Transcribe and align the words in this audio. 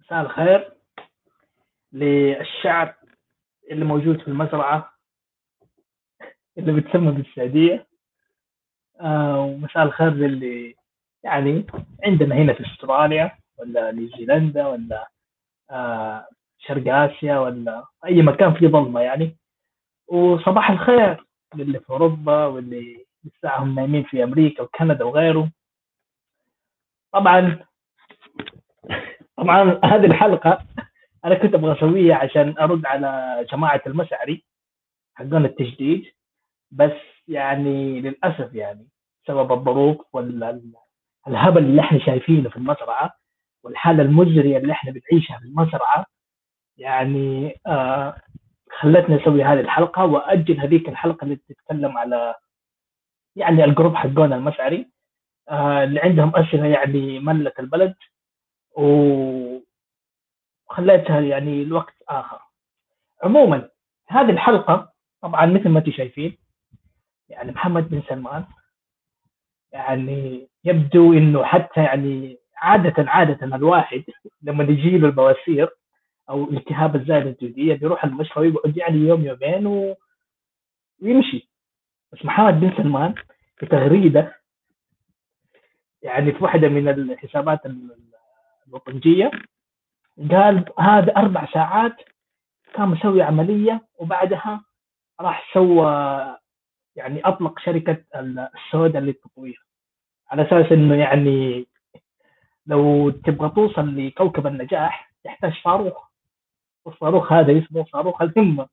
مساء 0.00 0.20
الخير 0.20 0.72
للشعب 1.92 2.94
اللي 3.70 3.84
موجود 3.84 4.20
في 4.20 4.28
المزرعة 4.28 4.92
اللي 6.58 6.80
بتسمى 6.80 7.12
بالسعودية. 7.12 7.86
آه 9.00 9.40
ومساء 9.40 9.82
الخير 9.82 10.10
للي 10.10 10.74
يعني 11.24 11.66
عندنا 12.04 12.34
هنا 12.34 12.52
في 12.54 12.66
أستراليا 12.66 13.38
ولا 13.58 13.92
نيوزيلندا 13.92 14.66
ولا 14.66 15.08
آه 15.70 16.28
شرق 16.58 16.94
آسيا 16.94 17.38
ولا 17.38 17.84
أي 18.06 18.22
مكان 18.22 18.54
فيه 18.54 18.68
ظلمة 18.68 19.00
يعني. 19.00 19.36
وصباح 20.08 20.70
الخير. 20.70 21.27
للي 21.54 21.80
في 21.80 21.90
أوروبا 21.90 22.46
واللي 22.46 23.06
لسه 23.24 23.56
هم 23.58 23.74
نايمين 23.74 24.02
في 24.04 24.22
أمريكا 24.24 24.62
وكندا 24.62 25.04
وغيره. 25.04 25.50
طبعا 27.12 27.58
طبعا 29.36 29.80
هذه 29.84 30.06
الحلقة 30.06 30.64
أنا 31.24 31.34
كنت 31.34 31.54
أبغى 31.54 31.72
أسويها 31.78 32.16
عشان 32.16 32.54
أرد 32.58 32.86
على 32.86 33.46
جماعة 33.52 33.82
المسعري 33.86 34.44
حقون 35.14 35.44
التجديد 35.44 36.04
بس 36.70 36.92
يعني 37.28 38.00
للأسف 38.00 38.54
يعني 38.54 38.88
بسبب 39.24 39.52
الظروف 39.52 40.14
والهبل 40.14 41.58
اللي 41.58 41.80
إحنا 41.80 41.98
شايفينه 41.98 42.50
في 42.50 42.56
المزرعة 42.56 43.12
والحالة 43.64 44.02
المزرية 44.02 44.58
اللي 44.58 44.72
إحنا 44.72 44.92
بنعيشها 44.92 45.38
في 45.38 45.44
المزرعة 45.44 46.06
يعني 46.76 47.56
آه 47.66 48.16
خلتني 48.80 49.22
أسوي 49.22 49.44
هذه 49.44 49.60
الحلقة 49.60 50.04
وأجل 50.04 50.60
هذيك 50.60 50.88
الحلقة 50.88 51.24
اللي 51.24 51.36
تتكلم 51.36 51.98
على 51.98 52.34
يعني 53.36 53.64
الجروب 53.64 53.94
حقون 53.94 54.32
المشعري 54.32 54.88
آه 55.48 55.84
اللي 55.84 56.00
عندهم 56.00 56.36
أسئلة 56.36 56.66
يعني 56.66 57.18
ملت 57.20 57.60
البلد 57.60 57.94
وخليتها 58.72 59.60
يعني 61.20 61.62
الوقت 61.62 61.94
آخر. 62.08 62.40
عموما 63.22 63.68
هذه 64.08 64.30
الحلقة 64.30 64.92
طبعا 65.22 65.46
مثل 65.46 65.68
ما 65.68 65.78
أنتم 65.78 65.92
شايفين 65.92 66.38
يعني 67.28 67.52
محمد 67.52 67.88
بن 67.88 68.02
سلمان 68.08 68.44
يعني 69.72 70.48
يبدو 70.64 71.12
إنه 71.12 71.44
حتى 71.44 71.82
يعني 71.82 72.38
عادة 72.56 73.10
عادة 73.10 73.56
الواحد 73.56 74.04
لما 74.42 74.64
يجي 74.64 74.98
له 74.98 75.06
البواسير 75.06 75.70
أو 76.30 76.50
التهاب 76.50 76.96
الزائده 76.96 77.30
الجلديه 77.30 77.74
بيروح 77.74 78.04
المشفى 78.04 78.40
ويقعد 78.40 78.76
يعني 78.76 78.96
يوم 78.96 79.24
يومين 79.24 79.66
و... 79.66 79.96
ويمشي 81.02 81.48
بس 82.12 82.24
محمد 82.24 82.60
بن 82.60 82.72
سلمان 82.76 83.14
في 83.56 83.66
تغريدة 83.66 84.38
يعني 86.02 86.32
في 86.32 86.44
واحدة 86.44 86.68
من 86.68 86.88
الحسابات 86.88 87.60
الوطنجية 88.68 89.30
قال 90.30 90.64
هذا 90.78 91.16
أربع 91.16 91.46
ساعات 91.52 91.96
كان 92.74 92.88
مسوي 92.88 93.22
عملية 93.22 93.86
وبعدها 93.98 94.64
راح 95.20 95.54
سوى 95.54 95.90
يعني 96.96 97.20
أطلق 97.24 97.58
شركة 97.58 98.04
السوداء 98.16 99.02
للتطوير. 99.02 99.66
على 100.30 100.42
أساس 100.42 100.72
إنه 100.72 100.94
يعني 100.94 101.66
لو 102.66 103.10
تبغى 103.10 103.50
توصل 103.50 103.96
لكوكب 103.96 104.46
النجاح 104.46 105.12
تحتاج 105.24 105.52
صاروخ 105.64 106.07
والصاروخ 106.88 107.32
هذا 107.32 107.58
اسمه 107.58 107.84
صاروخ 107.84 108.22
الهمة. 108.22 108.68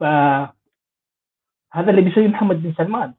فهذا 0.00 0.50
اللي 1.74 2.00
بيسويه 2.00 2.28
محمد 2.28 2.62
بن 2.62 2.74
سلمان. 2.78 3.14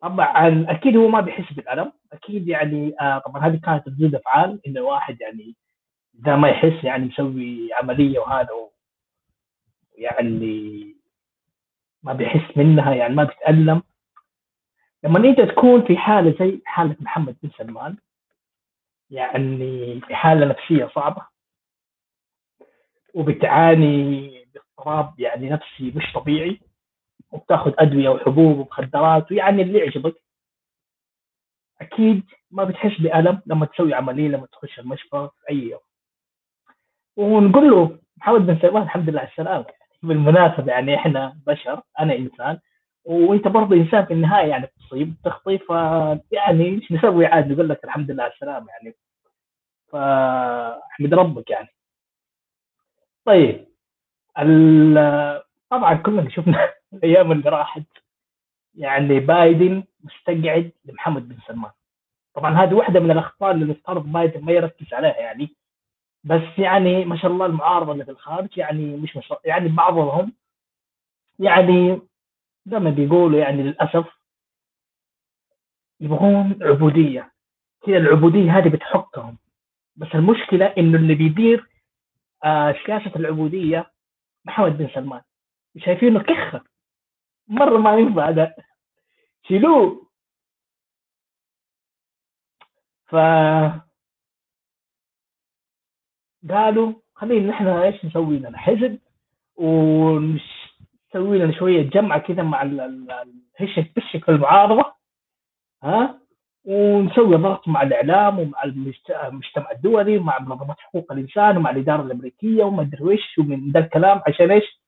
طبعا 0.00 0.66
أكيد 0.68 0.96
هو 0.96 1.08
ما 1.08 1.20
بيحس 1.20 1.52
بالألم. 1.52 1.92
أكيد 2.12 2.48
يعني 2.48 2.94
آه 3.00 3.18
طبعا 3.18 3.46
هذه 3.46 3.60
كانت 3.64 3.88
ردود 3.88 4.14
أفعال 4.14 4.60
انه 4.66 4.80
واحد 4.80 5.20
يعني 5.20 5.56
إذا 6.18 6.36
ما 6.36 6.48
يحس 6.48 6.84
يعني 6.84 7.06
يسوي 7.06 7.68
عملية 7.74 8.18
وهذا 8.18 8.48
يعني 9.98 10.96
ما 12.02 12.12
بيحس 12.12 12.56
منها 12.56 12.94
يعني 12.94 13.14
ما 13.14 13.24
بيتألم. 13.24 13.82
لما 15.04 15.18
أنت 15.18 15.40
تكون 15.40 15.86
في 15.86 15.96
حالة 15.96 16.34
زي 16.38 16.60
حالة 16.64 16.96
محمد 17.00 17.36
بن 17.42 17.50
سلمان 17.58 17.96
يعني 19.10 20.00
في 20.00 20.14
حالة 20.14 20.46
نفسية 20.46 20.88
صعبة 20.94 21.29
وبتعاني 23.14 24.30
باضطراب 24.54 25.20
يعني 25.20 25.50
نفسي 25.50 25.92
مش 25.96 26.12
طبيعي 26.14 26.60
وبتاخذ 27.32 27.72
أدوية 27.78 28.08
وحبوب 28.08 28.58
ومخدرات 28.58 29.32
ويعني 29.32 29.62
اللي 29.62 29.78
يعجبك. 29.78 30.14
أكيد 31.80 32.24
ما 32.50 32.64
بتحس 32.64 33.00
بألم 33.00 33.42
لما 33.46 33.66
تسوي 33.66 33.94
عملية 33.94 34.28
لما 34.28 34.46
تخش 34.46 34.78
المشفى 34.78 35.28
في 35.40 35.50
أي 35.50 35.56
يوم. 35.56 35.80
ونقول 37.16 37.70
له 37.70 37.98
محمد 38.16 38.46
بن 38.46 38.58
سلمان 38.62 38.82
الحمد 38.82 39.10
لله 39.10 39.20
على 39.20 39.28
السلامة 39.28 39.64
بالمناسبة 40.02 40.72
يعني 40.72 40.94
إحنا 40.94 41.38
بشر 41.46 41.82
أنا 42.00 42.16
إنسان 42.16 42.58
وأنت 43.04 43.48
برضه 43.48 43.76
إنسان 43.76 44.04
في 44.06 44.12
النهاية 44.12 44.46
يعني 44.48 44.66
تصيب 44.66 45.14
تخطي 45.24 45.58
ف 45.58 45.70
يعني 46.32 46.64
إيش 46.64 46.92
نسوي 46.92 47.26
عاد 47.26 47.52
نقول 47.52 47.68
لك 47.68 47.84
الحمد 47.84 48.10
لله 48.10 48.22
على 48.22 48.32
السلامة 48.32 48.66
يعني. 48.68 48.94
فأحمد 49.92 51.14
ربك 51.14 51.50
يعني. 51.50 51.68
طيب 53.24 53.66
طبعا 55.70 55.94
كلنا 55.94 56.30
شفنا 56.30 56.72
الأيام 56.92 57.32
اللي 57.32 57.50
راحت. 57.50 57.82
يعني 58.74 59.20
بايدن 59.20 59.84
مستقعد 60.00 60.72
لمحمد 60.84 61.28
بن 61.28 61.36
سلمان. 61.46 61.70
طبعا 62.34 62.54
هذه 62.54 62.74
واحدة 62.74 63.00
من 63.00 63.10
الأخطاء 63.10 63.50
اللي 63.50 63.64
المفترض 63.64 64.12
بايدن 64.12 64.44
ما 64.44 64.52
يركز 64.52 64.94
عليها 64.94 65.16
يعني. 65.16 65.56
بس 66.24 66.58
يعني 66.58 67.04
ما 67.04 67.16
شاء 67.16 67.30
الله 67.30 67.46
المعارضة 67.46 67.92
اللي 67.92 68.04
في 68.04 68.10
الخارج 68.10 68.58
يعني 68.58 68.96
مش 68.96 69.16
مش 69.16 69.32
يعني 69.44 69.68
بعضهم 69.68 70.32
يعني 71.38 72.00
زي 72.66 72.78
ما 72.78 72.90
بيقولوا 72.90 73.40
يعني 73.40 73.62
للأسف 73.62 74.06
يبغون 76.00 76.58
عبودية. 76.62 77.32
هي 77.86 77.96
العبودية 77.96 78.58
هذه 78.58 78.68
بتحكهم. 78.68 79.38
بس 79.96 80.08
المشكلة 80.14 80.66
إنه 80.66 80.98
اللي 80.98 81.14
بيدير 81.14 81.69
سياسه 82.86 83.12
العبودية 83.16 83.92
محمد 84.44 84.78
بن 84.78 84.88
سلمان. 84.94 85.22
شايفينه 85.78 86.22
كخة. 86.22 86.64
مرة 87.48 87.78
ما 87.78 87.98
ينفع 87.98 88.30
ده 88.30 88.56
شيلوه. 89.48 90.10
ف 93.06 93.16
قالوا 96.50 96.94
خلينا 97.14 97.46
نحن 97.50 97.66
إيش 97.66 98.04
نسوي 98.04 98.38
لنا؟ 98.38 98.58
حزب 98.58 98.98
ونسوي 99.56 101.38
لنا 101.38 101.58
شوية 101.58 101.82
جمعه 101.82 102.18
كذا 102.18 102.42
مع 102.42 102.62
الهشك 102.62 103.92
بشك 103.96 104.28
المعارضه 104.28 104.94
ها؟ 105.82 106.19
ونسوي 106.70 107.36
ضغط 107.36 107.68
مع 107.68 107.82
الإعلام 107.82 108.38
ومع 108.38 108.64
المجتمع 108.64 109.70
الدولي 109.70 110.18
ومع 110.18 110.38
منظمات 110.38 110.80
حقوق 110.80 111.12
الإنسان 111.12 111.56
ومع 111.56 111.70
الإدارة 111.70 112.02
الأمريكية 112.02 112.64
وما 112.64 112.82
أدري 112.82 113.04
وش 113.04 113.38
ومن 113.38 113.70
ذا 113.70 113.80
الكلام 113.80 114.22
عشان 114.26 114.50
إيش؟ 114.50 114.80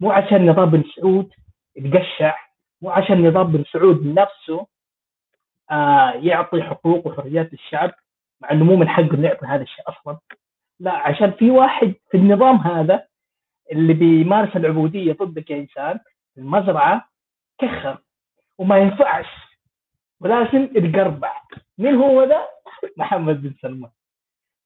مو 0.00 0.12
عشان 0.12 0.46
نظام 0.50 0.70
بن 0.70 0.84
سعود 0.96 1.32
يتقشع 1.76 2.36
مو 2.82 2.90
عشان 2.90 3.28
نظام 3.28 3.52
بن 3.52 3.64
سعود 3.72 4.06
نفسه 4.06 4.66
آه 5.70 6.10
يعطي 6.10 6.62
حقوق 6.62 7.06
وحريات 7.06 7.52
للشعب 7.52 7.90
مع 8.40 8.50
إنه 8.50 8.64
مو 8.64 8.76
من 8.76 8.88
حقه 8.88 9.14
إنه 9.14 9.28
يعطي 9.28 9.46
هذا 9.46 9.62
الشيء 9.62 9.84
أصلا 9.88 10.18
لا 10.80 10.92
عشان 10.92 11.30
في 11.32 11.50
واحد 11.50 11.94
في 12.10 12.16
النظام 12.16 12.56
هذا 12.56 13.06
اللي 13.72 13.94
بيمارس 13.94 14.56
العبودية 14.56 15.12
ضدك 15.12 15.50
يا 15.50 15.56
إنسان 15.56 15.98
المزرعة 16.38 17.08
كخر 17.58 17.98
وما 18.58 18.78
ينفعش 18.78 19.51
ولازم 20.22 20.68
يتقربع 20.76 21.32
مين 21.78 21.94
هو 21.94 22.24
ده؟ 22.24 22.48
محمد 22.96 23.42
بن 23.42 23.54
سلمان. 23.62 23.90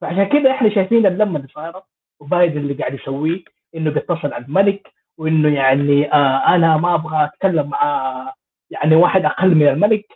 فعشان 0.00 0.24
كذا 0.24 0.50
إحنا 0.50 0.68
شايفين 0.70 1.06
اللمه 1.06 1.36
اللي 1.36 1.48
صايره 1.48 1.86
وبايدن 2.20 2.58
اللي 2.58 2.74
قاعد 2.74 2.94
يسويه 2.94 3.44
إنه 3.76 3.90
بيتصل 3.90 4.32
على 4.32 4.44
الملك 4.44 4.92
وإنه 5.18 5.54
يعني 5.54 6.12
آه 6.12 6.54
أنا 6.54 6.76
ما 6.76 6.94
أبغى 6.94 7.24
أتكلم 7.24 7.68
مع 7.70 8.32
يعني 8.70 8.96
واحد 8.96 9.24
أقل 9.24 9.54
من 9.54 9.68
الملك. 9.68 10.06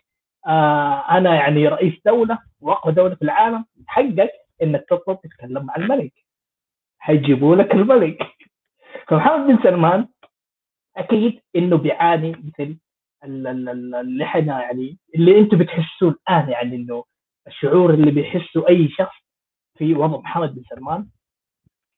آه 0.46 1.10
أنا 1.18 1.34
يعني 1.34 1.68
رئيس 1.68 1.94
دولة 2.06 2.38
وأقوى 2.60 2.92
دولة 2.94 3.14
في 3.14 3.22
العالم. 3.22 3.64
حقك 3.86 4.30
إنك 4.62 4.84
تطلب 4.90 5.20
تتكلم 5.20 5.66
مع 5.66 5.76
الملك. 5.76 6.12
حيجيبوا 6.98 7.56
لك 7.56 7.74
الملك. 7.74 8.18
فمحمد 9.08 9.46
بن 9.46 9.62
سلمان 9.62 10.08
أكيد 10.96 11.40
إنه 11.56 11.76
بيعاني 11.76 12.30
مثل 12.32 12.76
اللي 13.24 14.24
إحنا 14.24 14.62
يعني 14.62 14.98
اللي 15.14 15.38
أنتم 15.38 15.58
بتحسوه 15.58 16.10
الآن 16.10 16.48
يعني 16.50 16.76
إنه 16.76 17.04
الشعور 17.46 17.94
اللي 17.94 18.10
بيحسه 18.10 18.68
أي 18.68 18.88
شخص 18.88 19.16
في 19.78 19.94
وضع 19.94 20.18
محمد 20.20 20.54
بن 20.54 20.62
سلمان 20.62 21.08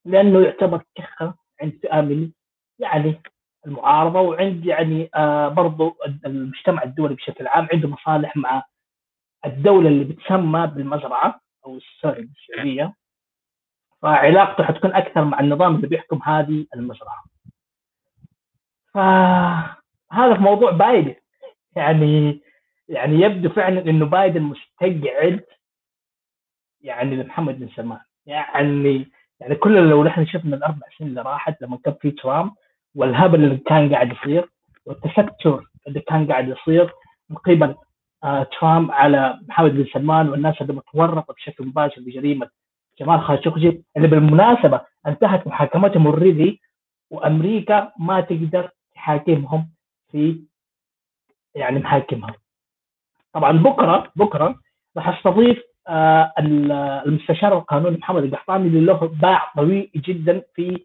لأنه 0.04 0.40
يعتبر 0.40 0.82
كخه 0.94 1.34
عند 1.62 1.72
فئه 1.82 2.30
يعني 2.78 3.22
المعارضة 3.66 4.20
وعند 4.20 4.66
يعني 4.66 5.10
آه 5.14 5.48
برضو 5.48 5.96
المجتمع 6.26 6.82
الدولي 6.82 7.14
بشكل 7.14 7.46
عام 7.46 7.68
عنده 7.72 7.88
مصالح 7.88 8.36
مع 8.36 8.62
الدولة 9.46 9.88
اللي 9.88 10.04
بتسمى 10.04 10.66
بالمزرعة 10.66 11.40
أو 11.66 11.76
السعوديه 11.76 12.94
فعلاقته 14.02 14.64
حتكون 14.64 14.94
أكثر 14.94 15.24
مع 15.24 15.40
النظام 15.40 15.76
اللي 15.76 15.86
بيحكم 15.86 16.20
هذه 16.24 16.66
المزرعة. 16.74 17.24
فهذا 18.94 19.81
في 20.12 20.42
موضوع 20.42 20.70
بايدن. 20.70 21.14
يعني 21.76 22.40
يعني 22.88 23.20
يبدو 23.20 23.48
فعلا 23.48 23.80
إنه 23.90 24.06
بايدن 24.06 24.42
مستقعد 24.42 25.44
يعني 26.80 27.16
لمحمد 27.16 27.58
بن 27.60 27.68
سلمان. 27.76 28.00
يعني 28.26 29.10
يعني 29.40 29.54
كل 29.54 29.88
لو 29.88 30.04
نحن 30.04 30.26
شفنا 30.26 30.56
الأربع 30.56 30.86
سنين 30.98 31.10
اللي 31.10 31.22
راحت 31.22 31.62
لما 31.62 31.78
كان 31.84 31.94
في 32.00 32.10
ترامب 32.10 32.52
والهبل 32.94 33.44
اللي 33.44 33.56
كان 33.56 33.94
قاعد 33.94 34.12
يصير 34.12 34.48
والتستر 34.86 35.64
اللي 35.88 36.00
كان 36.00 36.26
قاعد 36.32 36.48
يصير 36.48 36.92
من 37.30 37.36
قبل 37.36 37.74
آه 38.24 38.42
ترامب 38.42 38.90
على 38.92 39.38
محمد 39.48 39.70
بن 39.70 39.84
سلمان 39.92 40.28
والناس 40.28 40.62
اللي 40.62 40.72
متورطة 40.72 41.34
بشكل 41.34 41.66
مباشر 41.66 42.00
بجريمة 42.00 42.48
جمال 43.00 43.20
خاشقجي 43.20 43.84
اللي 43.96 44.08
بالمناسبة 44.08 44.80
انتهت 45.06 45.46
محاكمتهم 45.46 46.06
already 46.06 46.60
وأمريكا 47.10 47.92
ما 47.98 48.20
تقدر 48.20 48.70
تحاكمهم. 48.94 49.68
في 50.12 50.44
يعني 51.54 51.78
محاكمها. 51.78 52.34
طبعا 53.32 53.52
بكرة 53.52 54.12
بكرة 54.16 54.60
راح 54.96 55.08
استضيف 55.08 55.62
آه 55.88 56.32
المستشار 56.38 57.58
القانوني 57.58 57.96
محمد 57.96 58.24
القحطاني 58.24 58.66
اللي 58.66 58.80
له 58.80 59.06
باع 59.22 59.52
قوي 59.56 59.90
جدا 59.96 60.42
في 60.54 60.84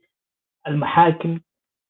المحاكم 0.67 1.39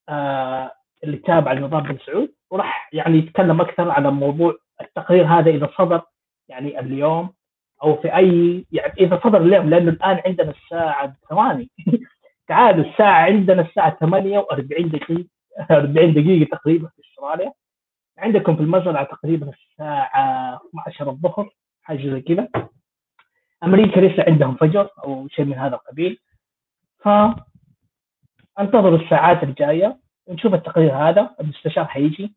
آه 0.10 0.72
اللي 1.04 1.18
تابعة 1.18 1.54
لنظام 1.54 1.84
بن 1.84 1.98
سعود 2.06 2.34
وراح 2.52 2.90
يعني 2.94 3.18
يتكلم 3.18 3.62
أكثر 3.62 3.92
على 3.92 4.12
موضوع 4.12 4.56
التقرير 4.82 5.26
هذا 5.26 5.50
إذا 5.50 5.70
صدر 5.78 6.02
يعني 6.50 6.80
اليوم 6.80 7.34
أو 7.84 7.96
في 7.96 8.16
أي 8.16 8.66
يعني 8.72 8.94
إذا 9.00 9.20
صدر 9.24 9.42
اليوم 9.42 9.70
لأنه 9.70 9.92
الآن 9.92 10.22
عندنا 10.26 10.52
الساعة 10.52 11.16
ثواني 11.30 11.70
تعالوا 12.50 12.86
الساعة 12.86 13.22
عندنا 13.26 13.62
الساعة 13.62 13.98
48 14.00 14.90
دقيقة 14.90 15.28
40 15.72 16.14
دقيقة 16.14 16.58
تقريبا 16.58 16.90
أستراليا. 17.18 17.52
عندكم 18.18 18.56
في 18.56 18.62
المزرعة 18.62 19.04
تقريبا 19.04 19.50
الساعة 19.50 20.62
12 20.70 21.10
الظهر 21.10 21.50
حاجة 21.84 22.10
زي 22.10 22.22
كذا. 22.22 22.50
أمريكا 23.64 24.00
لسه 24.00 24.24
عندهم 24.28 24.56
فجر 24.56 24.90
أو 25.04 25.28
شيء 25.28 25.46
من 25.46 25.54
هذا 25.54 25.76
القبيل. 25.76 26.20
ف 27.00 27.10
انتظروا 28.60 28.98
الساعات 28.98 29.44
الجاية 29.44 29.98
ونشوف 30.28 30.54
التقرير 30.54 30.94
هذا 30.96 31.36
المستشار 31.40 31.86
حيجي. 31.86 32.36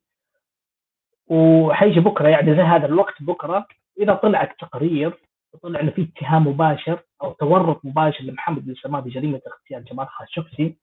وحيجي 1.28 2.00
بكرة 2.00 2.28
يعني 2.28 2.56
زي 2.56 2.62
هذا 2.62 2.86
الوقت 2.86 3.22
بكرة. 3.22 3.66
إذا 4.00 4.14
طلع 4.14 4.42
التقرير 4.42 5.14
وطلع 5.52 5.80
إنه 5.80 5.90
في 5.90 6.02
اتهام 6.02 6.46
مباشر 6.46 7.02
أو 7.22 7.32
تورط 7.32 7.84
مباشر 7.84 8.24
لمحمد 8.24 8.66
بن 8.66 8.74
سلمان 8.74 9.00
بجريمة 9.00 9.40
اغتيال 9.46 9.84
جمال 9.84 10.08
خاشقجي. 10.08 10.78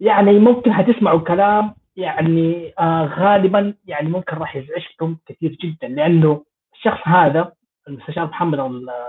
يعني 0.00 0.38
ممكن 0.38 0.72
حتسمعوا 0.72 1.20
كلام 1.20 1.74
يعني 1.96 2.74
آه 2.78 3.04
غالبا 3.04 3.74
يعني 3.84 4.08
ممكن 4.08 4.36
راح 4.36 4.56
يزعجكم 4.56 5.16
كثير 5.26 5.50
جدا 5.50 5.88
لأنه 5.88 6.44
الشخص 6.74 7.08
هذا 7.08 7.52
المستشار 7.88 8.26
محمد 8.26 8.58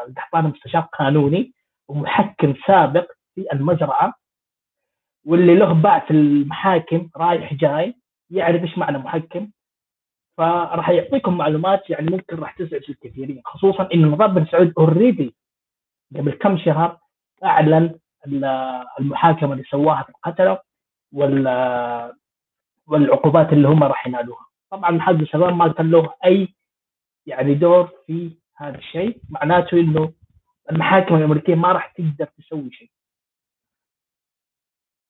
القحطاني 0.08 0.48
مستشار 0.48 0.82
قانوني 0.82 1.54
ومحكم 1.88 2.54
سابق 2.68 3.12
في 3.36 3.46
المزرعة 3.54 4.14
واللي 5.26 5.56
له 5.56 5.74
باع 5.74 6.00
في 6.00 6.12
المحاكم 6.12 7.10
رايح 7.18 7.54
جاي 7.54 7.96
يعرف 8.30 8.62
إيش 8.62 8.78
معنى 8.78 8.98
محكم 8.98 9.52
فراح 10.38 10.90
يعطيكم 10.90 11.38
معلومات 11.38 11.90
يعني 11.90 12.12
ممكن 12.12 12.36
راح 12.36 12.58
تزعج 12.58 12.84
الكثيرين 12.90 13.42
خصوصا 13.46 13.90
إن 13.94 14.06
نظام 14.06 14.34
بن 14.34 14.46
سعود 14.46 14.74
اوريدي 14.78 15.36
قبل 16.16 16.32
كم 16.32 16.58
شهر 16.58 16.98
أعلن 17.44 18.00
المحاكمة 19.00 19.54
اللي 19.54 19.64
سواها 19.64 20.04
في 20.04 20.10
القتله 20.10 20.60
وال 21.14 21.48
والعقوبات 22.88 23.54
اللي 23.54 23.68
هم 23.68 23.84
راح 23.84 24.08
ينالوها. 24.08 24.46
طبعا 24.72 24.92
محمد 24.92 25.24
سلمان 25.24 25.54
ما 25.54 25.74
كان 25.74 25.92
له 25.92 26.14
أي 26.26 26.54
يعني 27.26 27.54
دور 27.54 27.88
في 28.08 28.38
هذا 28.56 28.78
الشيء. 28.78 29.22
معناته 29.30 29.80
إنه 29.80 30.14
المحاكم 30.72 31.16
الأمريكية 31.16 31.56
ما 31.56 31.72
راح 31.72 31.88
تقدر 31.88 32.26
تسوي 32.26 32.72
شيء. 32.72 32.92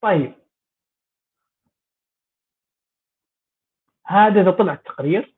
طيب. 0.02 0.34
هذا 4.06 4.40
إذا 4.40 4.50
طلع 4.50 4.72
التقرير 4.72 5.34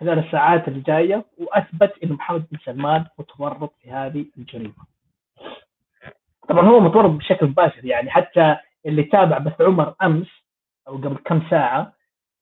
خلال 0.00 0.18
الساعات 0.26 0.68
الجاية 0.68 1.24
وأثبت 1.38 1.94
انه 2.04 2.14
محمد 2.14 2.46
بن 2.52 2.58
سلمان 2.64 3.06
متورط 3.18 3.74
في 3.80 3.90
هذه 3.90 4.26
الجريمة. 4.38 4.86
طبعا 6.48 6.66
هو 6.68 6.80
متورط 6.80 7.10
بشكل 7.10 7.46
مباشر 7.46 7.84
يعني 7.84 8.10
حتى 8.10 8.56
اللي 8.86 9.02
تابع 9.04 9.38
بث 9.38 9.60
عمر 9.60 9.94
أمس 10.02 10.28
أو 10.90 10.96
قبل 10.96 11.16
كم 11.24 11.42
ساعة 11.50 11.92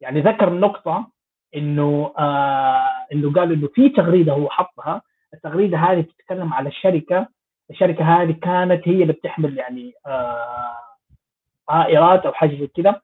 يعني 0.00 0.20
ذكر 0.20 0.52
نقطة 0.52 1.10
إنه 1.56 2.12
آه 2.18 3.06
إنه 3.12 3.32
قال 3.32 3.52
إنه 3.52 3.68
في 3.74 3.88
تغريدة 3.88 4.32
هو 4.32 4.50
حطها. 4.50 5.02
التغريدة 5.34 5.78
هذه 5.78 6.00
تتكلم 6.00 6.54
على 6.54 6.68
الشركة. 6.68 7.28
الشركة 7.70 8.04
هذه 8.22 8.32
كانت 8.32 8.88
هي 8.88 9.02
اللي 9.02 9.12
بتحمل 9.12 9.58
يعني 9.58 9.92
آه 10.06 10.78
طائرات 11.68 12.26
أو 12.26 12.32
حاجة 12.32 12.56
زي 12.56 12.66
كذا 12.66 13.00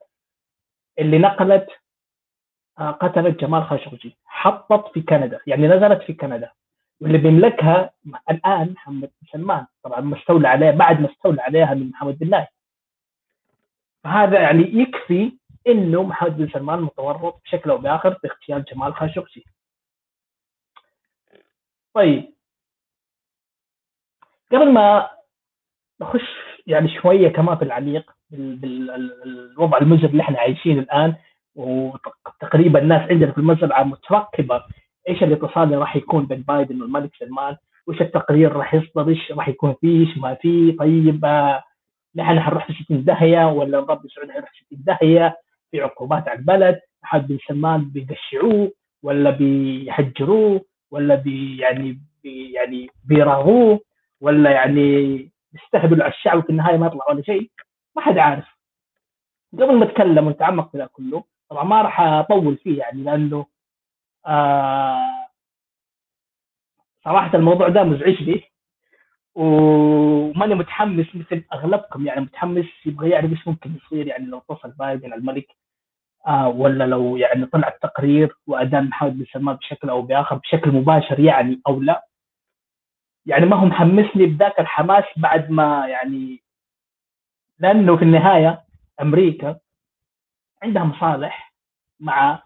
اللي 0.99 1.19
نقلت 1.19 1.69
آه 2.79 2.91
قتلت 2.91 3.41
جمال 3.41 3.65
خاشقجي. 3.65 4.17
حطت 4.27 4.93
في 4.95 5.01
كندا 5.03 5.41
يعني 5.47 5.69
نزلت 5.69 6.03
في 6.03 6.13
كندا. 6.13 6.51
واللي 7.01 7.19
بيملكها 7.19 7.91
الآن 8.31 8.73
محمد 8.73 9.11
بن 9.23 9.29
سلمان. 9.33 9.67
طبعا 9.83 10.01
مستولى 10.01 10.49
عليها 10.49 10.71
بعد 10.71 11.01
ما 11.01 11.11
استولى 11.11 11.43
عليها 11.43 11.75
من 11.75 11.91
محمد 11.91 12.19
بن 12.19 12.45
فهذا 14.05 14.41
يعني 14.41 14.63
يكفي 14.63 15.33
انه 15.67 16.03
محمد 16.03 16.37
بن 16.37 16.49
سلمان 16.49 16.81
متورط 16.81 17.41
بشكل 17.45 17.71
أو 17.71 17.79
بآخر 17.79 18.15
في 18.15 18.29
اغتيال 18.29 18.65
جمال 18.65 18.95
خاشقجي. 18.95 19.45
طيب. 21.95 22.35
قبل 24.53 24.73
ما 24.73 25.11
نخش 26.01 26.23
يعني 26.67 26.89
شوية 27.01 27.29
كمان 27.29 27.57
في 27.57 27.65
العميق 27.65 28.13
بالوضع 28.31 29.79
المزري 29.79 30.07
اللي 30.07 30.23
إحنا 30.23 30.39
عايشين 30.39 30.79
الآن 30.79 31.15
وتقريبا 31.55 32.79
الناس 32.79 33.11
عندنا 33.11 33.33
في 33.33 33.39
المزرعة 33.39 33.83
مترقبة 33.83 34.63
إيش 35.09 35.23
الاتصال 35.23 35.63
اللي 35.63 35.77
راح 35.77 35.97
يكون 35.97 36.27
بين 36.27 36.43
بايدن 36.43 36.83
والملك 36.83 37.11
سلمان؟ 37.19 37.57
وإيش 37.87 38.03
التقرير 38.03 38.53
راح 38.53 38.75
يصدر؟ 38.75 39.09
إيش 39.09 39.33
راح 39.33 39.49
يكون 39.49 39.75
فيه؟ 39.81 40.01
إيش 40.07 40.19
ما 40.19 40.35
فيه؟ 40.35 40.77
طيب 40.77 41.25
آه، 41.25 41.63
نحن 42.17 42.41
حنروح 42.41 42.67
في 42.67 42.85
60 42.85 43.05
داهية 43.05 43.47
ولا 43.47 43.79
الرب 43.79 44.09
سعود 44.09 44.31
حيروح 44.31 44.51
في 44.51 44.65
60 44.65 44.85
داهية؟ 44.85 45.37
في 45.71 45.81
عقوبات 45.81 46.29
على 46.29 46.39
البلد 46.39 46.81
احد 47.05 47.27
بن 47.29 47.39
سلمان 47.49 47.91
بيقشعوه 47.91 48.73
ولا 49.03 49.31
بيحجروه 49.31 50.65
ولا 50.91 51.15
بي 51.15 51.59
يعني 51.59 52.01
بي 52.23 52.53
يعني 52.53 52.89
بيراغوه 53.05 53.81
ولا 54.21 54.51
يعني 54.51 55.31
يستهبلوا 55.55 56.05
على 56.05 56.13
الشعب 56.13 56.39
وفي 56.39 56.51
النهاية 56.51 56.77
ما 56.77 56.87
يطلع 56.87 57.05
ولا 57.11 57.23
شيء. 57.23 57.51
ما 57.97 58.03
حد 58.03 58.19
عارف. 58.19 58.47
قبل 59.53 59.77
ما 59.79 59.85
أتكلم 59.85 60.27
ونتعمق 60.27 60.71
في 60.73 60.79
ذا 60.79 60.87
كله 60.87 61.25
طبعا 61.51 61.65
ما 61.65 61.83
راح 61.83 62.01
أطول 62.01 62.57
فيه 62.57 62.79
يعني 62.79 63.03
لأنه 63.03 63.47
آه 64.27 65.29
صراحة 67.05 67.37
الموضوع 67.37 67.69
ده 67.69 67.83
مزعج 67.85 68.23
لي. 68.23 68.43
وماني 69.35 70.55
متحمس 70.55 71.07
مثل 71.15 71.45
أغلبكم 71.53 72.07
يعني 72.07 72.21
متحمس 72.21 72.67
يبغى 72.87 73.11
يعرف 73.11 73.31
إيش 73.31 73.49
ممكن 73.49 73.77
يصير 73.77 74.07
يعني 74.07 74.27
لو 74.27 74.39
اتصل 74.39 74.71
بايدن 74.71 75.13
الملك 75.13 75.47
آه 76.27 76.49
ولا 76.49 76.85
لو 76.87 77.17
يعني 77.17 77.47
طلع 77.47 77.69
التقرير 77.69 78.37
وأدان 78.47 78.85
محمد 78.85 79.19
بن 79.19 79.25
سلمان 79.33 79.57
بشكل 79.57 79.89
أو 79.91 80.03
بآخر 80.03 80.37
بشكل 80.37 80.71
مباشر 80.73 81.21
يعني 81.21 81.61
أو 81.69 81.81
لا. 81.81 82.07
يعني 83.27 83.47
ما 83.47 83.57
هو 83.57 83.67
محمسني 83.67 84.27
بذاك 84.27 84.61
الحماس 84.61 85.05
بعد 85.17 85.51
ما 85.51 85.87
يعني 85.89 86.43
لأنه 87.59 87.97
في 87.97 88.03
النهاية 88.03 88.65
أمريكا 89.01 89.59
عندها 90.63 90.85
مصالح 90.85 91.55
مع 92.01 92.43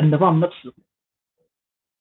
النظام 0.00 0.40
نفسه. 0.40 0.72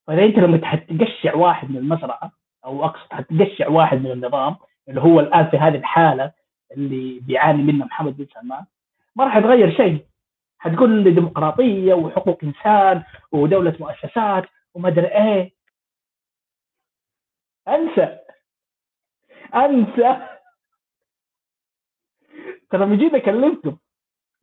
فإذا 0.08 0.26
أنت 0.26 0.38
لما 0.38 0.58
تقشع 0.58 1.36
واحد 1.36 1.70
من 1.72 1.78
المزرعة 1.78 2.32
أو 2.66 2.86
أقصد 2.86 3.14
حتقشع 3.14 3.68
واحد 3.68 3.98
من 3.98 4.12
النظام 4.12 4.56
اللي 4.90 5.02
هو 5.02 5.20
الآن 5.20 5.50
في 5.50 5.58
هذه 5.58 5.76
الحالة 5.76 6.32
اللي 6.72 7.20
بيعاني 7.20 7.64
منها 7.64 7.86
محمد 7.86 8.18
بن 8.18 8.26
سلمان. 8.34 8.66
ما 9.16 9.24
راح 9.26 9.36
يتغير 9.38 9.76
شيء. 9.78 10.06
حتقول 10.60 11.04
لي 11.04 11.12
ديمقراطية 11.12 11.94
وحقوق 11.94 12.44
إنسان 12.44 13.04
ودولة 13.32 13.78
مؤسسات 13.80 14.46
وما 14.74 14.88
أدري 14.90 15.08
إيه. 15.08 15.52
أنسى. 17.68 18.20
أنسى. 19.56 20.28
ترى 22.70 22.86
من 22.86 22.98
جد 22.98 23.18
كلمته 23.18 23.78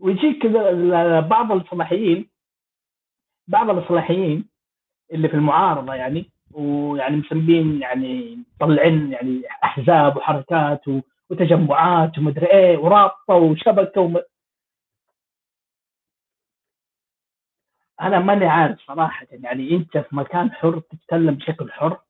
ويجيك 0.00 0.42
كذا 0.42 1.20
بعض 1.20 1.52
الصلاحيين 1.52 2.30
بعض 3.48 3.70
الاصلاحيين 3.70 4.48
اللي 5.12 5.28
في 5.28 5.34
المعارضة 5.34 5.94
يعني 5.94 6.30
ويعني 6.54 7.16
مسمين 7.16 7.80
يعني 7.82 8.38
مطلعين 8.60 9.12
يعني 9.12 9.42
أحزاب 9.64 10.16
وحركات 10.16 10.82
وتجمعات 11.30 12.18
ومدري 12.18 12.46
إيه 12.46 12.78
ورابطة 12.78 13.34
وشبكة 13.34 14.00
وم... 14.00 14.20
أنا 18.00 18.18
ماني 18.18 18.46
عارف 18.46 18.80
صراحة 18.86 19.26
يعني 19.30 19.76
أنت 19.76 19.98
في 19.98 20.16
مكان 20.16 20.52
حر 20.52 20.80
تتكلم 20.80 21.34
بشكل 21.34 21.72
حر 21.72 22.00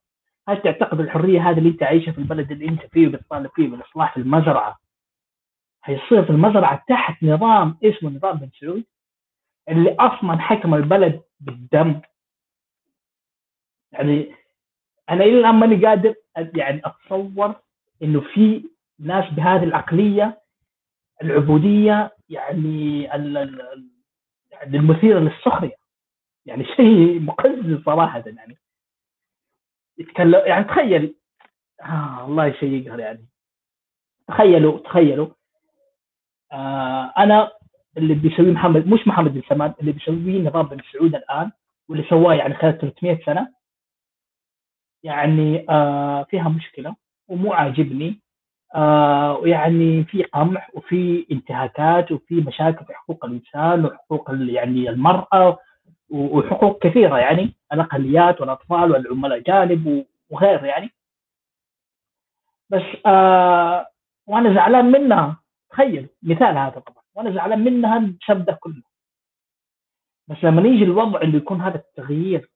هل 0.47 0.61
تعتقد 0.61 0.99
الحرية 0.99 1.49
هذه 1.49 1.57
اللي 1.57 1.69
أنت 1.69 1.83
عايشها 1.83 2.11
في 2.11 2.17
البلد 2.17 2.51
اللي 2.51 2.69
أنت 2.69 2.81
فيه 2.91 3.07
وبتطالب 3.07 3.49
فيه 3.55 3.67
بالاصلاح 3.67 4.13
في 4.13 4.19
المزرعة 4.19 4.79
هيصير 5.83 6.23
في 6.23 6.29
المزرعة 6.29 6.83
تحت 6.87 7.23
نظام 7.23 7.77
اسمه 7.83 8.09
نظام 8.09 8.37
بن 8.37 8.49
سعود؟ 8.59 8.83
اللي 9.69 9.95
أصلا 9.99 10.37
حكم 10.39 10.75
البلد 10.75 11.21
بالدم. 11.39 12.01
يعني 13.91 14.35
أنا 15.09 15.23
إلى 15.23 15.39
الآن 15.39 15.55
ماني 15.55 15.85
قادر 15.85 16.15
يعني 16.37 16.81
أتصور 16.85 17.55
إنه 18.03 18.21
في 18.21 18.63
ناس 18.99 19.33
بهذه 19.33 19.63
العقلية 19.63 20.41
العبودية 21.23 22.11
يعني 22.29 23.15
ال 23.15 23.35
يعني 24.51 24.77
المثيرة 24.77 25.19
للسخرية. 25.19 25.75
يعني 26.45 26.65
شيء 26.65 27.19
مقزز 27.21 27.83
صراحة 27.85 28.23
يعني. 28.25 28.57
يتكلم 29.97 30.41
يعني 30.45 30.63
تخيل 30.63 31.15
آه 31.81 32.23
والله 32.23 32.51
شيء 32.51 32.73
يقهر 32.73 32.99
يعني. 32.99 33.25
تخيلوا 34.27 34.79
تخيلوا 34.79 35.27
آه 36.51 37.13
أنا 37.17 37.51
اللي 37.97 38.13
بيسويه 38.13 38.51
محمد 38.51 38.87
مش 38.87 39.07
محمد 39.07 39.33
بن 39.33 39.41
سلمان 39.49 39.73
اللي 39.79 39.91
بيسويه 39.91 40.41
نظام 40.41 40.65
بن 40.65 40.77
سعود 40.93 41.15
الآن 41.15 41.51
واللي 41.89 42.03
سواه 42.09 42.33
يعني 42.33 42.53
خلال 42.53 42.77
300 42.77 43.19
سنة. 43.25 43.53
يعني 45.03 45.65
آه 45.69 46.23
فيها 46.23 46.49
مشكلة 46.49 46.95
ومو 47.27 47.53
عاجبني 47.53 48.19
آه 48.75 49.33
ويعني 49.37 50.03
في 50.03 50.23
قمع 50.23 50.67
وفي 50.73 51.25
انتهاكات 51.31 52.11
وفي 52.11 52.35
مشاكل 52.35 52.85
في 52.85 52.93
حقوق 52.93 53.25
الإنسان 53.25 53.85
وحقوق 53.85 54.29
يعني 54.31 54.89
المرأة 54.89 55.57
وحقوق 56.09 56.83
كثيرة 56.83 57.17
يعني 57.17 57.53
الأقليات 57.73 58.41
والأطفال 58.41 58.91
والعمال 58.91 59.33
الأجانب 59.33 60.05
وغيره 60.29 60.65
يعني. 60.65 60.89
بس 62.69 62.81
آه 63.05 63.87
وأنا 64.27 64.53
زعلان 64.55 64.85
منها. 64.91 65.41
تخيل 65.71 66.07
مثال 66.23 66.57
هذا 66.57 66.79
طبعا. 66.79 67.03
وأنا 67.15 67.31
زعلان 67.35 67.59
منها 67.63 67.99
بسبب 67.99 68.45
ده 68.45 68.53
كله. 68.61 68.81
بس 70.27 70.37
لما 70.43 70.61
يجي 70.67 70.83
الوضع 70.83 71.21
انه 71.21 71.37
يكون 71.37 71.61
هذا 71.61 71.75
التغيير 71.77 72.50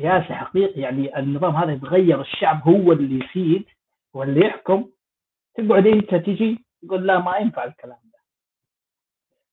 سياسي 0.00 0.34
حقيقي 0.34 0.80
يعني 0.80 1.18
النظام 1.18 1.56
هذا 1.56 1.72
يتغير 1.72 2.20
الشعب 2.20 2.68
هو 2.68 2.92
اللي 2.92 3.24
يسيد 3.24 3.64
هو 4.16 4.22
اللي 4.22 4.46
يحكم. 4.46 4.86
تقعد 5.54 5.86
انت 5.86 6.14
تجي 6.14 6.64
تقول 6.82 7.06
لا 7.06 7.18
ما 7.18 7.36
ينفع 7.36 7.64
الكلام 7.64 7.98
ده. 8.04 8.18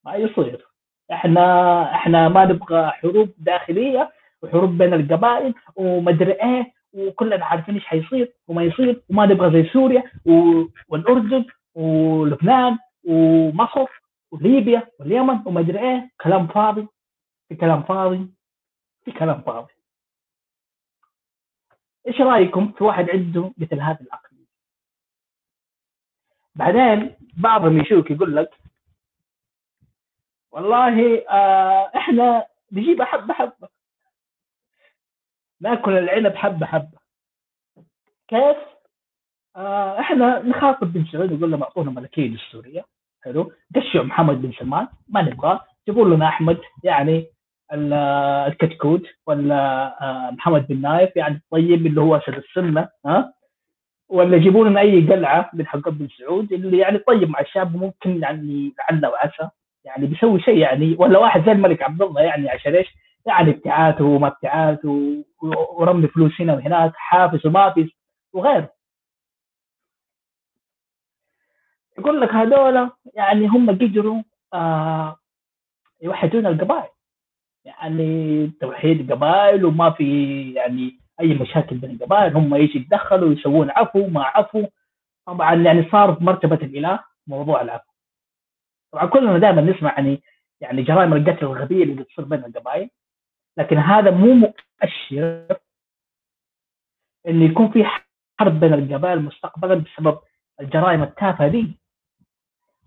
ما 0.06 0.16
يصير. 0.16 0.68
إحنا 1.12 1.84
إحنا 1.96 2.30
ما 2.30 2.46
نبغى 2.46 2.90
حروب 2.90 3.30
داخلية 3.38 4.12
وحروب 4.42 4.78
بين 4.78 4.94
القبائل 4.94 5.54
ومدري 5.76 6.32
إيه 6.32 6.74
وكلنا 6.94 7.46
عارفين 7.46 7.76
إيش 7.76 7.86
حيصير 7.86 8.34
وما 8.48 8.64
يصير 8.64 9.02
وما 9.10 9.26
نبغى 9.26 9.52
زي 9.64 9.70
سوريا 9.70 10.04
والأردن 10.90 11.46
ولبنان 11.76 12.78
ومصر 13.08 13.88
وليبيا 14.32 14.88
واليمن 15.00 15.40
ومدري 15.46 15.80
إيه. 15.80 16.10
كلام 16.22 16.48
فاضي. 16.48 16.88
في 17.50 17.56
كلام 17.56 17.84
فاضي. 17.84 18.28
في 19.06 19.12
كلام 19.12 19.42
فاضي. 19.42 19.74
إيش 22.08 22.22
رأيكم 22.22 22.72
في 22.72 22.84
واحد 22.84 23.10
عنده 23.10 23.54
مثل 23.58 23.80
هذه 23.80 24.02
العقليه 24.02 24.46
بعدين 26.56 27.16
بعضهم 27.38 27.82
يشوك 27.82 28.12
يقول 28.12 28.36
لك 28.36 28.50
والله 30.52 31.26
آه 31.30 31.92
إحنا 31.96 32.46
نجيب 32.72 33.02
حبه 33.04 33.34
حبه 33.34 33.70
نأكل 35.62 35.98
العنب 35.98 36.36
حبه 36.36 36.66
حبه 36.66 36.98
كيف؟ 38.28 38.58
آه 39.56 40.00
إحنا 40.00 40.40
نخاطب 40.40 40.94
بن 40.94 41.06
سعود 41.06 41.34
نقول 41.34 41.52
له 41.52 41.64
أعطونا 41.64 41.92
ملكيه 41.92 42.36
دستوريه 42.36 42.86
حلو؟ 43.24 43.52
قشوا 43.76 44.04
محمد 44.04 44.42
بن 44.42 44.52
سلمان 44.52 44.88
ما 45.08 45.22
نبغاه. 45.22 45.66
جيبوا 45.88 46.06
لنا 46.16 46.28
أحمد 46.28 46.58
يعني 46.84 47.28
الكتكوت 47.74 49.04
ولا 49.28 49.56
آه، 50.02 50.32
محمد 50.32 50.68
بن 50.68 50.82
نايف 50.82 51.16
يعني 51.16 51.36
الطيب 51.36 51.86
اللي 51.86 52.02
هو 52.02 52.16
أسد 52.16 52.34
السنة 52.34 52.90
ها؟ 53.06 53.34
ولا 54.10 54.38
يجيبوا 54.38 54.68
لنا 54.68 54.80
أي 54.80 55.08
قلعة 55.08 55.50
من 55.54 55.68
حق 55.68 55.90
بن 55.90 56.08
سعود 56.18 56.54
اللي 56.54 56.78
يعني 56.78 56.98
طيب 56.98 57.30
مع 57.30 57.40
الشاب 57.40 57.76
ممكن 57.76 58.22
يعني 58.22 58.74
لعل 58.80 59.06
وعسى 59.06 59.50
يعني 59.86 60.06
بيسوي 60.08 60.40
شيء 60.40 60.58
يعني. 60.58 60.96
ولا 61.00 61.20
واحد 61.20 61.46
زي 61.46 61.52
الملك 61.52 61.84
عبد 61.84 62.02
الله 62.02 62.22
يعني 62.22 62.50
عشان 62.50 62.76
إيش؟ 62.76 62.88
يعني 63.26 63.50
ابتعاث 63.52 64.02
وما 64.02 64.28
ابتعاث 64.28 64.80
ورمي 65.78 66.08
فلوس 66.08 66.42
هنا 66.42 66.54
وهناك 66.54 66.92
حافز 66.96 67.46
ومافز 67.46 67.88
وغيره 68.34 68.72
يقول 72.00 72.22
لك 72.22 72.30
هذول 72.30 72.90
يعني 73.14 73.48
هم 73.48 73.70
قدروا 73.70 74.24
آه 74.54 75.18
يوحدون 76.02 76.46
القبائل. 76.46 76.90
يعني 77.68 78.48
توحيد 78.62 79.12
قبائل 79.12 79.66
وما 79.66 79.90
في 79.92 80.54
يعني 80.54 81.00
أي 81.20 81.34
مشاكل 81.34 81.78
بين 81.78 81.92
القبائل. 81.92 82.36
هم 82.36 82.54
إيش 82.54 82.76
يتدخلوا 82.76 83.34
يسوون 83.34 83.70
عفو 83.70 84.08
ما 84.08 84.24
عفو. 84.24 84.66
طبعا 85.26 85.56
يعني 85.56 85.90
صار 85.92 86.12
بمرتبه 86.12 86.56
الإله 86.56 87.00
موضوع 87.28 87.62
العفو. 87.62 87.92
طبعا 88.92 89.06
كلنا 89.06 89.38
دائما 89.38 89.62
نسمع 89.62 89.94
يعني 89.94 90.22
يعني 90.62 90.84
جرائم 90.84 91.14
القتل 91.14 91.46
الغبية 91.46 91.84
اللي 91.84 92.04
تصير 92.04 92.26
بين 92.26 92.46
القبائل. 92.46 92.90
لكن 93.58 93.78
هذا 93.78 94.12
مو 94.12 94.34
مؤشر 94.34 95.58
انه 97.28 97.46
يكون 97.46 97.72
في 97.72 97.84
حرب 98.40 98.60
بين 98.60 98.74
القبائل 98.74 99.22
مستقبلا 99.22 99.76
بسبب 99.76 100.20
الجرائم 100.62 101.04
التافهة 101.04 101.48
دي. 101.48 101.80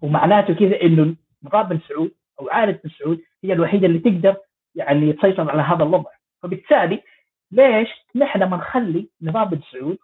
ومعناته 0.03 0.55
كذا 0.55 0.83
إنه 0.83 1.17
نظام 1.43 1.69
بن 1.69 1.81
سعود 1.89 2.13
أو 2.41 2.49
عائلة 2.51 2.81
بن 2.85 2.91
سعود 2.91 3.21
هي 3.45 3.53
الوحيدة 3.53 3.87
اللي 3.87 3.99
تقدر 3.99 4.37
يعني 4.75 5.13
تسيطر 5.13 5.51
على 5.51 5.63
هذا 5.63 5.83
الوضع. 5.85 6.11
فبالتالي 6.43 7.03
ليش 7.51 7.89
نحن 8.15 8.43
ما 8.43 8.57
نخلي 8.57 9.09
نظام 9.23 9.45
بن 9.45 9.61
سعود 9.73 9.99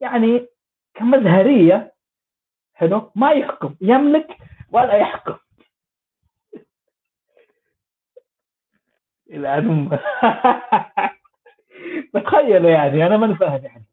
يعني 0.00 0.46
كمزهرية 0.94 1.94
حلو؟ 2.74 3.12
ما 3.14 3.32
يحكم 3.32 3.74
يملك 3.80 4.36
ولا 4.70 4.94
يحكم. 4.94 5.36
الان 9.30 9.98
بتخيل 12.14 12.64
يعني 12.64 13.06
أنا 13.06 13.16
ما 13.16 13.34
فاهم 13.34 13.64
يعني. 13.64 13.84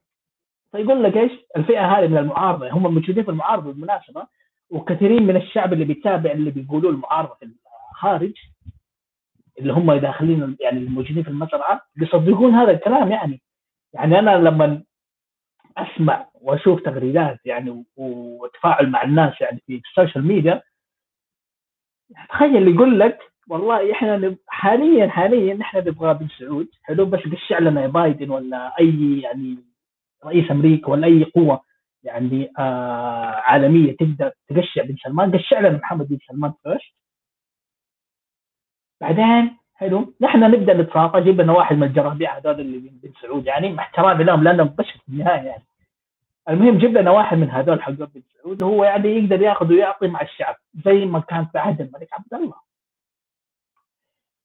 فيقول 0.72 1.04
لك 1.04 1.18
إيش؟ 1.18 1.32
الفئة 1.58 1.86
هذه 1.86 2.08
من 2.08 2.18
المعارضة 2.18 2.70
هم 2.70 2.94
موجودين 2.94 3.24
في 3.24 3.32
المعارضة 3.32 3.72
بالمناسبة 3.72 4.28
وكثيرين 4.70 5.24
من 5.24 5.36
الشعب 5.36 5.74
اللي 5.74 5.86
بيتابع 5.86 6.32
اللي 6.32 6.52
بيقولوا 6.52 6.92
المعارضة 6.92 7.34
في 7.34 7.50
الخارج 7.92 8.34
اللي 9.62 9.74
هم 9.74 9.94
داخلين 9.94 10.58
يعني 10.60 10.80
الموجودين 10.80 11.24
في 11.24 11.30
المزرعه 11.30 11.82
بيصدقون 11.96 12.54
هذا 12.54 12.72
الكلام 12.72 13.12
يعني. 13.12 13.42
يعني 13.94 14.20
أنا 14.20 14.38
لما 14.38 14.84
أسمع 15.78 16.28
وأشوف 16.42 16.82
تغريدات 16.82 17.40
يعني 17.46 17.86
وتفاعل 17.98 18.90
مع 18.90 19.04
الناس 19.04 19.42
يعني 19.42 19.64
في 19.68 19.82
ال 19.90 19.95
social 19.95 20.28
media 20.28 20.62
تخيل 22.30 22.68
يقول 22.68 23.00
لك 23.00 23.20
والله 23.50 23.92
إحنا 23.92 24.36
حاليا 24.48 25.08
حاليا 25.08 25.62
إحنا 25.62 25.80
نبغى 25.80 26.14
بن 26.14 26.28
سعود 26.40 26.68
حلو 26.84 27.06
بس 27.06 27.20
قشع 27.20 27.60
لنا 27.60 27.88
بايدن 27.88 28.30
ولا 28.30 28.80
أي 28.80 29.20
يعني 29.22 29.58
رئيس 30.26 30.52
أمريكا 30.52 30.88
ولا 30.90 31.08
أي 31.08 31.24
قوة 31.24 31.62
يعني 32.04 32.52
آه 32.60 33.42
عالمية 33.46 33.96
تقدر 33.96 34.32
تقشع 34.50 34.84
بن 34.84 34.96
سلمان. 35.04 35.38
قشع 35.38 35.60
لنا 35.60 35.78
محمد 35.78 36.08
بن 36.10 36.18
سلمان 36.28 36.54
first 36.64 36.94
بعدين 39.02 39.58
حلو 39.76 40.14
نحن 40.22 40.40
نبدأ 40.40 40.74
نتفاقى 40.74 41.24
جيب 41.24 41.42
لنا 41.42 41.54
واحد 41.54 41.76
من 41.76 41.84
الجرابيع 41.84 42.38
هذول 42.38 42.60
اللي 42.60 42.78
بن 42.80 43.12
سعود 43.22 43.46
يعني 43.46 43.74
مع 43.74 43.84
احترامي 43.84 44.24
لهم 44.24 44.44
لأنهم 44.44 44.68
بشر 44.68 44.92
في 45.06 45.10
النهاية 45.10 45.42
يعني. 45.48 45.64
المهم 46.50 46.78
جيب 46.78 46.98
لنا 46.98 47.12
واحد 47.12 47.38
من 47.38 47.50
هذول 47.50 47.82
حق 47.84 47.92
بن 47.92 48.22
سعود 48.34 48.64
هو 48.64 48.84
يعني 48.84 49.08
يقدر 49.10 49.42
يأخذ 49.42 49.70
ويعطي 49.74 50.08
مع 50.08 50.22
الشعب 50.22 50.56
زي 50.86 51.06
ما 51.06 51.20
كان 51.20 51.46
في 51.46 51.58
عهد 51.58 51.82
الملك 51.82 52.14
عبد 52.14 52.34
الله. 52.34 52.56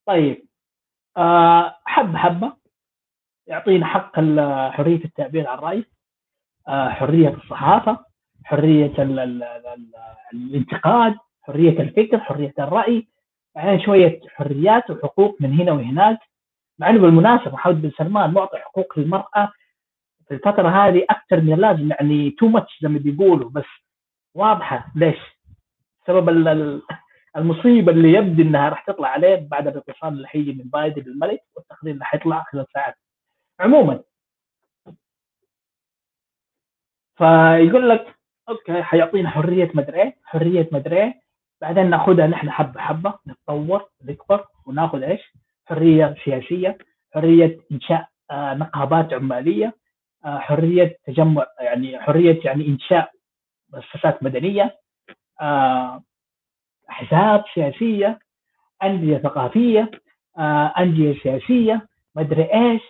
طيب 0.06 0.46
آه 1.16 1.76
حبه 1.84 2.18
حبة 2.18 2.52
يعطينا 3.46 3.86
حق 3.86 4.16
حرية 4.70 5.04
التعبير 5.04 5.48
عن 5.48 5.58
الراي 5.58 5.84
آه 6.68 6.88
حرية 6.88 7.28
الصحافة 7.28 8.04
حرية 8.44 9.02
ال 9.02 9.18
ال 9.18 9.42
ال 9.42 9.86
الانتقاد 10.34 11.14
حرية 11.42 11.80
الفكر 11.80 12.20
حرية 12.20 12.54
الرأي 12.58 13.06
بعدين 13.56 13.80
شوية 13.80 14.20
حريات 14.28 14.90
وحقوق 14.90 15.36
من 15.40 15.60
هنا 15.60 15.72
وهناك. 15.72 16.18
مع 16.78 16.90
إنه 16.90 17.00
بالمناسبة 17.00 17.50
محمد 17.50 17.82
بن 17.82 17.90
سلمان 17.90 18.30
معطي 18.34 18.58
حقوق 18.58 18.98
للمرأة 18.98 19.52
في 20.28 20.34
الفترة 20.34 20.68
هذه 20.68 21.06
أكثر 21.10 21.40
من 21.40 21.52
اللازم 21.52 21.90
يعني 21.90 22.30
تو 22.30 22.48
ماتش 22.48 22.78
زي 22.82 22.88
ما 22.88 22.98
بيقولوا 22.98 23.50
بس 23.50 23.64
واضحة. 24.34 24.92
ليش؟ 24.96 25.16
سبب 26.06 26.28
المصيبة 27.36 27.92
اللي 27.92 28.12
يبدو 28.12 28.42
إنها 28.42 28.68
راح 28.68 28.84
تطلع 28.84 29.08
عليه 29.08 29.48
بعد 29.50 29.66
الاتصال 29.68 30.12
اللي 30.12 30.28
حيجي 30.28 30.52
من 30.52 30.64
بايدن 30.70 31.02
للملك 31.02 31.40
والتقرير 31.56 31.94
اللي 31.94 32.04
حيطلع 32.04 32.42
خلال 32.52 32.66
ساعات. 32.74 32.94
عموما 33.60 34.02
فيقول 37.16 37.88
لك 37.90 38.16
أوكي 38.48 38.82
حيعطينا 38.82 39.30
حرية 39.30 39.70
مدري 39.74 40.02
إيه 40.02 40.16
حرية 40.24 40.68
مدري 40.72 41.02
إيه. 41.02 41.25
بعدين 41.60 41.90
ناخذها 41.90 42.26
نحن 42.26 42.50
حبة 42.50 42.80
حبة 42.80 43.14
نتطور 43.28 43.88
نكبر 44.04 44.44
وناخذ 44.66 45.02
إيش؟ 45.02 45.20
حرية 45.66 46.14
سياسية 46.24 46.78
حرية 47.14 47.58
إنشاء 47.72 48.08
آه 48.30 48.54
نقابات 48.54 49.12
عمالية 49.12 49.74
آه 50.24 50.38
حرية 50.38 50.96
تجمع 51.06 51.46
يعني 51.60 52.00
حرية 52.00 52.40
يعني 52.44 52.68
إنشاء 52.68 53.10
مؤسسات 53.72 54.22
مدنية 54.22 54.76
آه 55.40 56.02
احزاب 56.90 57.44
سياسية 57.54 58.18
أندية 58.82 59.18
ثقافية 59.18 59.90
آه 60.38 60.66
أندية 60.78 61.22
سياسية 61.22 61.88
مدري 62.16 62.42
إيش 62.54 62.82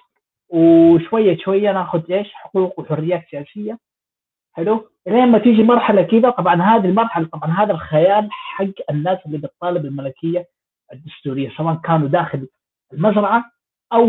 وشوية 0.48 1.36
شوية 1.36 1.72
ناخذ 1.72 2.12
إيش 2.12 2.32
حقوق 2.32 2.80
وحريات 2.80 3.24
سياسية 3.30 3.78
حلو 4.56 4.90
لين 5.06 5.28
ما 5.28 5.38
تيجي 5.38 5.62
مرحلة 5.62 6.02
كذا 6.02 6.30
طبعا 6.30 6.62
هذه 6.62 6.84
المرحلة 6.86 7.26
طبعا 7.26 7.50
هذا 7.50 7.72
الخيال 7.72 8.28
حق 8.32 8.64
الناس 8.90 9.18
اللي 9.26 9.38
بتطالب 9.38 9.84
الملكية 9.84 10.46
الدستورية 10.92 11.50
سواء 11.56 11.74
كانوا 11.74 12.08
داخل 12.08 12.48
المزرعة 12.92 13.44
أو 13.92 14.06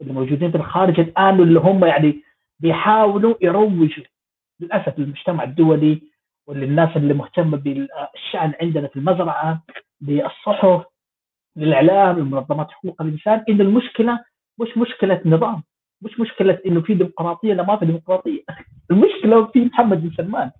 اللي 0.00 0.12
موجودين 0.12 0.50
في 0.50 0.56
الخارج 0.56 1.00
الآن 1.00 1.40
اللي 1.40 1.60
هم 1.60 1.84
يعني 1.84 2.22
بيحاولوا 2.60 3.34
يروجوا 3.42 3.88
للأسف 4.60 4.98
للمجتمع 4.98 5.44
الدولي 5.44 6.02
وللناس 6.46 6.96
اللي 6.96 7.14
مهتمة 7.14 7.56
بالشأن 7.56 8.52
عندنا 8.62 8.88
في 8.88 8.96
المزرعة 8.96 9.62
للصحف 10.00 10.84
للإعلام 11.56 12.18
لمنظمات 12.18 12.70
حقوق 12.70 13.02
الإنسان. 13.02 13.44
ان 13.48 13.60
المشكلة 13.60 14.24
مش 14.60 14.78
مشكلة 14.78 15.20
نظام. 15.26 15.62
مش 16.02 16.20
مشكلة 16.20 16.58
إنه 16.66 16.80
في 16.80 16.94
ديمقراطية 16.94 17.48
ولا 17.50 17.62
ما 17.62 17.76
في 17.76 17.86
ديمقراطية. 17.86 18.42
المشكلة 18.90 19.46
في 19.46 19.64
محمد 19.64 20.02
بن 20.02 20.10
سلمان. 20.16 20.50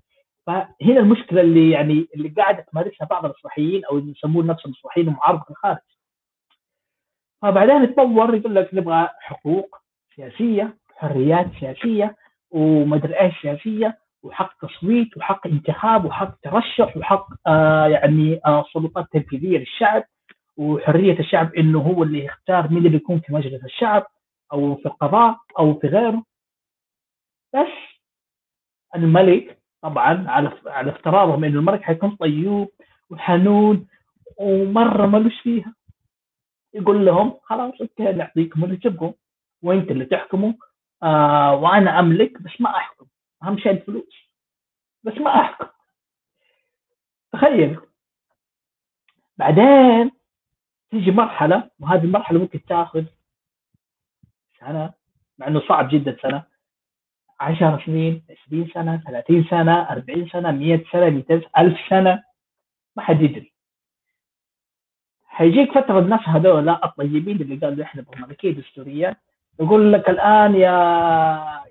فهنا 0.47 1.01
المشكلة 1.01 1.41
اللي 1.41 1.71
يعني 1.71 2.07
اللي 2.15 2.29
قاعدة 2.29 2.67
تمارسها 2.73 3.07
بعض 3.07 3.25
الاصلاحيين 3.25 3.85
أو 3.85 3.99
اللي 3.99 4.11
يسمون 4.11 4.47
نفسهم 4.47 4.73
اصلاحيين 4.73 5.09
ومعارضة 5.09 5.45
الخارج. 5.51 5.79
فبعدين 7.43 7.85
يتطور 7.85 8.35
يقول 8.35 8.55
لك 8.55 8.75
نبغى 8.75 9.09
حقوق 9.21 9.77
سياسية 10.17 10.77
حريات 10.97 11.47
سياسية 11.61 12.17
ومدري 12.51 13.21
إيش 13.21 13.35
سياسية 13.43 13.99
وحق 14.23 14.67
تصويت 14.67 15.17
وحق 15.17 15.47
انتخاب 15.47 16.05
وحق 16.05 16.35
ترشح 16.43 16.97
وحق 16.97 17.27
آه 17.47 17.87
يعني 17.87 18.41
آه 18.47 18.65
سلطات 18.73 19.07
تنفيذية 19.13 19.59
للشعب 19.59 20.05
وحرية 20.57 21.19
الشعب 21.19 21.55
إنه 21.55 21.79
هو 21.81 22.03
اللي 22.03 22.25
يختار 22.25 22.69
مين 22.69 22.87
اللي 22.87 22.97
يكون 22.97 23.21
في 23.21 23.33
مجلس 23.35 23.65
الشعب. 23.65 24.07
أو 24.53 24.77
في 24.77 24.87
القضاء 24.87 25.39
أو 25.59 25.79
في 25.79 25.87
غيره. 25.87 26.25
بس 27.55 27.73
الملك 28.95 29.59
طبعا 29.83 30.25
على 30.31 30.61
على 30.67 30.91
افتراضهم 30.91 31.45
انه 31.45 31.59
الملك 31.59 31.83
حيكون 31.83 32.17
طيوب 32.17 32.69
وحنون 33.11 33.87
ومرة 34.37 35.07
ملوش 35.07 35.41
فيها. 35.41 35.75
يقول 36.75 37.07
لهم 37.07 37.39
خلاص 37.43 37.81
أوكي 37.81 38.13
نعطيكم 38.13 38.65
اللي 38.65 38.77
تبغوا. 38.77 39.13
وأنت 39.63 39.91
اللي 39.91 40.05
تحكموا. 40.05 40.53
آه 41.03 41.55
وأنا 41.55 41.99
أملك 42.01 42.43
بس 42.43 42.61
ما 42.61 42.71
أحكم. 42.77 43.07
أهم 43.43 43.59
شيء 43.59 43.73
الفلوس. 43.73 44.29
بس 45.03 45.15
ما 45.19 45.41
أحكم. 45.41 45.67
تخيل. 47.33 47.81
بعدين 49.37 50.11
تيجي 50.91 51.11
مرحلة 51.11 51.71
وهذه 51.81 52.05
المرحلة 52.05 52.39
ممكن 52.39 52.65
تأخذ 52.65 53.05
سنة 54.67 54.93
مع 55.39 55.47
إنه 55.47 55.61
صعب 55.69 55.89
جدا 55.89 56.17
سنة. 56.23 56.43
10 57.41 57.83
سنين 57.87 58.23
20 58.49 58.69
سنة 58.75 59.03
30 59.07 59.45
سنة 59.51 59.83
40 59.91 60.29
سنة 60.29 60.51
100 60.51 60.85
سنة 60.93 61.11
200 61.11 61.43
1000 61.59 61.79
سنة. 61.91 62.23
ما 62.97 63.03
حد 63.03 63.23
يدري. 63.23 63.53
حيجيك 65.27 65.73
فترة 65.73 65.99
الناس 65.99 66.21
هذول 66.29 66.69
الطيبين 66.69 67.37
اللي 67.37 67.57
قالوا 67.57 67.85
إحنا 67.85 68.05
ملكيه 68.17 68.51
دستورية. 68.53 69.21
يقول 69.61 69.93
لك 69.93 70.11
الآن 70.11 70.55
يا 70.55 70.71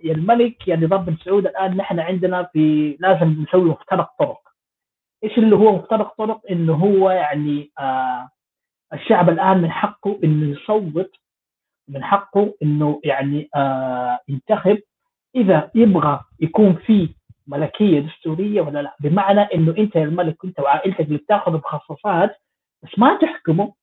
يا 0.03 0.13
الملك 0.13 0.67
يا 0.67 0.75
نظام 0.75 1.05
بن 1.05 1.15
سعود 1.17 1.47
الآن 1.47 1.77
نحن 1.77 1.99
عندنا 1.99 2.43
في 2.43 2.97
لازم 2.99 3.43
نسوي 3.43 3.69
مفترق 3.69 4.11
طرق. 4.19 4.41
إيش 5.23 5.37
اللي 5.37 5.55
هو 5.55 5.75
مفترق 5.75 6.15
طرق؟ 6.17 6.41
إنه 6.51 6.73
هو 6.73 7.09
يعني 7.11 7.71
آه 7.79 8.29
الشعب 8.93 9.29
الآن 9.29 9.57
من 9.61 9.71
حقه 9.71 10.19
إنه 10.23 10.47
يصوت 10.57 11.11
من 11.91 12.03
حقه 12.03 12.53
إنه 12.63 13.01
يعني 13.03 13.49
آه 13.55 14.19
ينتخب. 14.27 14.77
إذا 15.35 15.71
يبغى 15.75 16.21
يكون 16.39 16.75
في 16.75 17.15
ملكية 17.47 17.99
دستورية 17.99 18.61
ولا 18.61 18.81
لا؟ 18.81 18.95
بمعنى 18.99 19.41
إنه 19.41 19.75
أنت 19.77 19.95
يا 19.95 20.03
الملك 20.03 20.45
أنت 20.45 20.59
وعائلتك 20.59 20.99
اللي 21.01 21.17
بتأخذ 21.17 21.53
مخصصات 21.53 22.35
بس 22.83 22.89
ما 22.99 23.17
تحكمه. 23.21 23.73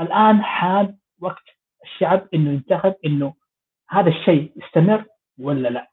الآن 0.00 0.42
حان 0.42 0.96
وقت 1.20 1.44
الشعب 1.84 2.28
إنه 2.34 2.50
ينتخب 2.50 2.94
إنه 3.06 3.34
هذا 3.90 4.08
الشيء 4.10 4.52
يستمر 4.56 5.04
ولا 5.38 5.68
لا؟ 5.68 5.90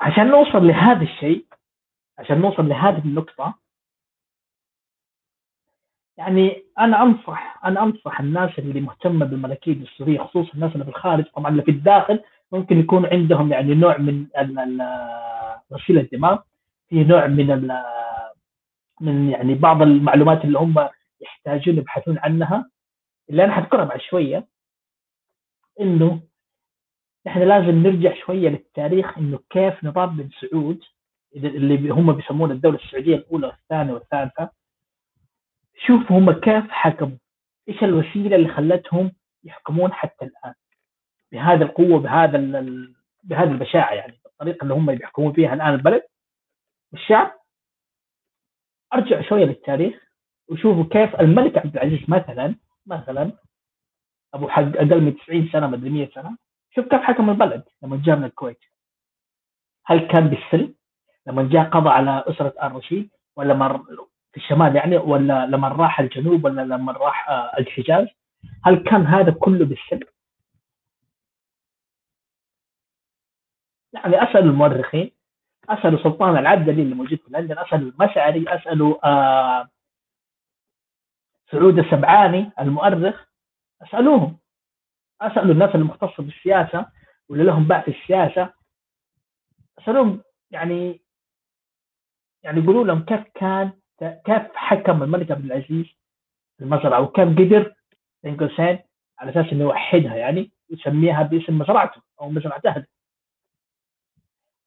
عشان 0.00 0.28
نوصل 0.30 0.66
لهذا 0.66 1.02
الشيء 1.02 1.46
عشان 2.18 2.40
نوصل 2.40 2.68
لهذه 2.68 2.98
النقطة 3.04 3.58
يعني 6.18 6.62
أنا 6.78 7.02
أنصح 7.02 7.64
أنا 7.64 7.82
أنصح 7.82 8.20
الناس 8.20 8.58
اللي 8.58 8.80
مهتمة 8.80 9.26
بالملكية 9.26 9.72
الدستورية 9.72 10.18
خصوصا 10.18 10.54
الناس 10.54 10.72
اللي 10.72 10.84
في 10.84 10.90
الخارج 10.90 11.24
طبعا 11.24 11.50
اللي 11.50 11.62
في 11.62 11.70
الداخل 11.70 12.20
ممكن 12.52 12.78
يكون 12.80 13.06
عندهم 13.06 13.52
يعني 13.52 13.74
نوع 13.74 13.98
من 13.98 14.26
غسيل 15.72 15.98
الدماغ 15.98 16.38
في 16.88 17.04
نوع 17.04 17.26
من 17.26 17.70
من 19.00 19.30
يعني 19.30 19.54
بعض 19.54 19.82
المعلومات 19.82 20.44
اللي 20.44 20.58
هم 20.58 20.88
يحتاجون 21.20 21.76
يبحثون 21.76 22.18
عنها. 22.18 22.70
اللي 23.30 23.44
أنا 23.44 23.52
حذكرها 23.52 23.84
بعد 23.84 24.00
شوية 24.00 24.46
إنه 25.80 26.20
إحنا 27.26 27.44
لازم 27.44 27.82
نرجع 27.82 28.14
شوية 28.26 28.48
للتاريخ 28.48 29.18
إنه 29.18 29.38
كيف 29.50 29.84
نظام 29.84 30.16
بن 30.16 30.28
سعود 30.40 30.80
اللي 31.36 31.90
هم 31.90 32.12
بيسمون 32.12 32.50
الدولة 32.50 32.78
السعودية 32.78 33.16
الأولى 33.16 33.46
والثانية 33.46 33.92
والثالثة. 33.92 34.50
شوفوا 35.76 36.18
هم 36.18 36.32
كيف 36.32 36.70
حكموا. 36.70 37.16
إيش 37.68 37.84
الوسيلة 37.84 38.36
اللي 38.36 38.48
خلتهم 38.48 39.12
يحكمون 39.44 39.92
حتى 39.92 40.24
الآن؟ 40.24 40.54
بهذه 41.32 41.62
القوة 41.62 41.98
بهذا 42.00 42.38
بهذه 43.22 43.50
البشاعة 43.50 43.92
يعني 43.94 44.20
الطريقة 44.26 44.62
اللي 44.62 44.74
هم 44.74 44.94
بيحكمون 44.94 45.32
فيها 45.32 45.54
الآن 45.54 45.74
البلد. 45.74 46.02
الشعب 46.94 47.32
أرجع 48.94 49.22
شوية 49.28 49.44
للتاريخ 49.44 50.04
وشوفوا 50.48 50.84
كيف 50.90 51.20
الملك 51.20 51.58
عبد 51.58 51.76
العزيز 51.76 52.10
مثلا 52.10 52.54
مثلا 52.86 53.32
أبو 54.34 54.48
حق 54.48 54.62
أقل 54.62 55.00
من 55.00 55.16
90 55.16 55.48
سنة 55.52 55.66
مدري 55.66 55.90
100 55.90 56.08
سنة 56.14 56.36
شوف 56.74 56.88
كيف 56.88 57.00
حكم 57.00 57.30
البلد 57.30 57.64
لما 57.82 58.02
جاء 58.04 58.16
من 58.16 58.24
الكويت. 58.24 58.60
هل 59.86 60.08
كان 60.08 60.28
بالسلم 60.28 60.74
لما 61.26 61.48
جاء 61.52 61.70
قضى 61.70 61.88
على 61.88 62.24
أسرة 62.28 62.54
آل 62.62 62.72
رشيد 62.72 63.10
ولا 63.36 63.54
مر 63.54 63.84
في 64.34 64.40
الشمال 64.40 64.76
يعني 64.76 64.96
ولا 64.96 65.46
لما 65.46 65.68
راح 65.68 66.00
الجنوب 66.00 66.44
ولا 66.44 66.62
لما 66.62 66.92
راح 66.92 67.28
آه، 67.30 67.52
الحجاز؟ 67.58 68.06
هل 68.64 68.76
كان 68.84 69.06
هذا 69.06 69.32
كله 69.32 69.64
بالسلم؟ 69.64 70.08
يعني 73.92 74.22
أسأل 74.22 74.42
المؤرخين 74.42 75.10
اسالوا 75.68 76.02
سلطان 76.02 76.36
العبدلي 76.36 76.82
اللي 76.82 76.94
موجود 76.94 77.18
في 77.18 77.24
لندن 77.30 77.58
اسالوا 77.58 77.90
المشعري 77.90 78.44
اسالوا 78.48 79.08
آه 79.08 79.68
سعود 81.50 81.78
السبعاني 81.78 82.52
المؤرخ 82.60 83.26
أسألوهم. 83.82 84.38
اسالوا 85.20 85.52
الناس 85.54 85.74
المختصة 85.74 86.22
بالسياسة 86.22 86.86
واللي 87.28 87.44
لهم 87.44 87.64
باع 87.64 87.80
في 87.80 87.90
السياسة؟ 87.90 88.54
اسالوهم 89.78 90.22
يعني 90.50 91.00
يعني 92.42 92.60
يقولوا 92.60 92.84
لهم 92.84 93.04
كيف 93.04 93.20
كان 93.34 93.72
كيف 94.10 94.42
حكم 94.54 95.02
الملك 95.02 95.30
عبد 95.30 95.44
العزيز 95.44 95.86
المزرعة؟ 96.60 97.00
وكيف 97.00 97.28
قدر 97.28 97.74
قوسين 98.24 98.78
على 99.18 99.30
أساس 99.30 99.52
إنه 99.52 99.64
يوحدها 99.64 100.16
يعني 100.16 100.50
يسميها 100.70 101.22
باسم 101.22 101.58
مزرعته 101.58 102.02
أو 102.20 102.30
مزرعه 102.30 102.62
اهله 102.66 102.86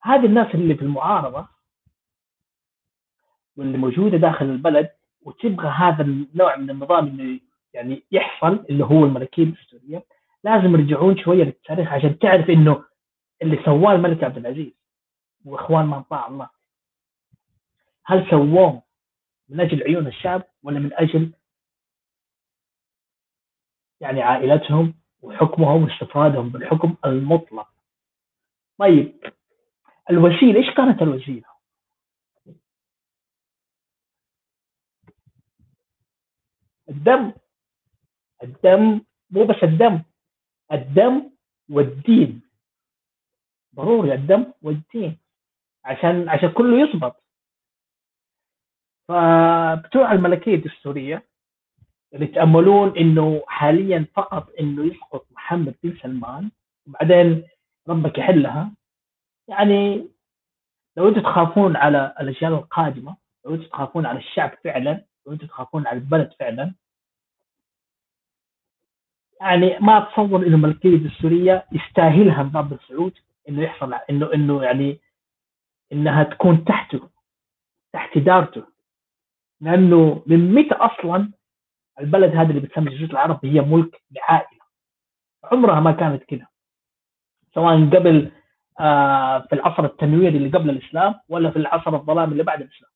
هذه 0.02 0.26
الناس 0.26 0.54
اللي 0.54 0.74
في 0.74 0.82
المعارضة 0.82 1.48
واللي 3.56 3.78
موجودة 3.78 4.16
داخل 4.16 4.46
البلد 4.46 4.90
وتبغى 5.22 5.68
هذا 5.68 6.02
النوع 6.02 6.56
من 6.56 6.70
النظام 6.70 7.06
إنه 7.06 7.40
يعني 7.74 8.04
يحصل 8.12 8.64
اللي 8.70 8.84
هو 8.84 9.04
الملكية 9.04 9.42
الدستورية 9.42 10.04
لازم 10.44 10.74
يرجعون 10.74 11.18
شوية 11.18 11.44
للتاريخ 11.44 11.92
عشان 11.92 12.18
تعرف 12.18 12.50
إنه 12.50 12.84
اللي 13.42 13.62
سواه 13.64 13.92
الملك 13.92 14.24
عبد 14.24 14.36
العزيز 14.36 14.72
واخوان 15.44 15.86
من 15.86 16.02
طاع 16.02 16.26
الله. 16.26 16.50
هل 18.06 18.30
سووه؟ 18.30 18.82
من 19.48 19.60
أجل 19.60 19.82
عيون 19.82 20.06
الشعب 20.06 20.42
ولا 20.62 20.78
من 20.78 20.92
أجل 20.92 21.32
يعني 24.00 24.22
عائلتهم 24.22 24.94
وحكمهم 25.20 25.82
واستفادهم 25.82 26.48
بالحكم 26.48 26.96
المطلق؟ 27.04 27.68
طيب 28.78 29.34
الوسيله 30.10 30.60
إيش 30.60 30.76
كانت 30.76 31.02
الوسيله؟ 31.02 31.48
الدم. 36.88 37.32
الدم 38.42 39.00
مو 39.30 39.44
بس 39.44 39.62
الدم 39.62 40.02
الدم 40.72 41.30
والدين. 41.70 42.42
ضروري 43.74 44.14
الدم 44.14 44.52
والدين 44.62 45.18
عشان 45.84 46.28
عشان 46.28 46.52
كله 46.52 46.80
يضبط. 46.80 47.27
فبتوع 49.08 50.12
الملكية 50.12 50.54
الدستوريه 50.54 51.24
اللي 52.14 52.24
يتاملون 52.24 52.98
إنه 52.98 53.42
حاليا 53.46 54.06
فقط 54.14 54.48
إنه 54.60 54.84
يسقط 54.84 55.26
محمد 55.32 55.74
بن 55.82 55.96
سلمان 56.02 56.50
وبعدين 56.86 57.44
ربك 57.88 58.18
يحلها. 58.18 58.72
يعني 59.48 60.08
لو 60.96 61.08
أنتم 61.08 61.20
تخافون 61.20 61.76
على 61.76 62.14
الأجيال 62.20 62.52
القادمة 62.52 63.16
لو 63.44 63.54
أنتم 63.54 63.66
تخافون 63.66 64.06
على 64.06 64.18
الشعب 64.18 64.50
فعلا 64.64 65.04
لو 65.26 65.32
أنتم 65.32 65.46
تخافون 65.46 65.86
على 65.86 65.98
البلد 65.98 66.32
فعلا 66.40 66.74
يعني 69.40 69.78
ما 69.78 69.98
اتصور 69.98 70.46
إنه 70.46 70.54
الملكية 70.56 70.88
الدستوريه 70.94 71.66
يستاهلها 71.72 72.42
نظام 72.42 72.68
بن 72.68 72.78
سعود 72.88 73.18
إنه 73.48 73.62
يحصل 73.62 73.94
إنه 74.10 74.34
إنه 74.34 74.62
يعني 74.62 74.98
إنها 75.92 76.22
تكون 76.22 76.64
تحته 76.64 77.08
تحت 77.92 78.16
إدارته. 78.16 78.77
لأنه 79.60 80.22
من 80.26 80.54
متى 80.54 80.74
أصلا 80.74 81.32
البلد 82.00 82.36
هذا 82.36 82.50
اللي 82.50 82.60
بتسمى 82.60 82.90
جزيره 82.94 83.10
العرب 83.10 83.46
هي 83.46 83.60
ملك 83.60 84.02
لعائله 84.10 84.60
عمرها 85.44 85.80
ما 85.80 85.92
كانت 85.92 86.24
كده. 86.24 86.48
سواء 87.54 87.74
قبل 87.90 88.32
آه 88.80 89.38
في 89.38 89.54
العصر 89.54 89.84
التنويري 89.84 90.36
اللي 90.36 90.48
قبل 90.48 90.70
الإسلام 90.70 91.14
ولا 91.28 91.50
في 91.50 91.56
العصر 91.56 91.96
الظلام 91.96 92.32
اللي 92.32 92.42
بعد 92.42 92.60
الإسلام. 92.62 92.90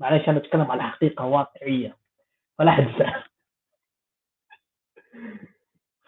معلش 0.00 0.28
أنا 0.28 0.38
أتكلم 0.38 0.70
على 0.70 0.82
حقيقة 0.82 1.24
واقعية. 1.24 1.96
فلا 2.58 2.70
حد 2.72 2.86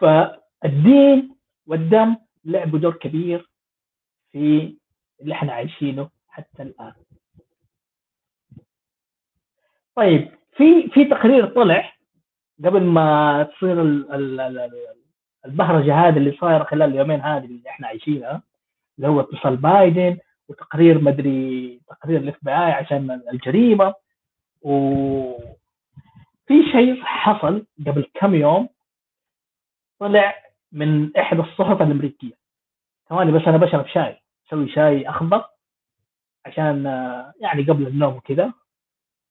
فالدين 0.00 1.36
والدم 1.66 2.16
لعبوا 2.44 2.78
دور 2.78 2.94
كبير 2.94 3.50
في 4.32 4.76
اللي 5.20 5.34
إحنا 5.34 5.52
عايشينه 5.52 6.10
حتى 6.28 6.62
الآن. 6.62 6.94
طيب 9.96 10.30
في 10.56 10.88
في 10.88 11.04
تقرير 11.04 11.46
طلع 11.46 11.92
قبل 12.64 12.82
ما 12.82 13.42
تصير 13.42 13.82
البهرجه 15.46 15.94
هذه 16.08 16.16
اللي 16.16 16.36
صايره 16.40 16.64
خلال 16.64 16.90
اليومين 16.90 17.20
هذه 17.20 17.44
اللي 17.44 17.68
إحنا 17.70 17.86
عايشينها 17.86 18.42
اللي 18.98 19.08
هو 19.08 19.20
اتصال 19.20 19.56
بايدن 19.56 20.18
وتقرير 20.48 21.00
مدري 21.00 21.80
تقرير 21.88 22.20
الاف 22.20 22.36
بي 22.42 22.50
آي 22.50 22.72
عشان 22.72 23.22
الجريمة. 23.32 23.94
و 24.62 24.72
في 26.46 26.62
شيء 26.72 27.02
حصل 27.04 27.66
قبل 27.86 28.06
كم 28.14 28.34
يوم 28.34 28.68
طلع 30.00 30.34
من 30.72 31.16
إحدى 31.16 31.40
الصحف 31.40 31.82
الأمريكية. 31.82 32.32
ثواني 33.08 33.32
بس 33.32 33.42
أنا 33.48 33.56
بشرب 33.56 33.86
شاي 33.86 34.16
أسوي 34.48 34.68
شاي 34.68 35.08
أخضر 35.08 35.44
عشان 36.46 36.84
يعني 37.40 37.62
قبل 37.62 37.86
النوم 37.86 38.16
وكذا. 38.16 38.52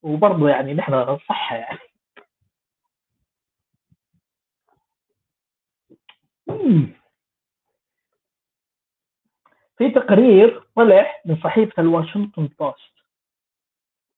وبرضه 0.04 0.50
يعني 0.50 0.74
نحن 0.74 1.18
صحة 1.18 1.56
يعني 1.56 1.80
في 9.78 9.90
تقرير 9.90 10.64
طلع 10.76 11.22
من 11.26 11.38
صحيفة 11.44 11.82
الواشنطن 11.82 12.50
بوست. 12.60 12.92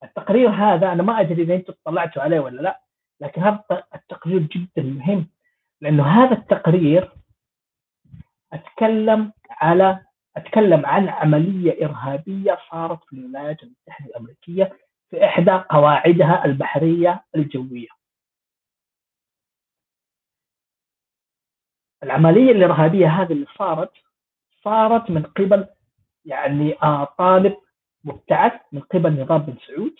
التقرير 0.04 0.50
هذا 0.50 0.92
أنا 0.92 1.02
ما 1.02 1.20
أدري 1.20 1.42
إذا 1.42 1.54
أنتم 1.54 1.72
اطلعتوا 1.86 2.22
عليه 2.22 2.40
ولا 2.40 2.60
لا 2.62 2.80
لكن 3.20 3.42
هذا 3.42 3.64
التقرير 3.94 4.38
جدا 4.40 4.82
مهم 4.82 5.28
لأنه 5.80 6.06
هذا 6.06 6.32
التقرير 6.34 7.12
أتكلم 8.52 9.32
على 9.50 10.00
أتكلم 10.36 10.86
عن 10.86 11.08
عملية 11.08 11.84
إرهابية 11.86 12.58
صارت 12.70 13.04
في 13.04 13.12
الولايات 13.12 13.62
المتحدة 13.62 14.06
الأمريكية 14.06 14.78
في 15.14 15.24
إحدى 15.24 15.50
قواعدها 15.70 16.44
البحرية 16.44 17.24
الجوية. 17.36 17.88
العملية 22.02 22.52
الإرهابية 22.52 23.06
هذه 23.08 23.32
اللي 23.32 23.46
صارت 23.58 23.92
صارت 24.64 25.10
من 25.10 25.22
قبل 25.22 25.66
يعني 26.24 26.82
آه 26.82 27.04
طالب 27.04 27.56
مبتعث 28.04 28.52
من 28.72 28.80
قبل 28.80 29.22
نظام 29.22 29.38
بن 29.38 29.56
سعود 29.66 29.94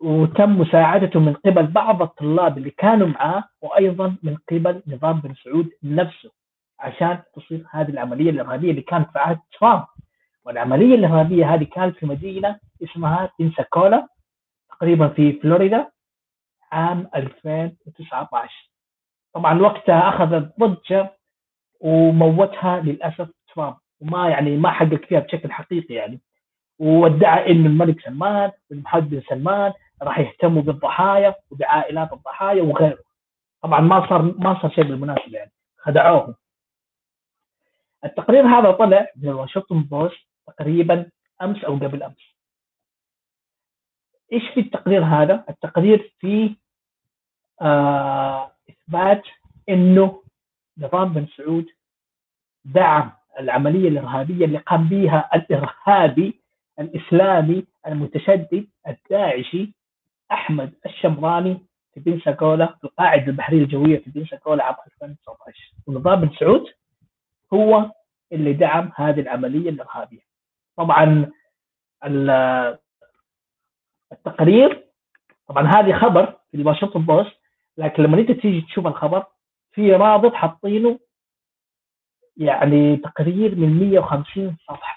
وتم 0.00 0.60
مساعدته 0.60 1.20
من 1.20 1.34
قبل 1.34 1.66
بعض 1.66 2.02
الطلاب 2.02 2.58
اللي 2.58 2.70
كانوا 2.70 3.06
معاه 3.06 3.44
وأيضا 3.60 4.16
من 4.22 4.36
قبل 4.36 4.82
نظام 4.86 5.20
بن 5.20 5.34
سعود 5.34 5.70
نفسه 5.82 6.30
عشان 6.78 7.22
تصير 7.34 7.66
هذه 7.70 7.90
العملية 7.90 8.30
الإرهابية 8.30 8.70
اللي 8.70 8.82
كانت 8.82 9.10
في 9.10 9.18
عهد 9.18 9.38
ترامب. 9.60 9.86
والعملية 10.44 10.94
الإرهابية 10.94 11.54
هذه 11.54 11.64
كانت 11.64 11.96
في 11.96 12.06
مدينة 12.06 12.60
اسمها 12.82 13.32
بنساكولا 13.38 14.08
تقريبا 14.70 15.08
في 15.08 15.32
فلوريدا 15.32 15.90
عام 16.72 17.10
2019 17.14 18.70
طبعا 19.32 19.60
وقتها 19.60 20.08
أخذت 20.08 20.54
ضجه 20.60 21.16
وموتها 21.80 22.80
للأسف 22.80 23.28
ترامب 23.54 23.76
وما 24.00 24.28
يعني 24.28 24.56
ما 24.56 24.70
حقق 24.70 25.04
فيها 25.08 25.20
بشكل 25.20 25.52
حقيقي 25.52 25.94
يعني. 25.94 26.20
وادعى 26.78 27.50
انه 27.50 27.66
الملك 27.66 28.00
سلمان 28.00 28.52
والمحمد 28.70 29.10
بن 29.10 29.22
سلمان 29.28 29.72
راح 30.02 30.18
يهتموا 30.18 30.62
بالضحايا 30.62 31.34
وبعائلات 31.50 32.12
الضحايا 32.12 32.62
وغيره. 32.62 32.98
طبعا 33.62 33.80
ما 33.80 34.08
صار 34.08 34.22
ما 34.22 34.62
صار 34.62 34.70
شيء 34.70 34.84
بالمناسبة 34.84 35.38
يعني 35.38 35.52
خدعوهم. 35.78 36.34
التقرير 38.04 38.46
هذا 38.46 38.70
طلع 38.70 39.06
من 39.16 39.28
الواشنطن 39.28 39.82
بوست 39.82 40.26
تقريبا 40.46 41.10
أمس 41.42 41.64
أو 41.64 41.74
قبل 41.74 42.02
أمس. 42.02 42.35
إيش 44.32 44.42
في 44.54 44.60
التقرير 44.60 45.04
هذا؟ 45.04 45.44
التقرير 45.48 46.12
فيه 46.20 46.54
آه 47.60 48.52
إثبات 48.70 49.22
إنه 49.68 50.22
نظام 50.78 51.12
بن 51.12 51.26
سعود 51.36 51.66
دعم 52.64 53.12
العملية 53.40 53.88
الإرهابية 53.88 54.44
اللي 54.44 54.58
قام 54.58 54.88
بها 54.88 55.30
الإرهابي 55.34 56.40
الإسلامي 56.80 57.64
المتشدد 57.86 58.66
الداعشي 58.88 59.72
أحمد 60.32 60.72
الشمراني 60.86 61.58
في 61.94 62.00
بنساكولا 62.00 62.66
في 62.66 62.84
القاعده 62.84 63.26
البحريه 63.26 63.58
الجوية 63.62 63.98
في 63.98 64.10
بنساكولا 64.10 64.64
عام 64.64 64.74
2019 64.86 65.72
ونظام 65.86 66.20
بن 66.20 66.30
سعود 66.38 66.64
هو 67.54 67.90
اللي 68.32 68.52
دعم 68.52 68.92
هذه 68.96 69.20
العملية 69.20 69.70
الإرهابية 69.70 70.20
طبعا 70.76 71.30
التقرير 74.26 74.86
طبعا 75.48 75.66
هذه 75.66 75.98
خبر 75.98 76.38
في 76.50 76.56
الواشنطن 76.56 77.06
بوست 77.06 77.36
لكن 77.76 78.02
لما 78.02 78.18
انت 78.18 78.30
تيجي 78.30 78.60
تشوف 78.60 78.86
الخبر 78.86 79.26
في 79.72 79.92
رابط 79.92 80.34
حاطينه 80.34 80.98
يعني 82.36 82.96
تقرير 82.96 83.54
من 83.54 83.90
150 83.90 84.56
صفحة. 84.68 84.96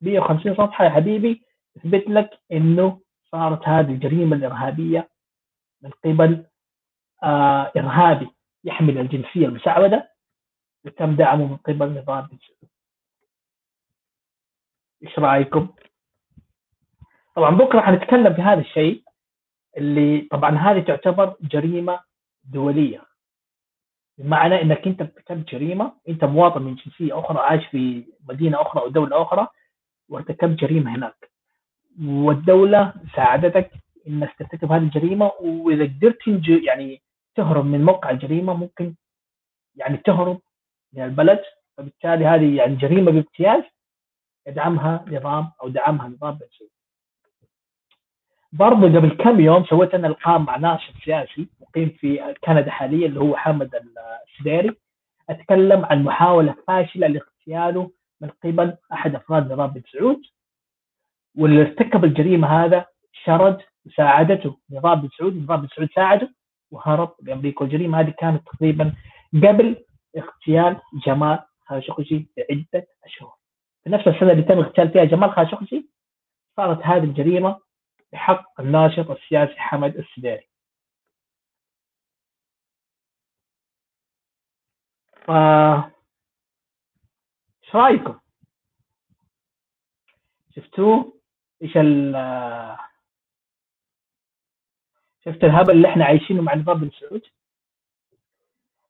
150 0.00 0.54
صفحة 0.54 0.84
يا 0.84 0.90
حبيبي 0.90 1.42
يثبت 1.76 2.08
لك 2.08 2.30
إنه 2.52 3.00
صارت 3.30 3.68
هذه 3.68 3.90
الجريمة 3.90 4.36
الإرهابية 4.36 5.08
من 5.82 5.90
قبل 5.90 6.46
آه 7.22 7.72
إرهابي 7.76 8.30
يحمل 8.64 8.98
الجنسية 8.98 9.46
المساعدة 9.46 10.12
وتم 10.84 11.16
دعمه 11.16 11.46
من 11.46 11.56
قبل 11.56 11.98
نظام 11.98 12.28
إيش 15.02 15.18
رأيكم؟ 15.18 15.68
طبعا 17.34 17.50
بكرة 17.56 17.80
حنتكلم 17.80 18.34
في 18.34 18.42
هذا 18.42 18.60
الشيء 18.60 19.02
اللي 19.76 20.28
طبعا 20.30 20.50
هذه 20.58 20.80
تعتبر 20.80 21.36
جريمة 21.40 22.00
دولية 22.44 23.02
بمعنى 24.18 24.62
إنك 24.62 24.86
أنت 24.86 25.00
ارتكبت 25.00 25.48
جريمة 25.48 25.92
أنت 26.08 26.24
مواطن 26.24 26.62
من 26.62 26.74
جنسية 26.74 27.18
أخرى 27.18 27.38
عايش 27.38 27.66
في 27.66 28.04
مدينة 28.28 28.62
أخرى 28.62 28.82
أو 28.82 28.88
دولة 28.88 29.22
أخرى 29.22 29.46
وارتكبت 30.08 30.58
جريمة 30.60 30.94
هناك 30.96 31.30
والدولة 32.02 32.92
ساعدتك 33.16 33.70
إنك 34.08 34.34
ترتكب 34.38 34.72
هذه 34.72 34.82
الجريمة 34.82 35.32
وإذا 35.40 35.84
قدرت 35.84 36.18
يعني 36.46 37.02
تهرب 37.34 37.64
من 37.64 37.84
موقع 37.84 38.10
الجريمة 38.10 38.54
ممكن 38.54 38.94
يعني 39.76 39.96
تهرب 39.96 40.40
من 40.92 41.04
البلد 41.04 41.40
فبالتالي 41.76 42.26
هذه 42.26 42.56
يعني 42.56 42.76
جريمة 42.76 43.12
بامتياز 43.12 43.62
يدعمها 44.46 45.04
نظام 45.08 45.52
أو 45.62 45.68
دعمها 45.68 46.08
نظام 46.08 46.30
بن 46.34 46.46
سعود. 46.58 46.70
برضه 48.52 48.98
قبل 48.98 49.10
كم 49.10 49.40
يوم 49.40 49.64
سويت 49.64 49.94
أنا 49.94 50.06
لقاء 50.06 50.38
مع 50.38 50.56
ناشط 50.56 50.94
سياسي 51.04 51.48
مقيم 51.60 51.88
في 51.88 52.34
كندا 52.44 52.70
حاليا 52.70 53.06
اللي 53.06 53.20
هو 53.20 53.36
حامد 53.36 53.70
السديري. 53.74 54.76
أتكلم 55.30 55.84
عن 55.84 56.04
محاولة 56.04 56.54
فاشلة 56.68 57.06
لاغتياله 57.06 57.90
من 58.20 58.28
قبل 58.44 58.76
أحد 58.92 59.14
أفراد 59.14 59.52
نظام 59.52 59.70
بن 59.70 59.82
سعود. 59.92 60.22
واللي 61.38 61.60
ارتكب 61.60 62.04
الجريمة 62.04 62.48
هذا 62.64 62.86
شرد 63.12 63.58
وساعدته 63.86 64.56
نظام 64.70 65.00
بن 65.00 65.08
سعود 65.18 65.36
نظام 65.36 65.60
بن 65.60 65.68
سعود 65.76 65.88
ساعده 65.94 66.34
وهرب 66.70 67.14
لامريكا 67.22 67.62
والجريمة 67.62 68.00
هذه 68.00 68.14
كانت 68.18 68.42
تقريبا 68.46 68.92
قبل 69.34 69.76
اغتيال 70.16 70.76
جمال 71.06 71.38
خاشقجي 71.66 72.26
بعده 72.36 72.86
أشهر. 73.04 73.32
في 73.84 73.90
نفس 73.90 74.08
السنة 74.08 74.32
اللي 74.32 74.42
تم 74.42 74.58
اغتيال 74.58 74.88
فيها 74.90 75.04
جمال 75.04 75.30
خاشقجي 75.32 75.88
صارت 76.56 76.82
هذه 76.82 77.04
الجريمة 77.04 77.56
بحق 78.12 78.60
الناشط 78.60 79.10
السياسي 79.10 79.60
حمد 79.60 79.96
السديري 79.96 80.48
إيش 87.64 87.74
رأيكم؟ 87.74 88.18
شفتوه؟ 90.56 91.20
إيش 91.62 91.76
ال 91.76 92.12
شفت 95.24 95.44
الهبل 95.44 95.70
اللي 95.70 95.88
إحنا 95.88 96.04
عايشينه 96.04 96.42
مع 96.42 96.54
نظام 96.54 96.78
بن 96.78 96.90
سعود؟ 96.90 97.22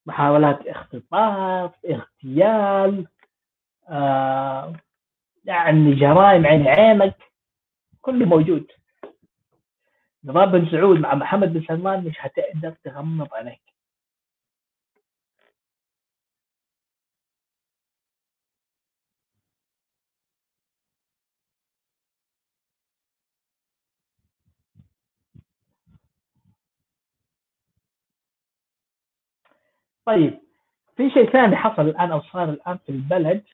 محاولات 0.06 0.66
اختطاف، 0.66 1.74
اغتيال، 1.86 3.06
آه 3.88 4.72
يعني 5.44 5.94
جرائم 5.94 6.46
عين 6.46 6.68
عينك 6.68 7.16
كله 8.00 8.26
موجود 8.26 8.72
نظام 10.24 10.52
بن 10.52 10.70
سعود 10.70 10.98
مع 11.00 11.14
محمد 11.14 11.52
بن 11.52 11.62
سلمان 11.68 12.04
مش 12.04 12.16
هتقدر 12.20 12.70
تغمض 12.84 13.34
عينيك. 13.34 13.60
طيب 30.06 30.40
في 30.96 31.10
شيء 31.10 31.30
ثاني 31.32 31.56
حصل 31.56 31.82
الآن 31.82 32.12
أو 32.12 32.20
صار 32.22 32.50
الآن 32.50 32.78
في 32.78 32.92
البلد. 32.92 33.44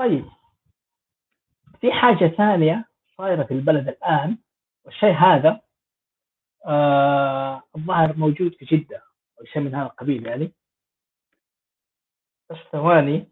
طيب. 0.00 0.24
في 1.80 1.92
حاجة 1.92 2.28
ثانية 2.28 2.88
صايرة 3.16 3.42
في 3.42 3.54
البلد 3.54 3.88
الآن 3.88 4.38
والشيء 4.84 5.12
هذا 5.12 5.60
آه 6.66 7.62
الظاهر 7.76 8.16
موجود 8.16 8.54
في 8.54 8.64
جدة 8.64 9.02
أو 9.40 9.44
شيء 9.44 9.62
من 9.62 9.74
هذا 9.74 9.86
القبيل 9.86 10.26
يعني. 10.26 10.52
بس 12.50 12.56
ثواني. 12.72 13.29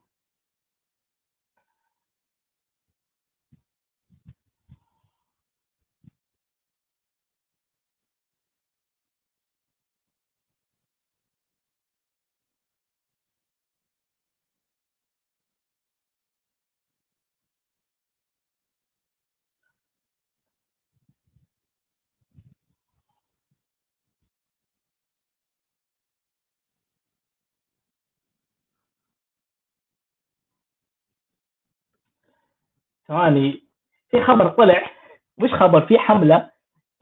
ثواني 33.08 33.64
في 34.10 34.24
خبر 34.24 34.48
طلع. 34.48 34.90
مش 35.38 35.50
خبر 35.50 35.86
في 35.86 35.98
حملة 35.98 36.50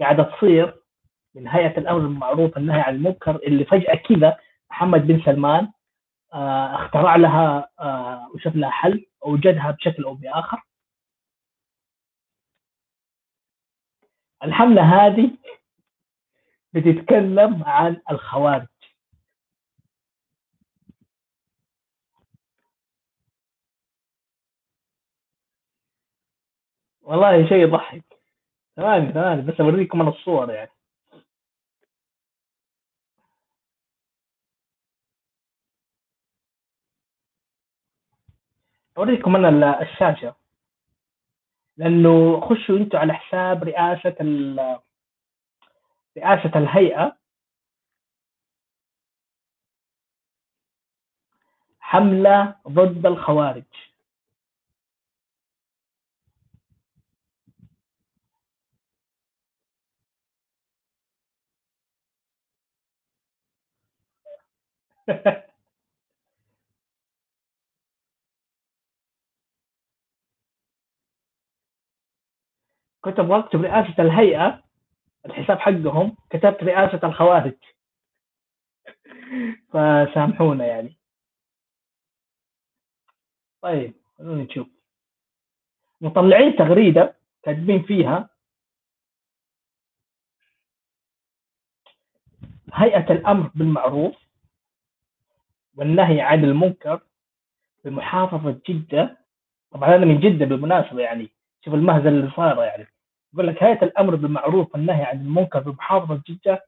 قاعدة 0.00 0.22
تصير 0.22 0.82
من 1.34 1.48
هيئة 1.48 1.78
الامر 1.78 1.98
بالمعروف 1.98 2.56
والنهي 2.56 2.80
عن 2.80 2.94
المنكر 2.94 3.36
اللي 3.36 3.64
فجأة 3.64 3.94
كذا 3.94 4.38
محمد 4.70 5.06
بن 5.06 5.22
سلمان 5.24 5.72
آه 6.32 6.74
اخترع 6.74 7.16
لها 7.16 7.70
آه 7.80 8.30
وشف 8.34 8.56
لها 8.56 8.70
حل 8.70 9.06
اوجدها 9.24 9.70
بشكل 9.70 10.04
أو 10.04 10.14
بآخر. 10.14 10.62
الحملة 14.44 14.82
هذه 15.06 15.30
بتتكلم 16.72 17.62
عن 17.66 18.02
الخوارج. 18.10 18.66
والله 27.06 27.48
شيء 27.48 27.58
يضحك. 27.58 28.04
ثواني 28.76 29.12
ثواني 29.12 29.42
بس 29.42 29.60
أوريكم 29.60 30.00
أنا 30.00 30.10
الصور 30.10 30.50
يعني. 30.50 30.70
أوريكم 38.98 39.36
أنا 39.36 39.82
الشاشة. 39.82 40.34
لأنه 41.76 42.40
خشوا 42.40 42.76
أنتم 42.78 42.98
على 42.98 43.12
حساب 43.14 43.64
رئاسة 43.64 44.16
رئاسة 46.18 46.58
الهيئة. 46.58 47.16
حملة 51.80 52.54
ضد 52.68 53.06
الخوارج. 53.06 53.64
كنت 73.00 73.18
أبغى 73.18 73.38
اكتب 73.38 73.62
رئاسة 73.62 74.02
الهيئة 74.02 74.62
الحساب 75.26 75.58
حقهم 75.58 76.16
كتبت 76.30 76.62
رئاسة 76.64 77.00
الخوارج. 77.08 77.54
فسامحونا 79.72 80.66
يعني. 80.66 80.96
طيب 83.62 83.94
خلونا 84.18 84.42
نشوف. 84.42 84.66
مطلعين 86.00 86.56
تغريدة 86.56 87.16
كاتبين 87.42 87.82
فيها 87.82 88.28
هيئة 92.74 93.12
الأمر 93.12 93.50
بالمعروف. 93.54 94.25
والنهي 95.76 96.20
عن 96.20 96.44
المنكر 96.44 97.00
بمحافظة 97.84 98.60
جدة. 98.68 99.18
طبعا 99.72 99.96
أنا 99.96 100.06
من 100.06 100.20
جدة 100.20 100.44
بالمناسبة 100.46 101.00
يعني. 101.02 101.30
شوف 101.64 101.74
المهزل 101.74 102.08
اللي 102.08 102.30
صار 102.36 102.62
يعني. 102.64 102.86
يقول 103.34 103.46
لك 103.46 103.62
هيئة 103.62 103.84
الأمر 103.84 104.14
بالمعروف 104.16 104.72
والنهي 104.74 105.04
عن 105.04 105.20
المنكر 105.20 105.60
بمحافظة 105.60 106.22
جدة 106.28 106.64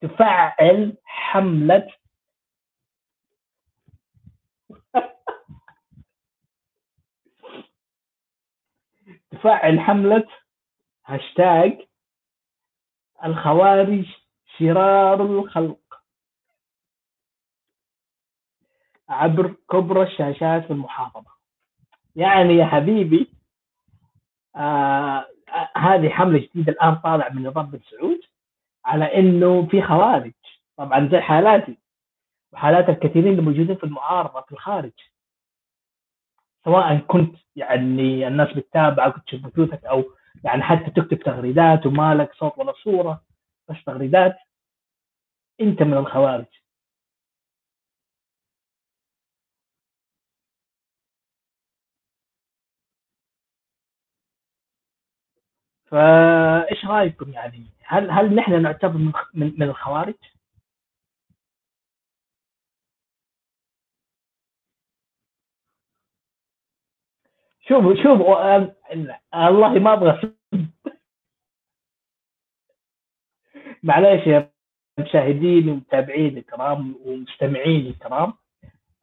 تفعل 0.00 0.96
حملة 1.04 1.88
تفعل 9.30 9.80
حملة 9.80 10.28
هاشتاج 11.06 11.78
الخوارج 13.24 14.04
شرار 14.58 15.22
الخلق. 15.22 15.81
عبر 19.12 19.54
كبرى 19.70 20.02
الشاشات 20.02 20.64
في 20.64 20.70
المحافظة. 20.70 21.30
يعني 22.16 22.54
يا 22.54 22.66
حبيبي 22.66 23.28
آه 24.56 25.26
هذه 25.76 26.08
حملة 26.08 26.38
جديدة 26.38 26.72
الآن 26.72 26.94
طالع 26.94 27.28
من 27.28 27.42
نظام 27.46 27.66
بن 27.66 27.80
سعود 27.90 28.20
على 28.84 29.04
إنه 29.18 29.66
في 29.66 29.82
خوارج. 29.82 30.32
طبعا 30.76 31.08
زي 31.12 31.20
حالاتي 31.20 31.78
وحالات 32.52 32.88
الكثيرين 32.88 33.38
الموجودين 33.38 33.76
في 33.76 33.84
المعارضة 33.84 34.40
في 34.40 34.52
الخارج. 34.52 34.92
سواء 36.64 36.98
كنت 36.98 37.36
يعني 37.56 38.28
الناس 38.28 38.48
بتتابع 38.56 39.08
كنت 39.08 39.24
تشوف 39.26 39.40
بثوثك 39.40 39.84
أو 39.84 40.04
يعني 40.44 40.62
حتى 40.62 40.90
تكتب 40.90 41.18
تغريدات 41.18 41.86
وما 41.86 42.14
لك 42.14 42.34
صوت 42.34 42.58
ولا 42.58 42.72
صورة 42.84 43.22
بس 43.68 43.76
تغريدات. 43.86 44.36
أنت 45.60 45.82
من 45.82 45.94
الخوارج. 45.96 46.61
فايش 55.92 56.84
رايكم 56.84 57.32
يعني؟ 57.32 57.66
هل 57.84 58.10
هل 58.10 58.34
نحن 58.34 58.62
نعتبر 58.62 58.98
من 58.98 59.12
من 59.34 59.62
الخوارج؟ 59.62 60.14
شوفوا 67.68 67.94
شوفوا 67.94 68.56
الله 69.34 69.68
ما 69.68 69.92
أبغى 69.92 70.32
معلش 73.82 74.26
يا 74.26 74.50
مشاهدين 74.98 75.68
ومتابعين 75.68 76.38
الكرام 76.38 76.96
ومستمعين 77.04 77.86
الكرام. 77.86 78.32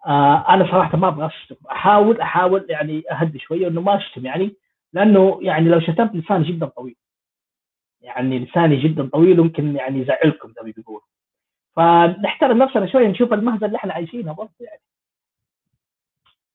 آه 0.06 0.46
أنا 0.54 0.72
صراحة 0.72 0.98
ما 0.98 1.08
أبغى 1.08 1.26
اشتم 1.28 1.56
أحاول 1.72 2.22
أحاول 2.22 2.66
يعني 2.70 3.04
أهدي 3.12 3.40
شوية 3.40 3.68
إنه 3.68 3.82
ما 3.82 3.98
اشتم 3.98 4.26
يعني. 4.26 4.56
لأنه 4.94 5.40
يعني 5.42 5.70
لو 5.70 5.80
شتمت 5.80 6.16
لساني 6.16 6.44
جدا 6.44 6.66
طويل. 6.66 6.96
يعني 8.02 8.40
لساني 8.40 8.76
جدا 8.76 9.10
طويل 9.10 9.40
وممكن 9.40 9.76
يعني 9.76 10.00
يزعلكم 10.00 10.48
زي 10.50 10.62
ما 10.64 10.72
بيقولوا. 10.72 11.08
فنحترم 11.76 12.58
نفسنا 12.58 12.88
شوية 12.92 13.08
نشوف 13.08 13.34
المهزه 13.34 13.66
اللي 13.66 13.78
إحنا 13.78 13.94
عايشينها 13.94 14.34
برضه 14.34 14.52
يعني. 14.60 14.82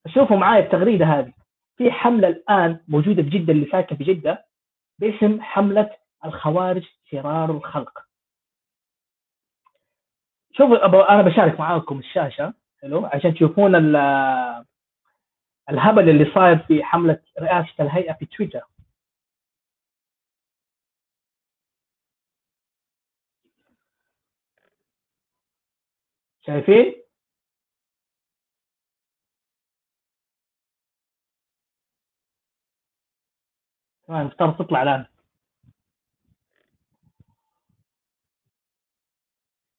شوفوا 0.06 0.36
معايا 0.36 0.64
التغريدة 0.64 1.06
هذه. 1.06 1.32
في 1.76 1.90
حملة 1.92 2.28
الآن 2.28 2.80
موجودة 2.88 3.22
في 3.22 3.28
جدة 3.30 3.52
اللي 3.52 3.66
ساكن 3.66 3.96
في 3.96 4.04
جدة 4.04 4.46
باسم 4.98 5.40
حملة 5.40 5.90
الخوارج 6.24 6.84
شرار 7.10 7.50
الخلق. 7.50 7.98
شوفوا 10.52 11.12
أنا 11.14 11.22
بشارك 11.22 11.60
معاكم 11.60 11.98
الشاشة. 11.98 12.54
حلو؟ 12.82 13.06
عشان 13.06 13.34
تشوفون 13.34 13.76
الهبل 15.70 16.08
اللي 16.08 16.24
صاير 16.34 16.58
في 16.58 16.84
حملة 16.84 17.22
رئاسة 17.40 17.74
الهيئة 17.84 18.12
في 18.12 18.26
تويتر. 18.26 18.62
شايفين؟ 26.46 26.94
تمام 34.06 34.26
افترض 34.26 34.56
تطلع 34.58 34.82
الآن. 34.82 35.06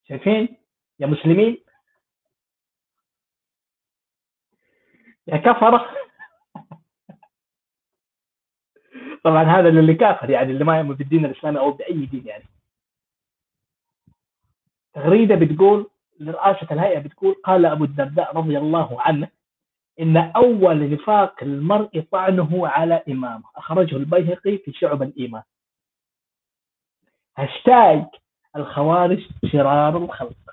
شايفين؟ 0.08 0.58
يا 1.00 1.08
مسلمين 1.08 1.65
يا 5.28 5.38
كفرة 5.38 5.90
طبعا 9.24 9.44
هذا 9.44 9.70
اللي 9.70 9.94
كافر 9.94 10.30
يعني 10.30 10.52
اللي 10.52 10.64
ما 10.64 10.78
يؤمن 10.78 10.96
بالدين 10.96 11.26
الإسلامي 11.26 11.60
أو 11.60 11.72
بأي 11.72 12.06
دين 12.06 12.28
يعني. 12.28 12.44
تغريدة 14.94 15.36
بتقول 15.36 15.90
لرئاسه 16.20 16.68
الهيئة 16.72 17.00
بتقول 17.00 17.36
قال 17.44 17.66
أبو 17.66 17.84
الدرداء 17.84 18.38
رضي 18.38 18.58
الله 18.58 19.02
عنه 19.02 19.28
إن 20.00 20.18
أول 20.18 20.90
نفاق 20.92 21.44
المرء 21.44 22.02
طعنه 22.12 22.68
على 22.68 23.04
إمامة. 23.10 23.44
أخرجه 23.56 23.96
البيهقي 23.96 24.58
في 24.58 24.74
شعب 24.74 25.02
الإيمان. 25.04 25.44
هاشتاج 27.38 28.06
الخوارج 28.56 29.28
شرار 29.52 29.98
الخلق. 29.98 30.45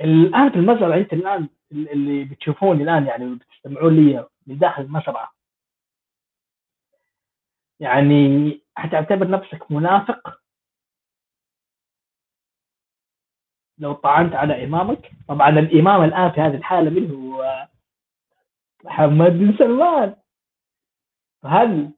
الآن 0.00 0.50
في 0.50 0.56
المزرعة 0.56 0.96
أنت 0.98 1.12
الآن 1.12 1.48
اللي 1.72 2.24
بتشوفوني 2.24 2.82
الآن 2.82 3.06
يعني 3.06 3.34
بتستمعون 3.34 3.96
لي 3.96 4.28
من 4.46 4.58
داخل 4.58 4.82
المزرعة. 4.82 5.32
يعني 7.80 8.60
حتعتبر 8.76 9.30
نفسك 9.30 9.70
منافق؟ 9.72 10.40
لو 13.78 13.92
طعنت 13.92 14.34
على 14.34 14.64
إمامك؟ 14.64 15.10
طبعا 15.28 15.48
الإمام 15.48 16.04
الآن 16.04 16.32
في 16.32 16.40
هذه 16.40 16.56
الحالة 16.56 16.90
من 16.90 17.10
هو 17.10 17.68
محمد 18.84 19.30
بن 19.30 19.56
سلمان. 19.58 20.16
فهل 21.42 21.92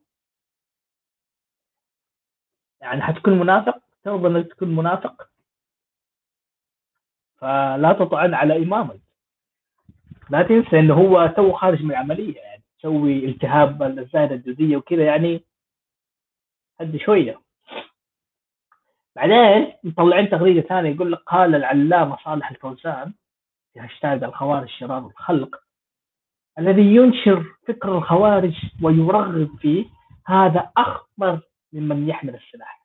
يعني 2.80 3.02
حتكون 3.02 3.38
منافق؟ 3.38 3.82
ترضى 4.04 4.28
إنك 4.28 4.46
تكون 4.46 4.76
منافق؟ 4.76 5.27
فلا 7.38 7.92
تطعن 7.92 8.34
على 8.34 8.62
إمامك. 8.62 9.00
لا 10.30 10.42
تنسى 10.42 10.78
إنه 10.78 10.94
هو 10.94 11.26
تو 11.36 11.52
خارج 11.52 11.82
من 11.82 11.90
العملية 11.90 12.36
يعني 12.36 12.62
تسوي 12.78 13.24
التهاب 13.24 13.82
الزايده 13.82 14.34
الدوديه 14.34 14.76
وكذا 14.76 15.04
يعني 15.04 15.44
هدي 16.80 16.98
شوية. 16.98 17.40
بعدين 19.16 19.72
مطلعين 19.84 20.30
تغريدة 20.30 20.60
ثانية 20.60 20.90
يقول 20.90 21.12
لك 21.12 21.18
قال 21.18 21.54
العلامة 21.54 22.16
صالح 22.24 22.50
الفوزان 22.50 23.14
في 23.74 23.80
هاشتاج 23.80 24.24
الخوارج 24.24 24.68
شرار 24.68 25.06
الخلق 25.06 25.56
الذي 26.58 26.94
ينشر 26.94 27.44
فكر 27.68 27.98
الخوارج 27.98 28.54
ويرغب 28.82 29.56
فيه 29.58 29.86
هذا 30.26 30.70
أخطر 30.76 31.40
ممن 31.72 32.08
يحمل 32.08 32.34
السلاح. 32.34 32.77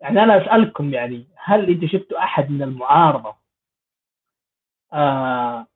يعني 0.00 0.22
أنا 0.22 0.42
أسألكم 0.44 0.94
يعني 0.94 1.26
هل 1.36 1.70
أنتم 1.70 1.86
شفتوا 1.88 2.18
أحد 2.18 2.50
من 2.50 2.62
المعارضة 2.62 3.36
آه 4.92 5.66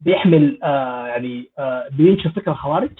بيحمل 0.00 0.62
آه 0.62 1.06
يعني 1.06 1.50
آه 1.58 1.88
بينشر 1.88 2.30
فكر 2.30 2.50
الخوارج 2.50 2.98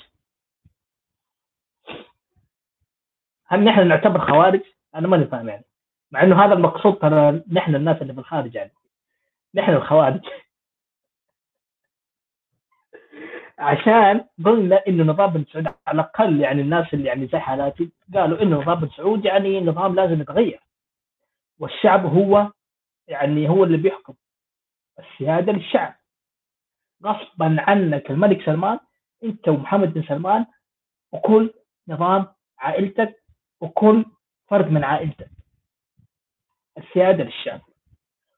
هل 3.47 3.65
نحن 3.65 3.89
نعتبر 3.89 4.21
خوارج؟ 4.31 4.61
أنا 4.95 5.09
ماني 5.09 5.27
فاهم 5.27 5.49
يعني 5.49 5.65
مع 6.11 6.23
إنه 6.23 6.45
هذا 6.45 6.53
المقصود 6.55 6.95
ترى 6.99 7.43
نحن 7.53 7.75
الناس 7.75 8.03
اللي 8.03 8.13
في 8.13 8.21
الخارج 8.21 8.55
يعني 8.55 8.73
نحن 9.55 9.73
الخوارج 9.73 10.21
عشان 13.61 14.25
قلنا 14.45 14.83
إنه 14.89 15.05
نظام 15.05 15.31
بن 15.31 15.45
سعود 15.45 15.67
على 15.87 15.95
الأقل 15.95 16.41
يعني 16.41 16.61
الناس 16.63 16.95
اللي 16.95 17.09
يعني 17.09 17.27
زي 17.27 17.39
حالاتي 17.39 17.91
قالوا 18.15 18.43
إنه 18.43 18.61
نظام 18.61 18.81
بن 18.81 18.89
سعود 18.89 19.25
يعني 19.25 19.61
نظام 19.61 19.95
لازم 19.95 20.21
يتغير. 20.21 20.61
والشعب 21.59 22.07
هو 22.07 22.53
يعني 23.09 23.49
هو 23.49 23.65
اللي 23.65 23.77
بيحكم. 23.77 24.15
السيادة 24.99 25.53
للشعب. 25.53 25.95
غصبا 27.05 27.57
عنك 27.59 28.11
الملك 28.11 28.45
سلمان 28.47 28.79
أنت 29.25 29.49
ومحمد 29.49 29.95
بن 29.95 30.03
سلمان 30.03 30.47
وكل 31.13 31.53
نظام 31.89 32.27
عائلتك 32.59 33.23
وكل 33.61 34.05
فرد 34.49 34.71
من 34.71 34.85
عائلتك. 34.85 35.31
السيادة 36.79 37.25
للشعب. 37.25 37.61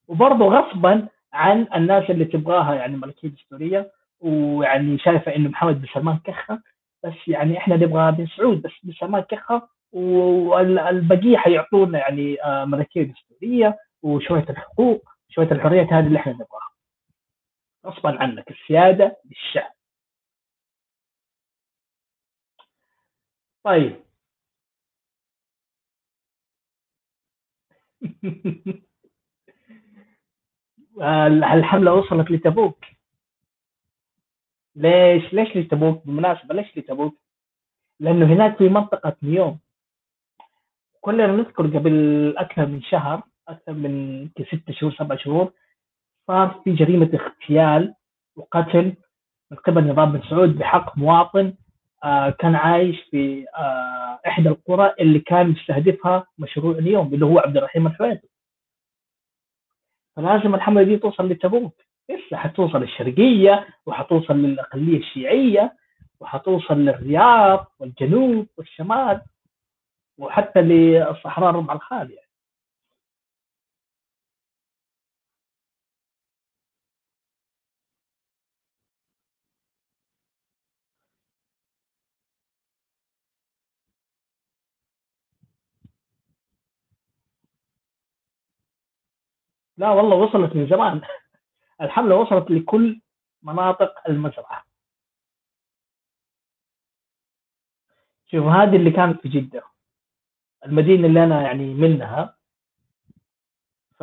وبرضه 0.08 0.44
غصبا 0.44 1.08
عن 1.32 1.68
الناس 1.74 2.10
اللي 2.10 2.24
تبغاها 2.24 2.74
يعني 2.74 2.96
ملكية 2.96 3.28
دستورية 3.28 3.92
ويعني 4.22 4.98
شايفة 4.98 5.36
إنه 5.36 5.48
محمد 5.48 5.80
بن 5.82 5.88
سلمان 5.94 6.18
كخة 6.24 6.62
بس 7.04 7.14
يعني 7.28 7.58
إحنا 7.58 7.76
نبغى 7.76 8.12
بن 8.12 8.26
سعود 8.26 8.62
بس 8.62 8.72
بن 8.84 8.92
سلمان 8.92 9.22
كخة 9.22 9.68
والبقية 9.92 11.36
حيعطونا 11.38 11.98
يعني 11.98 12.44
آه، 12.44 12.64
ملكيه 12.64 13.02
دستورية 13.02 13.78
وشوية 14.02 14.46
الحقوق 14.50 15.04
شوية 15.28 15.52
الحريات 15.52 15.92
هذه 15.92 16.06
اللي 16.06 16.18
إحنا 16.18 16.32
نبغاها. 16.32 16.72
غصبا 17.86 18.22
عنك 18.22 18.50
السيادة 18.50 19.16
للشعب. 19.30 19.72
طيب. 23.64 23.96
الحملة 31.54 31.94
وصلت 31.94 32.30
لتبوك؟ 32.30 32.84
ليش 34.76 35.32
ليش 35.32 35.56
لتبوك 35.56 36.06
بالمناسبة 36.06 36.54
ليش 36.54 36.78
لتبوك 36.78 37.18
لأنه 38.00 38.26
هناك 38.26 38.58
في 38.58 38.68
منطقة 38.68 39.16
نيوم. 39.22 39.58
كلنا 41.00 41.26
نذكر 41.26 41.66
قبل 41.66 42.34
أكثر 42.38 42.66
من 42.66 42.82
شهر 42.82 43.22
أكثر 43.48 43.72
من 43.72 44.28
ست 44.52 44.70
شهور 44.70 44.92
سبع 44.92 45.16
شهور 45.16 45.52
صار 46.26 46.60
في 46.64 46.72
جريمة 46.74 47.10
اغتيال 47.14 47.94
وقتل 48.36 48.94
من 49.50 49.56
قبل 49.58 49.88
نظام 49.90 50.12
بن 50.12 50.22
سعود 50.30 50.58
بحق 50.58 50.98
مواطن 50.98 51.54
آه 52.04 52.30
كان 52.30 52.54
عايش 52.54 53.00
في 53.10 53.46
آه 53.56 54.20
إحدى 54.26 54.48
القرى 54.48 54.94
اللي 55.00 55.20
كان 55.20 55.48
مستهدفها 55.48 56.26
مشروع 56.38 56.78
اليوم 56.78 57.14
اللي 57.14 57.24
هو 57.26 57.38
عبد 57.38 57.56
الرحيم 57.56 57.86
الحويطي 57.86 58.28
فلازم 60.16 60.54
الحملة 60.54 60.82
دي 60.82 60.96
توصل 60.96 61.28
لتبوك. 61.28 61.74
لسه 62.16 62.36
حتوصل 62.36 62.82
الشرقية 62.82 63.66
وحتوصل 63.86 64.34
للأقلية 64.34 64.98
الشيعية 64.98 65.76
وحتوصل 66.20 66.74
للرياض 66.74 67.66
والجنوب 67.78 68.46
والشمال 68.56 69.22
وحتى 70.18 70.60
للصحراء 70.62 71.50
الربع 71.50 71.74
الخالي 71.74 72.18
لا 89.76 89.90
والله 89.90 90.16
وصلت 90.16 90.56
من 90.56 90.66
زمان. 90.68 91.00
الحملة 91.80 92.16
وصلت 92.16 92.50
لكل 92.50 93.00
مناطق 93.42 94.08
المزرعة. 94.08 94.64
شوف 98.26 98.44
هذه 98.46 98.76
اللي 98.76 98.90
كانت 98.90 99.20
في 99.20 99.28
جدة 99.28 99.62
المدينة 100.66 101.06
اللي 101.08 101.24
أنا 101.24 101.42
يعني 101.42 101.74
منها. 101.74 102.36
ف 103.98 104.02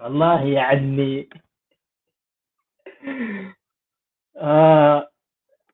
والله 0.00 0.42
يعني 0.44 1.28
آه 4.36 5.10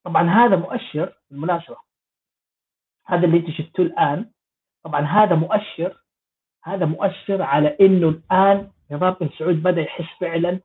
طبعا 0.03 0.23
هذا 0.29 0.55
مؤشر 0.55 1.17
بالمناسبة 1.29 1.77
هذا 3.05 3.25
اللي 3.25 3.37
أنت 3.37 3.49
شفتوه 3.49 3.85
الآن. 3.85 4.31
طبعا 4.83 5.01
هذا 5.01 5.35
مؤشر 5.35 6.03
هذا 6.69 6.85
مؤشر 6.85 7.41
على 7.41 7.77
إنه 7.81 8.09
الآن 8.09 8.71
نظام 8.91 9.15
بن 9.21 9.29
سعود 9.37 9.63
بدأ 9.63 9.81
يحس 9.81 10.19
فعلا 10.19 10.59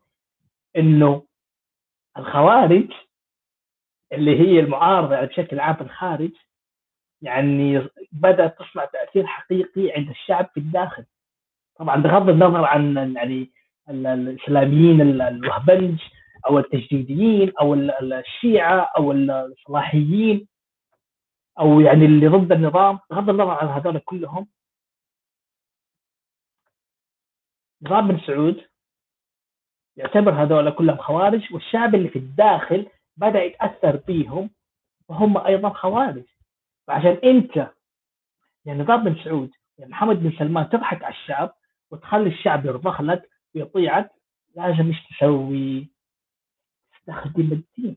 إنه 0.77 1.23
الخوارج 2.19 2.93
اللي 4.13 4.41
هي 4.41 4.61
المعارضة 4.61 5.21
بشكل 5.25 5.61
عام 5.61 5.75
في 5.75 5.81
الخارج 5.81 6.31
يعني 7.23 7.89
بدأت 8.13 8.59
تصنع 8.59 8.85
تأثير 8.85 9.27
حقيقي 9.27 9.93
عند 9.97 10.09
الشعب 10.11 10.47
في 10.55 10.61
الداخل. 10.61 11.05
طبعا 11.77 11.97
بغض 11.97 12.29
النظر 12.29 12.65
عن 12.65 13.15
يعني 13.17 13.51
الإسلاميين 13.89 15.01
الوهبنج 15.01 16.01
أو 16.47 16.59
التجديديين 16.59 17.53
أو 17.61 17.75
الشيعة 17.75 18.91
أو 18.99 19.13
الصلاحيين 19.13 20.49
أو 21.59 21.81
يعني 21.81 22.05
اللي 22.05 22.29
ضد 22.29 22.53
النظام 22.53 22.99
بغض 23.11 23.31
النظر 23.31 23.51
عن 23.51 23.69
هذول 23.69 23.99
كلهم 23.99 24.47
نظام 27.85 28.09
بن 28.09 28.21
سعود 28.27 28.65
يعتبر 29.97 30.43
هذول 30.43 30.71
كلهم 30.71 30.97
خوارج 30.97 31.55
والشعب 31.55 31.95
اللي 31.95 32.09
في 32.09 32.19
الداخل 32.19 32.87
بدأ 33.17 33.43
يتأثر 33.43 33.97
بيهم 33.97 34.51
وهم 35.09 35.39
أيضا 35.39 35.69
خوارج. 35.69 36.25
فعشان 36.87 37.19
أنت 37.25 37.71
يعني 38.65 38.83
نظام 38.83 39.05
بن 39.05 39.25
سعود 39.25 39.51
يعني 39.79 39.91
محمد 39.91 40.17
بن 40.23 40.33
سلمان 40.39 40.69
تضحك 40.69 41.03
على 41.05 41.15
الشعب 41.15 41.55
وتخلي 41.91 42.29
الشعب 42.29 42.67
يرضخ 42.67 43.01
لك 43.01 43.31
ويطيعك 43.55 44.11
لازم 44.57 44.87
إيش 44.87 45.07
تسوي؟ 45.07 45.89
تستخدم 46.93 47.53
الدين. 47.53 47.97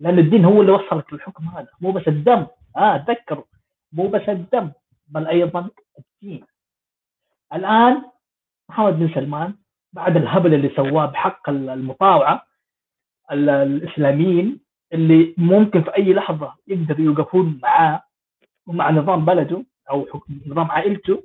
لأن 0.00 0.18
الدين 0.18 0.44
هو 0.44 0.60
اللي 0.60 0.72
وصلك 0.72 1.12
للحكم 1.12 1.44
هذا. 1.44 1.68
مو 1.80 1.92
بس 1.92 2.08
الدم. 2.08 2.46
آه 2.76 2.96
تذكروا. 2.96 3.44
مو 3.92 4.08
بس 4.08 4.28
الدم 4.28 4.72
بل 5.08 5.26
أيضا 5.26 5.70
الدين. 5.98 6.44
الآن 7.52 8.02
محمد 8.68 8.92
بن 8.98 9.14
سلمان 9.14 9.54
بعد 9.92 10.16
الهبل 10.16 10.54
اللي 10.54 10.68
سواه 10.76 11.06
بحق 11.06 11.48
المطاوعة 11.50 12.46
الإسلاميين 13.32 14.60
اللي 14.92 15.34
ممكن 15.38 15.82
في 15.82 15.96
أي 15.96 16.12
لحظة 16.14 16.54
يقدروا 16.66 17.00
يوقفون 17.06 17.60
معاه 17.62 18.02
ومع 18.66 18.90
نظام 18.90 19.24
بلده 19.24 19.64
أو 19.90 20.22
نظام 20.46 20.70
عائلته. 20.70 21.24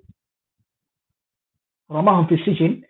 رماهم 1.92 2.28
في 2.28 2.36
السجن 2.36 2.82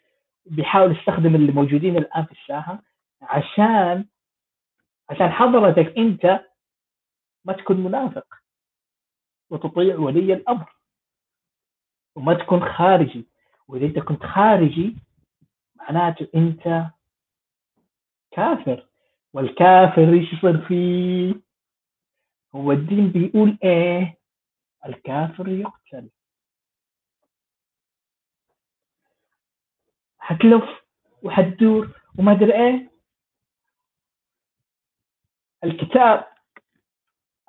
بيحاول 0.45 0.91
يستخدم 0.91 1.35
اللي 1.35 1.51
موجودين 1.51 1.97
الآن 1.97 2.25
في 2.25 2.31
الساحة 2.31 2.83
عشان 3.21 4.05
عشان 5.09 5.29
حضرتك 5.31 5.97
أنت 5.97 6.39
ما 7.45 7.53
تكون 7.53 7.77
منافق 7.77 8.25
وتطيع 9.49 9.95
ولي 9.97 10.33
الأمر 10.33 10.75
وما 12.15 12.33
تكون 12.33 12.65
خارجي. 12.65 13.27
وإذا 13.73 13.85
أنت 13.85 13.99
كنت 13.99 14.23
خارجي 14.25 14.95
معناته 15.75 16.27
أنت 16.35 16.85
كافر. 18.31 18.87
والكافر 19.33 20.13
إيش 20.13 20.33
يصير 20.33 20.65
فيه؟ 20.67 21.33
هو 22.55 22.71
الدين 22.71 23.09
بيقول 23.11 23.57
إيه؟ 23.63 24.17
الكافر 24.85 25.47
يقتل. 25.47 26.09
حتلف 30.19 30.63
وحتدور 31.23 31.99
وما 32.19 32.31
أدري 32.31 32.53
إيه. 32.53 32.91
الكتاب 35.63 36.27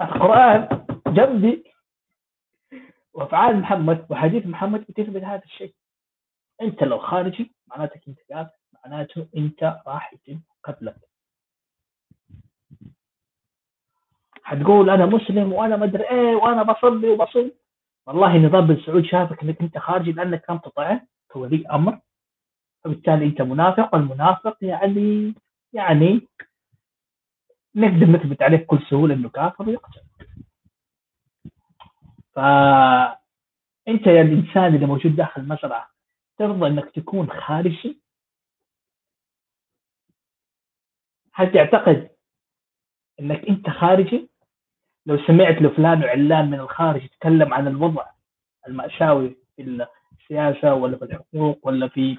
القرآن 0.01 0.87
جنبي. 1.07 1.65
وأفعال 3.13 3.61
محمد 3.61 4.07
وحديث 4.11 4.47
محمد 4.47 4.81
بتثبت 4.81 5.23
هذا 5.23 5.43
الشيء. 5.45 5.75
أنت 6.63 6.83
لو 6.83 6.99
خارجي 6.99 7.55
معناتك 7.67 8.09
أنت 8.09 8.19
كافر 8.29 8.51
معناته 8.85 9.29
أنت 9.37 9.81
راح 9.87 10.13
يتم 10.15 10.41
قتلك. 10.65 10.97
حتقول 14.43 14.91
أنا 14.91 15.07
مسلم 15.07 15.53
وأنا 15.53 15.77
ما 15.77 15.85
أدري 15.85 16.11
إيه 16.11 16.35
وأنا 16.37 16.63
بصلي 16.63 17.09
وبصوم. 17.09 17.53
والله 18.07 18.37
نظام 18.39 18.67
بن 18.67 18.81
سعود 18.87 19.05
شافك 19.05 19.43
إنك 19.43 19.61
أنت 19.61 19.79
خارجي 19.79 20.13
لأنك 20.13 20.51
لم 20.51 20.59
تطع 20.59 21.01
كولي 21.29 21.67
أمر. 21.73 22.01
فبالتالي 22.85 23.25
أنت 23.27 23.43
منافق 23.43 23.95
والمنافق 23.95 24.57
يعني 24.63 25.35
يعني 25.73 26.29
نقدر 27.75 28.07
نثبت 28.07 28.43
عليه 28.43 28.57
بكل 28.57 28.79
سهولة 28.91 29.15
إنه 29.15 29.29
كافر 29.29 29.69
ويقتل. 29.69 30.01
فأنت 32.33 34.07
يا 34.07 34.23
الإنسان 34.23 34.75
اللي 34.75 34.87
موجود 34.87 35.17
داخل 35.17 35.41
المزرعه 35.41 35.94
ترضى 36.39 36.67
إنك 36.67 36.91
تكون 36.91 37.31
خارجي 37.31 38.01
هل 41.33 41.53
تعتقد 41.53 42.11
إنك 43.21 43.49
أنت 43.49 43.71
خارجي؟ 43.71 44.29
لو 45.07 45.19
سمعت 45.27 45.63
لفلان 45.63 46.05
وعلان 46.05 46.51
من 46.51 46.61
الخارج 46.61 47.05
يتكلم 47.05 47.55
عن 47.55 47.69
الوضع 47.69 48.07
المأساوي 48.69 49.37
في 49.57 49.87
السياسة 50.13 50.75
ولا 50.75 50.97
في 50.97 51.05
الحقوق 51.05 51.59
ولا 51.67 51.89
في 51.89 52.19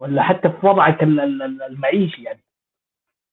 ولا 0.00 0.22
حتى 0.22 0.50
في 0.50 0.66
وضعك 0.66 1.02
المعيشي 1.02 2.22
يعني 2.22 2.44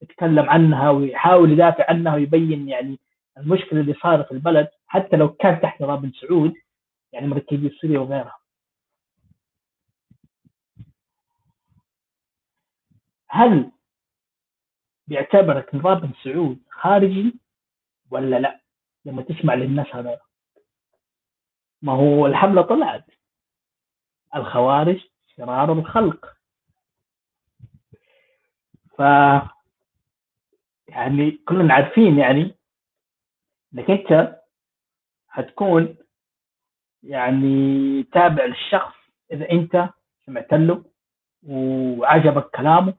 يتكلم 0.02 0.50
عنها 0.50 0.90
ويحاول 0.90 1.52
يدافع 1.52 1.86
عنها 1.90 2.16
ويبين 2.16 2.70
يعني 2.70 3.00
المشكلة 3.38 3.80
اللي 3.82 3.94
صارت 3.94 4.26
في 4.26 4.32
البلد 4.32 4.68
حتى 4.88 5.16
لو 5.18 5.34
كان 5.34 5.62
تحت 5.62 5.82
نظام 5.82 6.02
بن 6.02 6.12
سعود 6.12 6.54
يعني 7.14 7.28
مركزي 7.28 7.70
سوريا 7.70 8.00
وغيرها. 8.00 8.38
هل 13.30 13.72
بيعتبرك 15.08 15.76
نظام 15.76 16.12
سعود 16.24 16.60
خارجي 16.70 17.40
ولا 18.12 18.40
لا؟ 18.40 18.62
لما 19.06 19.22
تسمع 19.22 19.54
للناس 19.54 19.88
هذول 19.96 20.18
ما 21.82 21.94
هو 21.94 22.26
الحملة 22.26 22.62
طلعت. 22.62 23.06
الخوارج 24.36 25.02
شرار 25.36 25.74
الخلق. 25.74 26.38
ف 28.98 29.02
يعني 30.88 31.32
كلنا 31.32 31.74
عارفين 31.74 32.18
يعني 32.20 32.56
إنك 33.74 33.90
أنت 33.90 34.42
حتكون 35.28 35.98
يعني 37.04 38.04
تابع 38.04 38.46
للشخص 38.46 38.96
إذا 39.32 39.52
أنت 39.52 39.90
سمعت 40.26 40.54
له 40.54 40.86
وعجبك 41.44 42.50
كلامه 42.50 42.94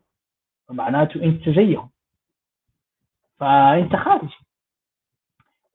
فمعناته 0.69 1.23
انت 1.25 1.49
زيهم. 1.49 1.91
فانت 3.39 3.97
خارجي 3.97 4.37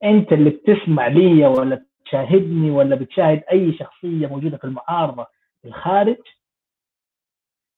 انت 0.04 0.32
اللي 0.34 0.50
بتسمع 0.50 1.08
لي 1.08 1.46
ولا 1.48 1.86
بتشاهدني 2.02 2.72
ولا 2.72 2.96
بتشاهد 2.96 3.44
أي 3.52 3.74
شخصية 3.78 4.28
موجودة 4.28 4.58
في 4.58 4.64
المعارضة 4.64 5.28
في 5.62 5.68
الخارج 5.68 6.18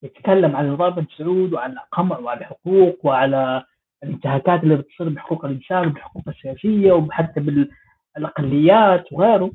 يتكلم 0.03 0.55
عن 0.55 0.69
نظام 0.73 0.89
بن 0.89 1.07
سعود 1.17 1.53
وعن 1.53 1.71
القمع 1.71 2.17
وعن 2.17 2.37
الحقوق 2.37 3.05
وعلى 3.05 3.65
الانتهاكات 4.03 4.63
اللي 4.63 4.75
بتصير 4.75 5.09
بحقوق 5.09 5.45
الإنسان 5.45 5.87
وبالحقوق 5.87 6.23
السياسية 6.29 6.91
وحتى 6.91 7.39
بالأقليات 8.15 9.13
وغيره. 9.13 9.51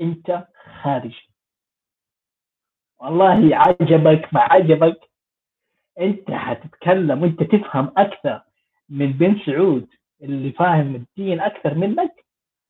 انت 0.00 0.46
خارجي 0.82 1.30
والله 2.98 3.56
عجبك 3.56 4.34
ما 4.34 4.40
عجبك 4.40 5.00
أنت 6.00 6.30
حتتكلم 6.30 7.22
وأنت 7.22 7.42
تفهم 7.42 7.92
أكثر 7.96 8.42
من 8.88 9.12
بن 9.12 9.38
سعود 9.46 9.88
اللي 10.22 10.52
فاهم 10.52 10.94
الدين 10.94 11.40
أكثر 11.40 11.74
منك 11.74 12.24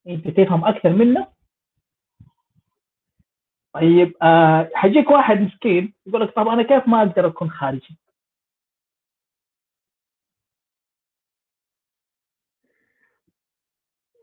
أنت 0.09 0.29
تفهم 0.29 0.65
أكثر 0.65 0.91
منه 0.93 1.27
طيب 3.75 4.15
آه 4.23 4.71
حيجيك 4.75 5.11
واحد 5.11 5.41
مسكين 5.41 5.95
يقول 6.07 6.21
لك 6.21 6.31
طب 6.35 6.49
أنا 6.49 6.63
كيف 6.63 6.89
ما 6.89 6.99
أقدر 7.03 7.27
أكون 7.27 7.51
خارجي؟ 7.51 7.99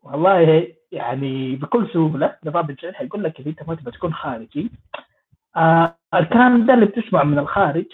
والله 0.04 0.68
يعني 0.92 1.56
بكل 1.56 1.90
سهولة 1.94 2.38
نظام 2.46 2.70
الجيل 2.70 2.96
حيقول 2.96 3.24
لك 3.24 3.40
إذا 3.40 3.50
أنت 3.50 3.64
ما 3.68 3.76
تبغى 3.76 3.92
تكون 3.92 4.14
خارجي 4.14 4.72
آه 5.56 5.98
الكلام 6.14 6.66
ده 6.66 6.74
اللي 6.74 6.86
بتسمع 6.86 7.24
من 7.24 7.40
الخارج 7.40 7.86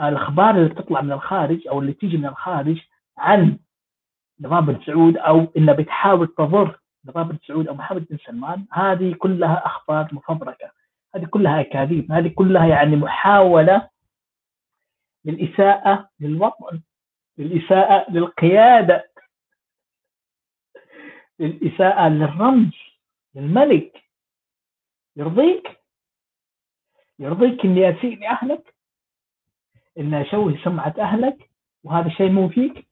الأخبار 0.00 0.50
اللي 0.56 0.68
بتطلع 0.68 1.00
من 1.00 1.12
الخارج 1.12 1.68
أو 1.68 1.80
اللي 1.80 1.92
تيجي 1.92 2.16
من 2.16 2.26
الخارج 2.26 2.80
عن 3.18 3.58
نظام 4.40 4.66
بن 4.66 4.84
سعود 4.86 5.16
أو 5.16 5.46
انها 5.56 5.74
بتحاول 5.74 6.26
تضر 6.28 6.80
نظام 7.04 7.28
بن 7.28 7.38
سعود 7.46 7.68
أو 7.68 7.74
محمد 7.74 8.06
بن 8.10 8.16
سلمان 8.26 8.66
هذه 8.72 9.14
كلها 9.14 9.66
أخبار 9.66 10.08
مفبركة. 10.12 10.70
هذه 11.14 11.24
كلها 11.24 11.60
أكاذيب. 11.60 12.12
هذه 12.12 12.28
كلها 12.28 12.66
يعني 12.66 12.96
محاولة 12.96 13.88
للإساءة 15.24 16.08
للوطن 16.20 16.80
للإساءة 17.38 18.10
للقيادة 18.10 19.10
للإساءة 21.38 22.08
للرمز 22.08 22.72
للملك. 23.34 24.02
يرضيك؟ 25.16 25.80
يرضيك 27.18 27.64
إني 27.64 27.90
أسيء 27.90 28.18
لأهلك؟ 28.18 28.71
إني 29.98 30.22
أشوه 30.22 30.58
سمعة 30.64 30.94
أهلك 30.98 31.50
وهذا 31.84 32.06
الشيء 32.06 32.30
مو 32.30 32.48
فيك. 32.48 32.86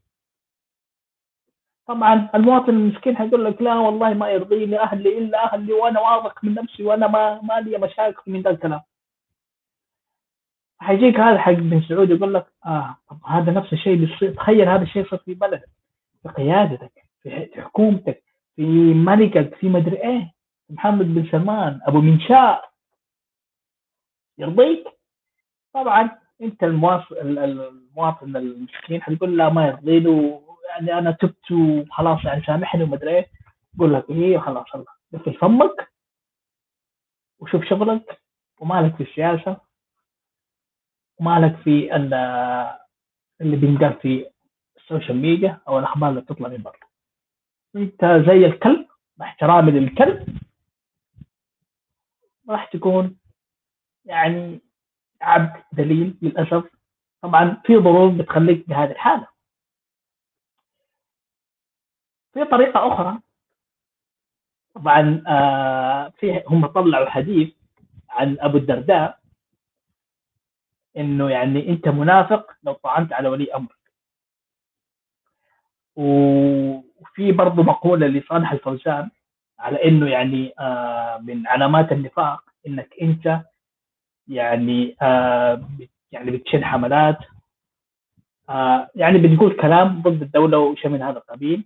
طبعا 1.86 2.28
المواطن 2.34 2.68
المسكين 2.70 3.16
حيقول 3.16 3.44
لك 3.44 3.62
لا 3.62 3.74
والله 3.74 4.14
ما 4.14 4.30
يرضيني 4.30 4.80
أهلي 4.80 5.18
إلا 5.18 5.54
أهلي 5.54 5.72
وأنا 5.72 6.00
واثق 6.00 6.44
من 6.44 6.54
نفسي 6.54 6.82
وأنا 6.82 7.06
ما 7.06 7.40
ما 7.42 7.60
لي 7.60 7.78
مشاكل 7.78 8.32
من 8.32 8.42
ذا 8.42 8.50
الكلام. 8.50 8.80
حيجيك 10.80 11.20
هذا 11.20 11.38
حق 11.38 11.52
بن 11.52 11.82
سعود 11.82 12.10
يقول 12.10 12.34
لك 12.34 12.46
آه 12.66 12.96
طب 13.10 13.18
هذا 13.26 13.52
نفس 13.52 13.72
الشيء 13.72 14.06
تخيل 14.34 14.68
هذا 14.68 14.82
الشيء 14.82 15.10
صار 15.10 15.18
في 15.18 15.34
بلدك 15.34 15.68
في 16.22 16.28
قيادتك 16.28 17.06
في 17.22 17.50
حكومتك 17.62 18.22
في 18.56 18.62
ملكك 18.94 19.54
في 19.54 19.68
مدري 19.68 19.96
إيه. 20.04 20.32
محمد 20.70 21.14
بن 21.14 21.30
سلمان 21.30 21.80
أبو 21.86 22.00
منشاء 22.00 22.70
يرضيك؟ 24.38 24.84
طبعا 25.72 26.19
أنت 26.42 26.62
المواطن 26.62 28.36
المسكين 28.36 29.02
حتقول 29.02 29.36
لا 29.38 29.48
ما 29.48 29.66
يرضي 29.66 30.00
له 30.00 30.42
يعني 30.68 30.98
أنا 30.98 31.10
تبت 31.10 31.50
وخلاص 31.50 32.24
يعني 32.24 32.42
سامحني 32.44 32.82
ومدري 32.84 33.10
إيه 33.16 33.26
يقول 33.74 33.94
لك 33.94 34.10
إيه 34.10 34.38
خلاص 34.38 34.66
الله. 34.74 34.86
قفل 35.14 35.34
فمك 35.34 35.88
وشوف 37.38 37.64
شغلك 37.64 38.20
ومالك 38.58 38.96
في 38.96 39.02
السياسة 39.02 39.60
ومالك 41.18 41.56
في 41.56 41.96
اللي 43.40 43.56
بينقال 43.56 43.94
في 44.02 44.26
السوشيال 44.76 45.16
ميديا 45.16 45.60
أو 45.68 45.78
الأخبار 45.78 46.10
اللي 46.10 46.20
بتطلع 46.20 46.48
من 46.48 46.62
برا. 46.62 46.76
أنت 47.76 48.04
زي 48.28 48.46
الكلب 48.46 48.86
مع 49.18 49.26
احترامي 49.26 49.70
للكلب 49.72 50.38
راح 52.48 52.64
تكون 52.72 53.16
يعني 54.04 54.60
عبد 55.22 55.62
دليل 55.72 56.18
للأسف. 56.22 56.64
طبعا 57.22 57.62
في 57.64 57.76
ظروف 57.78 58.14
بتخليك 58.14 58.68
بهذه 58.68 58.90
الحالة. 58.90 59.26
في 62.32 62.44
طريقة 62.44 62.92
أخرى. 62.94 63.20
طبعا 64.74 65.22
آه 65.28 66.08
في 66.08 66.42
هم 66.48 66.66
طلعوا 66.66 67.10
حديث 67.10 67.52
عن 68.10 68.36
أبو 68.40 68.56
الدرداء 68.58 69.20
إنه 70.96 71.30
يعني 71.30 71.68
أنت 71.68 71.88
منافق 71.88 72.50
لو 72.62 72.72
طعنت 72.72 73.12
على 73.12 73.28
ولي 73.28 73.54
أمرك. 73.54 73.80
وفي 75.96 77.32
برضه 77.32 77.62
مقولة 77.62 78.06
لصالح 78.06 78.52
الفوزان 78.52 79.10
على 79.58 79.84
إنه 79.84 80.08
يعني 80.10 80.52
آه 80.60 81.18
من 81.18 81.46
علامات 81.46 81.92
النفاق 81.92 82.44
إنك 82.66 82.94
أنت 83.02 83.40
يعني 84.30 84.96
آه 85.02 85.68
يعني 86.12 86.30
بتشن 86.30 86.64
حملات. 86.64 87.18
آه 88.48 88.90
يعني 88.94 89.18
بتقول 89.18 89.56
كلام 89.56 90.02
ضد 90.02 90.22
الدولة 90.22 90.58
وشيء 90.58 90.90
من 90.90 91.02
هذا 91.02 91.18
القبيل 91.18 91.64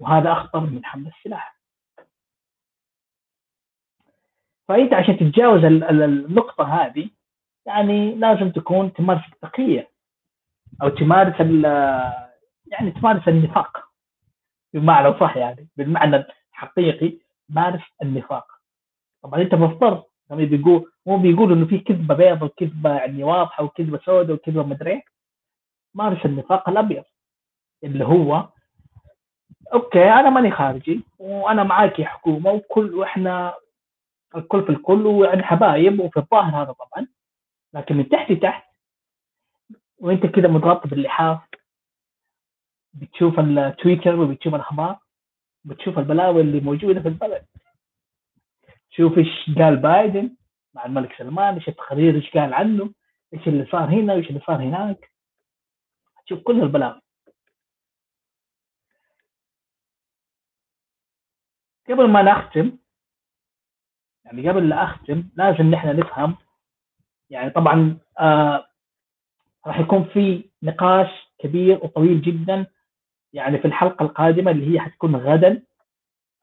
وهذا 0.00 0.32
أخطر 0.32 0.60
من 0.60 0.84
حمل 0.84 1.06
السلاح. 1.06 1.56
فأنت 4.68 4.92
عشان 4.94 5.18
تتجاوز 5.18 5.64
النقطة 5.64 6.64
هذه 6.64 7.10
يعني 7.66 8.14
لازم 8.14 8.50
تكون 8.50 8.92
تمارس 8.92 9.22
التقية 9.32 9.90
أو 10.82 10.88
تمارس 10.88 11.40
يعني 12.66 12.90
تمارس 12.90 13.28
النفاق. 13.28 13.88
بمعنى 14.74 15.18
صح 15.20 15.36
يعني 15.36 15.68
بالمعنى 15.76 16.24
الحقيقي 16.52 17.18
مارس 17.48 17.82
النفاق. 18.02 18.46
طبعا 19.22 19.42
أنت 19.42 19.54
مضطر 19.54 20.04
هم 20.30 20.44
بيقول 20.44 20.92
مو 21.06 21.18
بيقولوا 21.18 21.56
إنه 21.56 21.66
في 21.66 21.78
كذبة 21.78 22.14
بيضة 22.14 22.46
وكذبة 22.46 22.94
يعني 22.96 23.24
واضحة 23.24 23.64
وكذبة 23.64 23.98
سوداء 24.04 24.34
وكذبة 24.36 24.62
مدري 24.62 24.90
إيه. 24.90 25.02
مارس 25.94 26.26
النفاق 26.26 26.68
الأبيض. 26.68 27.04
اللي 27.84 28.04
هو 28.04 28.48
okay 29.74 30.04
أنا 30.10 30.30
ماني 30.30 30.50
خارجي 30.50 31.00
وأنا 31.18 31.62
معاك 31.64 31.98
يا 31.98 32.04
حكومة 32.06 32.50
وكل 32.50 32.94
وإحنا 32.94 33.54
الكل 34.36 34.62
في 34.64 34.70
الكل 34.70 35.06
ويعني 35.06 35.42
حبايب 35.42 36.00
وفي 36.00 36.16
الظاهر 36.16 36.62
هذا 36.62 36.72
طبعا. 36.72 37.06
لكن 37.74 37.96
من 37.96 38.08
تحت 38.08 38.32
تحت 38.32 38.64
وأنت 39.98 40.26
كذا 40.26 40.48
متغطى 40.48 40.88
باللحاف 40.88 41.38
بتشوف 42.94 43.40
التويتر 43.40 44.20
وبتشوف 44.20 44.54
الأخبار 44.54 44.98
بتشوف 45.64 45.98
البلاوي 45.98 46.40
اللي 46.40 46.60
موجودة 46.60 47.00
في 47.00 47.08
البلد. 47.08 47.46
شوف 48.96 49.18
إيش 49.18 49.50
قال 49.58 49.76
بايدن 49.76 50.36
مع 50.74 50.84
الملك 50.86 51.18
سلمان 51.18 51.54
إيش 51.54 51.68
التقرير 51.68 52.14
إيش 52.14 52.30
قال 52.30 52.54
عنه 52.54 52.92
إيش 53.34 53.48
اللي 53.48 53.66
صار 53.66 53.84
هنا 53.84 54.14
وايش 54.14 54.28
اللي 54.28 54.40
صار 54.46 54.56
هناك. 54.62 55.10
تشوف 56.26 56.42
كل 56.42 56.62
البلاوي 56.62 57.00
قبل 61.88 62.10
ما 62.10 62.22
نختم 62.22 62.78
يعني 64.24 64.48
قبل 64.50 64.68
لا 64.68 64.84
أختم 64.84 65.28
لازم 65.36 65.70
نحن 65.70 65.96
نفهم. 65.96 66.36
يعني 67.30 67.50
طبعا 67.50 67.98
آه 68.20 68.66
راح 69.66 69.78
يكون 69.80 70.04
في 70.04 70.50
نقاش 70.62 71.08
كبير 71.38 71.84
وطويل 71.84 72.22
جدا 72.22 72.66
يعني 73.32 73.58
في 73.58 73.64
الحلقة 73.64 74.02
القادمة 74.04 74.50
اللي 74.50 74.74
هي 74.74 74.80
حتكون 74.80 75.16
غدا 75.16 75.62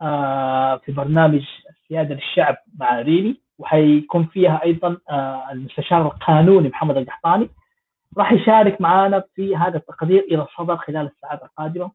آه 0.01 0.77
في 0.77 0.91
برنامج 0.91 1.45
السياده 1.93 2.15
للشعب 2.15 2.57
مع 2.79 3.01
ريني 3.01 3.41
وحيكون 3.59 4.25
فيها 4.25 4.63
أيضا 4.63 4.97
آه 5.09 5.51
المستشار 5.51 6.01
القانوني 6.05 6.69
محمد 6.69 6.97
القحطاني. 6.97 7.49
راح 8.17 8.31
يشارك 8.31 8.81
معنا 8.81 9.23
في 9.35 9.55
هذا 9.55 9.77
التقرير 9.77 10.19
إلى 10.19 10.41
الصدر 10.43 10.77
خلال 10.77 11.05
الساعات 11.05 11.43
القادمة. 11.43 11.91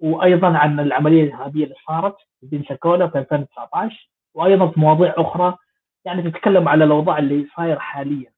وأيضا 0.00 0.58
عن 0.58 0.80
العملية 0.80 1.24
الإرهابية 1.24 1.64
اللي 1.64 1.74
صارت 1.86 2.16
في 2.40 2.46
بنساكولا 2.46 3.08
في 3.08 3.18
2019 3.18 4.08
وأيضا 4.34 4.68
في 4.70 4.80
مواضيع 4.80 5.14
أخرى 5.18 5.56
يعني 6.04 6.30
تتكلم 6.30 6.68
على 6.68 6.84
الأوضاع 6.84 7.18
اللي 7.18 7.46
صايرة 7.56 7.78
حاليا. 7.78 8.30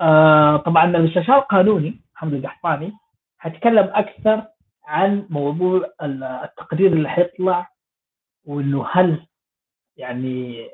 آه 0.00 0.56
طبعا 0.56 0.84
المستشار 0.84 1.38
القانوني 1.38 2.00
محمد 2.14 2.34
القحطاني 2.34 2.92
هتكلم 3.40 3.90
أكثر 3.94 4.42
عن 4.84 5.26
موضوع 5.30 5.90
التقرير 6.02 6.92
اللي 6.92 7.08
حيطلع 7.08 7.70
وإنه 8.44 8.86
هل 8.92 9.26
يعني 9.96 10.70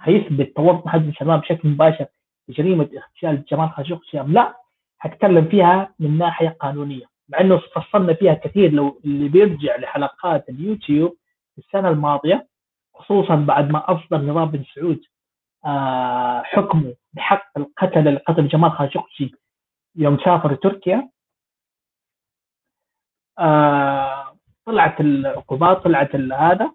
هيثبت 0.00 0.56
تورط 0.56 0.84
بن 0.84 1.12
سلمان 1.18 1.40
بشكل 1.40 1.68
مباشر 1.68 2.06
جريمه 2.48 2.88
اغتيال 2.96 3.44
جمال 3.44 3.70
خاشقجي 3.70 4.20
ام 4.20 4.32
لا 4.32 4.56
حتكلم 4.98 5.48
فيها 5.48 5.94
من 5.98 6.18
ناحية 6.18 6.48
قانونية 6.48 7.04
مع 7.28 7.40
إنه 7.40 7.58
فصلنا 7.58 8.14
فيها 8.14 8.34
كثير 8.34 8.72
لو 8.72 9.00
اللي 9.04 9.28
بيرجع 9.28 9.76
لحلقات 9.76 10.48
اليوتيوب 10.48 11.16
السنة 11.58 11.88
الماضية 11.88 12.48
خصوصا 12.94 13.34
بعد 13.36 13.70
ما 13.70 13.84
أصدر 13.92 14.18
نظام 14.18 14.50
بن 14.50 14.64
سعود 14.74 15.00
آه 15.64 16.42
حكمه 16.42 16.94
بحق 17.12 17.58
القتل 17.58 18.14
لقتل 18.14 18.48
جمال 18.48 18.72
خاشقجي 18.72 19.34
يوم 19.96 20.18
سافر 20.24 20.54
تركيا. 20.54 21.10
آه 23.38 24.36
طلعت 24.66 25.00
العقوبات 25.00 25.76
طلعت 25.84 26.14
هذا. 26.16 26.72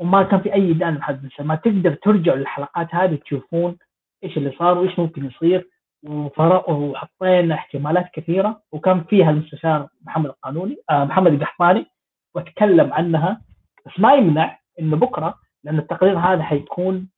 وما 0.00 0.22
كان 0.22 0.40
في 0.40 0.54
أي 0.54 0.72
دان 0.72 0.94
لحد 0.94 1.30
ما 1.40 1.54
تقدر 1.54 1.94
ترجعوا 1.94 2.36
للحلقات 2.38 2.94
هذه 2.94 3.14
تشوفون 3.14 3.78
إيش 4.24 4.36
اللي 4.36 4.52
صار 4.58 4.78
وإيش 4.78 4.98
ممكن 4.98 5.24
يصير. 5.24 5.68
وحطينا 6.02 7.54
احتمالات 7.54 8.10
كثيرة. 8.12 8.62
وكان 8.72 9.04
فيها 9.04 9.30
المستشار 9.30 9.88
محمد 10.02 10.26
القانوني 10.26 10.76
آه 10.90 11.04
محمد 11.04 11.32
القحطاني 11.32 11.86
وتكلم 12.34 12.92
عنها. 12.92 13.42
بس 13.86 13.92
ما 14.00 14.14
يمنع 14.14 14.58
إنه 14.80 14.96
بكرة 14.96 15.38
لأن 15.64 15.78
التقرير 15.78 16.18
هذا 16.18 16.42
حيكون 16.42 17.08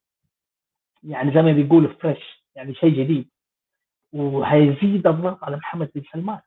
يعني 1.02 1.34
زي 1.34 1.42
ما 1.42 1.52
بيقولوا 1.52 1.92
فريش 1.92 2.44
يعني 2.54 2.74
شيء 2.74 2.90
جديد. 3.04 3.30
وهيزيد 4.12 5.06
الضغط 5.06 5.44
على 5.44 5.56
محمد 5.56 5.90
بن 5.94 6.02
سلمان. 6.12 6.40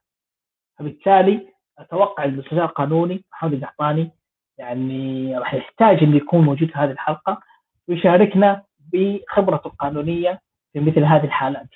فبالتالي 0.78 1.48
أتوقع 1.78 2.24
المستشار 2.24 2.66
القانوني 2.66 3.24
محمد 3.32 3.54
القحطاني 3.54 4.12
يعني 4.58 5.38
راح 5.38 5.54
يحتاج 5.54 6.04
انه 6.04 6.16
يكون 6.18 6.46
موجود 6.46 6.68
في 6.72 6.78
هذه 6.78 6.92
الحلقة 6.92 7.42
ويشاركنا 7.88 8.64
بخبرته 8.80 9.68
القانونية 9.68 10.42
في 10.74 10.80
مثل 10.80 11.04
هذه 11.04 11.24
الحالات. 11.26 11.70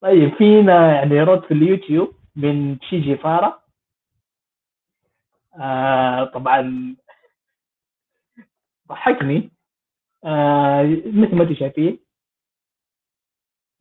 طيب 0.00 0.34
فينا 0.38 0.94
يعني 0.94 1.20
رد 1.22 1.42
في 1.44 1.54
اليوتيوب 1.54 2.14
من 2.36 2.80
شيجي 2.80 3.16
فارا 3.16 3.62
آه 5.60 6.24
طبعا 6.24 6.96
ضحكني 8.88 9.50
آه 10.24 10.82
مثل 11.06 11.36
ما 11.36 11.42
أنتم 11.42 11.54
شايفين 11.54 11.98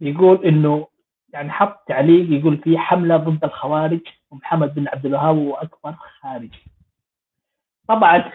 يقول 0.02 0.46
إنه 0.46 0.88
يعني 1.34 1.52
حط 1.52 1.88
تعليق 1.88 2.40
يقول 2.40 2.58
في 2.58 2.78
حملة 2.78 3.18
ضد 3.18 3.44
الخوارج 3.44 4.02
ومحمد 4.32 4.76
بن 4.76 4.88
عبد 4.88 5.06
الوهاب 5.06 5.36
هو 5.38 5.56
أكبر 5.56 5.94
خارجي 5.94 6.60
طبعا 7.88 8.32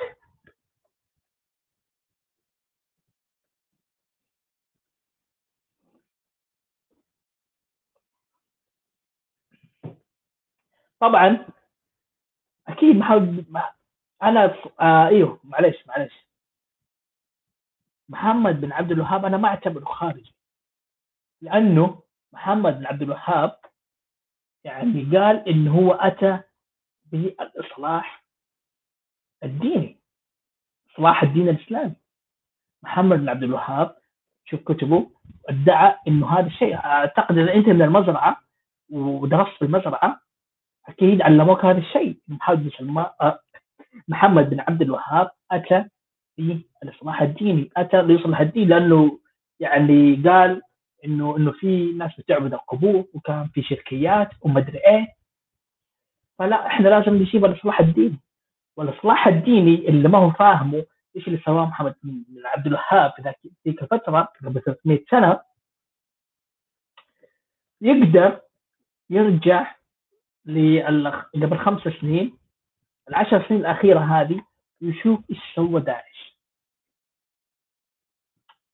طبعا 11.01 11.47
أكيد 12.69 12.97
محمد 12.97 13.47
أنا 14.23 14.55
آه 14.81 15.09
إيوه 15.09 15.41
معلش 15.45 15.77
معلش 15.87 16.28
محمد 18.09 18.61
بن 18.61 18.73
عبد 18.73 18.93
الوهاب 18.93 19.25
أنا 19.25 19.37
ما 19.37 19.49
أعتبره 19.49 19.85
خارجي. 19.85 20.35
لأنه 21.41 22.03
محمد 22.33 22.79
بن 22.79 22.87
عبد 22.87 23.03
الوهاب 23.03 23.59
يعني 24.65 25.17
قال 25.17 25.49
انه 25.49 25.79
هو 25.79 25.93
أتى 25.93 26.41
بالإصلاح 27.05 28.25
الديني 29.45 30.01
إصلاح 30.91 31.23
الدين 31.23 31.49
الإسلامي. 31.49 31.95
محمد 32.83 33.19
بن 33.19 33.29
عبد 33.29 33.43
الوهاب 33.43 33.97
شوف 34.45 34.61
كتبه؟ 34.61 35.11
ادعى 35.49 35.99
إنه 36.09 36.39
هذا 36.39 36.47
الشيء 36.47 36.77
أعتقد 36.77 37.39
إذا 37.39 37.55
أنت 37.55 37.69
من 37.69 37.83
المزرعة 37.83 38.43
ودرست 38.91 39.57
في 39.59 39.65
المزرعة 39.65 40.21
أكيد 40.89 41.23
علموك 41.23 41.65
هذا 41.65 41.79
الشيء. 41.79 42.21
محمد 42.29 42.71
بن 42.81 43.05
محمد 44.09 44.51
بن 44.51 44.61
عبد 44.61 44.83
الوهاب 44.83 45.31
أتى 45.51 45.89
في 46.39 46.61
الاصلاح 46.83 47.23
الديني. 47.23 47.71
أتى 47.77 48.03
ليصلح 48.03 48.41
الدين 48.41 48.69
لأنه 48.69 49.19
يعني 49.61 50.23
قال 50.27 50.63
إنه 51.05 51.37
إنه 51.37 51.53
في 51.53 51.93
ناس 51.93 52.11
بتعبد 52.19 52.53
القبور 52.53 53.05
وكان 53.15 53.49
في 53.49 53.63
شركيات 53.63 54.29
ومدري 54.41 54.79
إيه. 54.79 55.07
فلا 56.39 56.67
إحنا 56.67 56.89
لازم 56.89 57.15
نجيب 57.15 57.45
الاصلاح 57.45 57.81
الديني. 57.81 58.19
والاصلاح 58.77 59.27
الديني 59.27 59.89
اللي 59.89 60.09
ما 60.09 60.19
هو 60.19 60.31
فاهمه 60.31 60.85
إيش 61.17 61.29
اللي 61.29 61.39
سواه 61.39 61.67
محمد 61.67 61.95
بن 62.03 62.25
عبد 62.45 62.67
الوهاب 62.67 63.13
في 63.17 63.49
ذيك 63.67 63.83
الفترة 63.83 64.29
قبل 64.45 64.61
300 64.61 65.05
سنة 65.11 65.41
يقدر 67.81 68.41
يرجع 69.11 69.75
قبل 71.35 71.59
خمس 71.59 71.81
سنين 72.01 72.39
العشر 73.09 73.49
سنين 73.49 73.61
الأخيرة 73.61 74.01
هذه 74.01 74.41
يشوف 74.81 75.21
إيش 75.31 75.39
سوى 75.55 75.81
داعش 75.81 76.08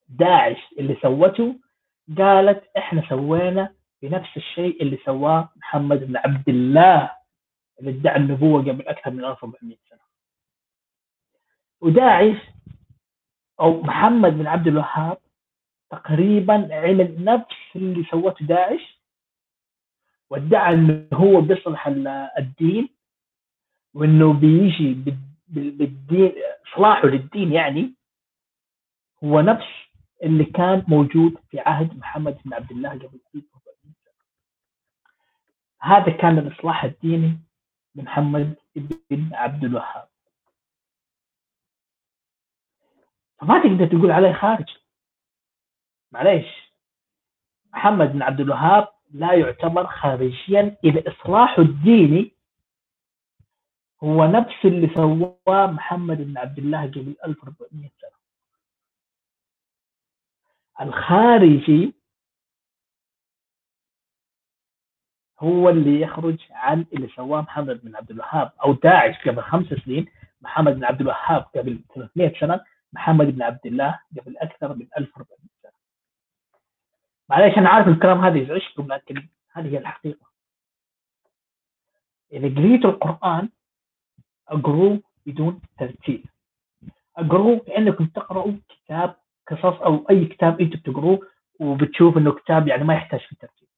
داعش 0.09 0.59
اللي 0.78 0.96
سوته 1.02 1.57
قالت 2.18 2.64
إحنا 2.76 3.09
سوينا 3.09 3.74
بنفس 4.02 4.36
الشيء 4.36 4.82
اللي 4.82 4.98
سواه 5.05 5.48
محمد 5.57 6.05
بن 6.05 6.16
عبد 6.16 6.48
الله 6.48 7.11
اللي 7.80 7.90
ادعى 7.90 8.16
النبوة 8.16 8.62
قبل 8.62 8.88
أكثر 8.88 9.11
من 9.11 9.24
1400 9.24 9.76
سنة. 9.90 9.98
وداعش 11.80 12.36
أو 13.61 13.82
محمد 13.82 14.32
بن 14.32 14.46
عبد 14.46 14.66
الوهاب 14.66 15.18
تقريبا 15.90 16.68
عمل 16.74 17.24
نفس 17.24 17.57
اللي 17.76 18.05
سوته 18.11 18.46
داعش 18.46 19.00
وادعى 20.30 20.74
انه 20.74 21.09
هو 21.14 21.40
بيصلح 21.40 21.86
الدين 22.38 22.88
وإنه 23.94 24.32
بيجي 24.32 24.94
بالدين 25.48 26.32
اصلاحه 26.66 27.07
للدين 27.09 27.52
يعني 27.52 27.94
هو 29.24 29.40
نفس 29.40 29.66
اللي 30.25 30.45
كان 30.45 30.85
موجود 30.89 31.39
في 31.51 31.61
عهد 31.61 31.99
محمد 31.99 32.39
بن 32.45 32.55
عبد 32.55 32.70
الله 32.70 32.91
قبل 32.91 33.20
1400 33.35 33.95
سنه 34.05 34.14
هذا 35.81 36.12
كان 36.12 36.39
الإصلاح 36.39 36.85
الديني 36.85 37.39
لمحمد 37.95 38.55
بن 39.11 39.35
عبد 39.35 39.64
الوهاب. 39.64 40.09
فما 43.39 43.59
تقدر 43.62 43.87
تقول 43.87 44.11
عليه 44.11 44.33
خارج. 44.33 44.77
معليش. 46.12 46.47
محمد 47.72 48.12
بن 48.12 48.22
عبد 48.22 48.41
الوهاب 48.41 48.89
لا 49.11 49.33
يعتبر 49.35 49.87
خارجيا. 49.87 50.77
إذا 50.85 51.12
اصلاحه 51.12 51.62
الديني 51.62 52.33
هو 54.05 54.25
نفس 54.25 54.64
اللي 54.64 54.95
سواه 54.95 55.66
محمد 55.66 56.16
بن 56.16 56.39
عبد 56.39 56.59
الله 56.59 56.83
قبل 56.87 57.16
1400 57.25 57.91
سنة. 58.01 58.14
الخارجي 60.81 61.95
هو 65.41 65.68
اللي 65.68 66.01
يخرج 66.01 66.39
عن 66.51 66.87
اللي 66.93 67.09
سواه 67.09 67.41
محمد 67.41 67.81
بن 67.85 67.97
عبد 67.97 68.11
الوهاب 68.11 68.53
أو 68.64 68.72
داعش 68.72 69.29
قبل 69.29 69.43
خمس 69.43 69.66
سنين 69.66 70.07
محمد 70.41 70.75
بن 70.75 70.85
عبد 70.85 71.01
الوهاب 71.01 71.43
قبل 71.43 71.81
300 71.95 72.41
سنة 72.41 72.64
محمد 72.93 73.27
بن 73.27 73.43
عبد 73.43 73.66
الله 73.66 74.01
قبل 74.20 74.37
أكثر 74.39 74.75
من 74.75 74.87
1400 74.99 75.49
سنة. 75.62 75.72
معليش 77.29 77.59
أنا 77.59 77.68
عارف 77.68 77.89
الكلام 77.89 78.25
هذا 78.25 78.39
يزعجكم 78.39 78.93
لكن 78.93 79.29
هذه 79.53 79.68
هي 79.72 79.79
الحقيقة. 79.79 80.27
إذا 82.33 82.49
قريتوا 82.49 82.91
القرآن 82.91 83.49
اقروه 84.49 85.03
بدون 85.27 85.62
ترتيب. 85.79 86.25
اقروه 87.16 87.59
كأنكم 87.59 88.07
تقرأوا 88.07 88.53
كتاب 88.68 89.16
قصص 89.51 89.82
أو 89.82 90.07
أي 90.11 90.26
كتاب 90.26 90.61
أنتم 90.61 90.78
بتقروه 90.78 91.20
وبتشوف 91.61 92.16
إنه 92.16 92.32
كتاب 92.32 92.68
يعني 92.68 92.84
ما 92.84 92.95
يحتاج 92.95 93.20
في 93.20 93.36
ترتيب 93.36 93.68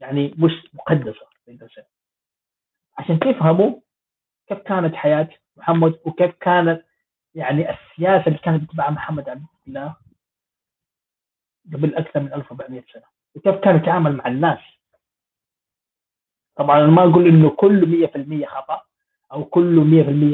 يعني 0.00 0.34
مش 0.38 0.52
مقدسة 0.74 1.26
عشان 2.98 3.18
تفهموا 3.20 3.80
كيف 4.46 4.58
كانت 4.58 4.94
حياة 4.94 5.28
محمد 5.56 6.00
وكيف 6.04 6.34
كانت 6.40 6.84
يعني 7.34 7.70
السياسة 7.70 8.26
اللي 8.26 8.38
كانت 8.38 8.62
يتبعها 8.62 8.90
محمد 8.90 9.28
عبد 9.28 9.46
الله 9.66 9.96
قبل 11.72 11.94
أكثر 11.94 12.20
من 12.20 12.32
1400 12.32 12.82
سنة 12.92 13.02
وكيف 13.34 13.54
كان 13.54 13.76
يتعامل 13.76 14.16
مع 14.16 14.26
الناس. 14.26 14.58
طبعا 16.56 16.78
أنا 16.78 16.86
ما 16.86 17.02
أقول 17.02 17.26
إنه 17.28 17.50
كله 17.50 18.06
100% 18.44 18.46
خطأ 18.46 18.82
أو 19.32 19.44
كله 19.44 19.84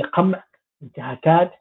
100% 0.05 0.11
قمع 0.11 0.45
انتهاكات 0.83 1.53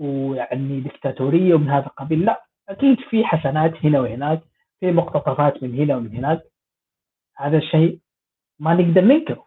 ويعني 0.00 0.80
دكتاتوريه 0.80 1.54
ومن 1.54 1.70
هذا 1.70 1.86
القبيل. 1.86 2.24
لا 2.24 2.44
أكيد 2.68 3.00
في 3.00 3.24
حسنات 3.24 3.84
هنا 3.84 4.00
وهناك 4.00 4.42
في 4.80 4.92
مقتطفات 4.92 5.62
من 5.62 5.74
هنا 5.74 5.96
ومن 5.96 6.16
هناك. 6.16 6.42
هذا 7.36 7.60
شيء 7.60 7.98
ما 8.58 8.74
نقدر 8.74 9.00
ننكره. 9.00 9.46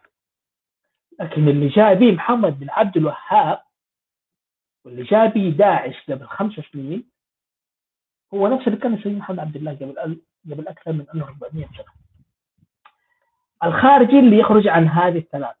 لكن 1.20 1.48
اللي 1.48 1.68
جاء 1.68 1.94
به 1.94 2.12
محمد 2.12 2.58
بن 2.60 2.70
عبد 2.70 2.96
الوهاب 2.96 3.62
واللي 4.84 5.02
جاء 5.02 5.26
به 5.26 5.48
داعش 5.58 6.10
قبل 6.10 6.26
خمس 6.26 6.52
سنين 6.72 7.10
هو 8.34 8.48
نفس 8.48 8.68
اللي 8.68 8.78
كان 8.78 8.94
يسويه 8.94 9.12
محمد 9.12 9.38
عبد 9.38 9.56
الله 9.56 9.72
قبل 9.72 10.20
قبل 10.50 10.68
أكثر 10.68 10.92
من 10.92 11.06
1400 11.14 11.66
سنة. 11.66 11.84
الخارجي 13.64 14.18
اللي 14.18 14.38
يخرج 14.38 14.68
عن 14.68 14.88
هذه 14.88 15.18
الثلاث 15.18 15.56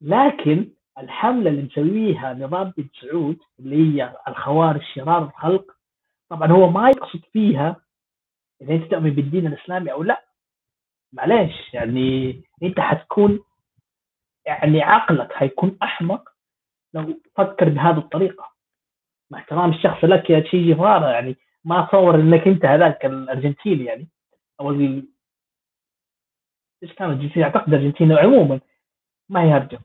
لكن 0.00 0.70
الحملة 0.98 1.50
اللي 1.50 1.62
مسويها 1.62 2.34
نظام 2.34 2.72
بن 2.76 2.88
سعود 3.00 3.38
اللي 3.58 3.76
هي 4.02 4.16
الخوارج 4.28 4.82
شرار 4.94 5.24
الخلق 5.24 5.76
طبعا 6.28 6.52
هو 6.52 6.70
ما 6.70 6.88
يقصد 6.88 7.24
فيها 7.32 7.76
إذا 8.62 8.74
أنت 8.74 8.90
تؤمن 8.90 9.10
بالدين 9.10 9.46
الإسلامي 9.46 9.92
أو 9.92 10.02
لا. 10.02 10.24
معليش 11.12 11.74
يعني 11.74 12.40
أنت 12.62 12.80
حتكون 12.80 13.40
يعني 14.46 14.82
عقلك 14.82 15.32
حيكون 15.32 15.78
أحمق 15.82 16.28
لو 16.94 17.20
فكر 17.34 17.68
بهذه 17.68 17.98
الطريقة. 17.98 18.52
مع 19.30 19.38
احترام 19.38 19.70
الشخص 19.70 20.04
لك 20.04 20.30
يا 20.30 20.40
تشي 20.40 20.64
جيفارا 20.64 21.10
يعني 21.10 21.36
ما 21.64 21.84
أتصور 21.84 22.14
إنك 22.14 22.46
أنت 22.48 22.64
هذاك 22.64 23.06
الأرجنتيني 23.06 23.84
يعني. 23.84 24.08
أو. 24.60 24.70
إيش 26.82 26.92
كان 26.92 27.10
الجنسيه 27.10 27.44
أعتقد 27.44 27.74
ارجنتيني 27.74 28.14
عموما 28.14 28.60
ما 29.28 29.42
هي 29.42 29.52
هرجه 29.52 29.78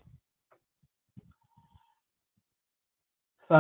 ف 3.52 3.54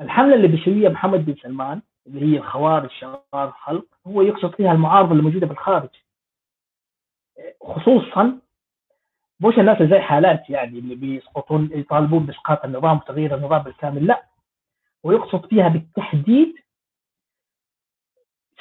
الحملة 0.00 0.34
اللي 0.34 0.48
بيسويها 0.48 0.88
محمد 0.90 1.24
بن 1.24 1.34
سلمان 1.34 1.82
اللي 2.06 2.20
هي 2.32 2.38
الخوارج 2.38 2.90
شرار 2.90 3.48
الخلق 3.48 3.86
هو 4.06 4.22
يقصد 4.22 4.54
فيها 4.54 4.72
المعارضة 4.72 5.12
اللي 5.12 5.22
موجودة 5.22 5.46
بالخارج. 5.46 5.88
خصوصا 7.62 8.40
مش 9.40 9.58
الناس 9.58 9.76
اللي 9.80 9.94
زي 9.94 10.00
حالات 10.00 10.50
يعني 10.50 10.78
اللي 10.78 10.94
بيسقطون 10.94 11.70
يطالبون 11.72 12.26
بإسقاط 12.26 12.64
النظام 12.64 12.96
وتغيير 12.96 13.34
النظام 13.34 13.62
بالكامل 13.62 14.06
لا. 14.06 14.26
ويقصد 15.02 15.46
فيها 15.46 15.68
بالتحديد 15.68 16.54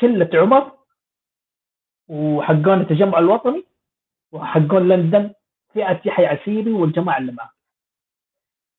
شلة 0.01 0.29
عمر 0.33 0.77
وحقون 2.07 2.81
التجمع 2.81 3.19
الوطني 3.19 3.65
وحقون 4.31 4.87
لندن 4.87 5.33
فئة 5.73 6.01
يحيى 6.05 6.25
عسيري 6.25 6.71
والجماعة 6.71 7.17
اللي 7.17 7.31
معه. 7.31 7.56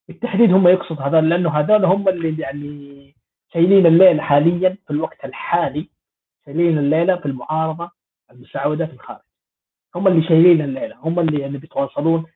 بالتحديد 0.09 0.53
هم 0.53 0.69
يقصد 0.69 1.01
هذول 1.01 1.31
لأنه 1.31 1.51
هذول 1.51 1.85
هم 1.85 2.09
اللي 2.09 2.43
يعني 2.43 3.15
شايلين 3.53 3.87
الليلة 3.87 4.23
حاليا 4.23 4.79
في 4.87 4.91
الوقت 4.91 5.25
الحالي 5.25 5.91
شايلين 6.47 6.79
الليلة 6.79 7.17
في 7.17 7.27
المعارضة 7.27 7.91
المساعدة 8.31 8.87
في 8.87 8.93
الخارج. 8.93 9.21
هم 9.95 10.09
اللي 10.09 10.23
شايلين 10.29 10.61
الليلة 10.63 10.97
هم 10.97 11.21
اللي 11.21 11.41
يعني 11.41 11.59
بيتواصلون 11.59 12.27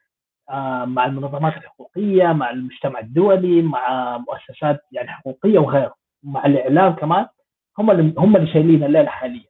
آه، 0.51 0.85
مع 0.85 1.07
المنظمات 1.07 1.57
الحقوقية 1.57 2.33
مع 2.33 2.51
المجتمع 2.51 3.01
الدولي 3.01 3.62
مع 3.62 4.18
مؤسسات 4.18 4.81
يعني 4.93 5.09
حقوقية 5.09 5.59
وغيره 5.59 5.95
مع 6.23 6.47
الإعلام 6.47 6.93
كمان. 6.95 7.27
هم 7.79 7.91
اللي 7.91 8.14
هم 8.18 8.37
اللي 8.37 8.53
شايلين 8.53 8.85
الليلة 8.85 9.11
حاليا. 9.11 9.45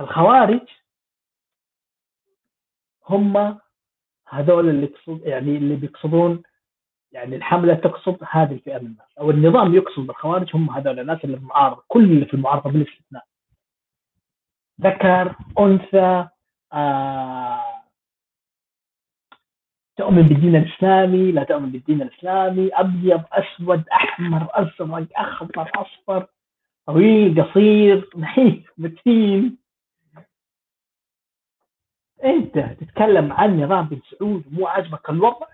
الخوارج 0.00 0.68
هم 3.08 3.58
هذول 4.32 4.68
اللي 4.68 4.86
يقصد 4.86 5.20
يعني 5.26 5.56
اللي 5.56 5.76
بيقصدون 5.76 6.42
يعني 7.12 7.36
الحملة 7.36 7.74
تقصد 7.74 8.16
هذه 8.30 8.52
الفئة 8.52 8.78
من 8.78 8.86
الناس 8.86 9.18
أو 9.20 9.30
النظام 9.30 9.74
يقصد 9.74 10.06
بالخوارج 10.06 10.56
هم 10.56 10.70
هذول 10.70 11.00
الناس 11.00 11.24
اللي 11.24 11.36
في 11.36 11.42
المعارضة 11.42 11.82
كل 11.88 12.04
اللي 12.04 12.26
في 12.26 12.34
المعارضة 12.34 12.70
بلا 12.70 12.84
استثناء 12.88 13.24
ذكر 14.80 15.36
أنثى 15.60 16.28
آه 16.72 17.82
تؤمن 19.96 20.22
بالدين 20.22 20.56
الإسلامي 20.56 21.32
لا 21.32 21.44
تؤمن 21.44 21.70
بالدين 21.70 22.02
الإسلامي 22.02 22.70
أبيض 22.74 23.22
أسود 23.32 23.88
أحمر 23.88 24.48
أزرق 24.50 25.08
أخضر 25.16 25.70
أصفر 25.74 26.26
طويل 26.86 27.42
قصير 27.42 28.10
نحيف 28.16 28.72
متين 28.78 29.61
أنت 32.24 32.58
تتكلم 32.58 33.32
عن 33.32 33.60
نظام 33.60 33.84
بن 33.88 34.00
سعود 34.10 34.44
مو 34.52 34.66
عاجبك 34.66 35.10
الوضع؟ 35.10 35.46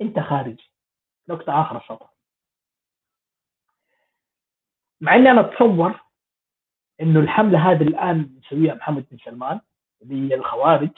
أنت 0.00 0.18
خارجي 0.20 0.70
نقطة 1.28 1.60
آخر 1.60 1.76
السطر. 1.76 2.06
مع 5.00 5.14
إني 5.14 5.30
أنا 5.30 5.40
أتصور 5.40 6.00
إنه 7.00 7.20
الحملة 7.20 7.70
هذه 7.70 7.82
الآن 7.82 8.34
مسويها 8.38 8.74
محمد 8.74 9.06
بن 9.10 9.18
سلمان 9.18 9.60
اللي 10.02 10.30
هي 10.30 10.34
الخوارج. 10.38 10.90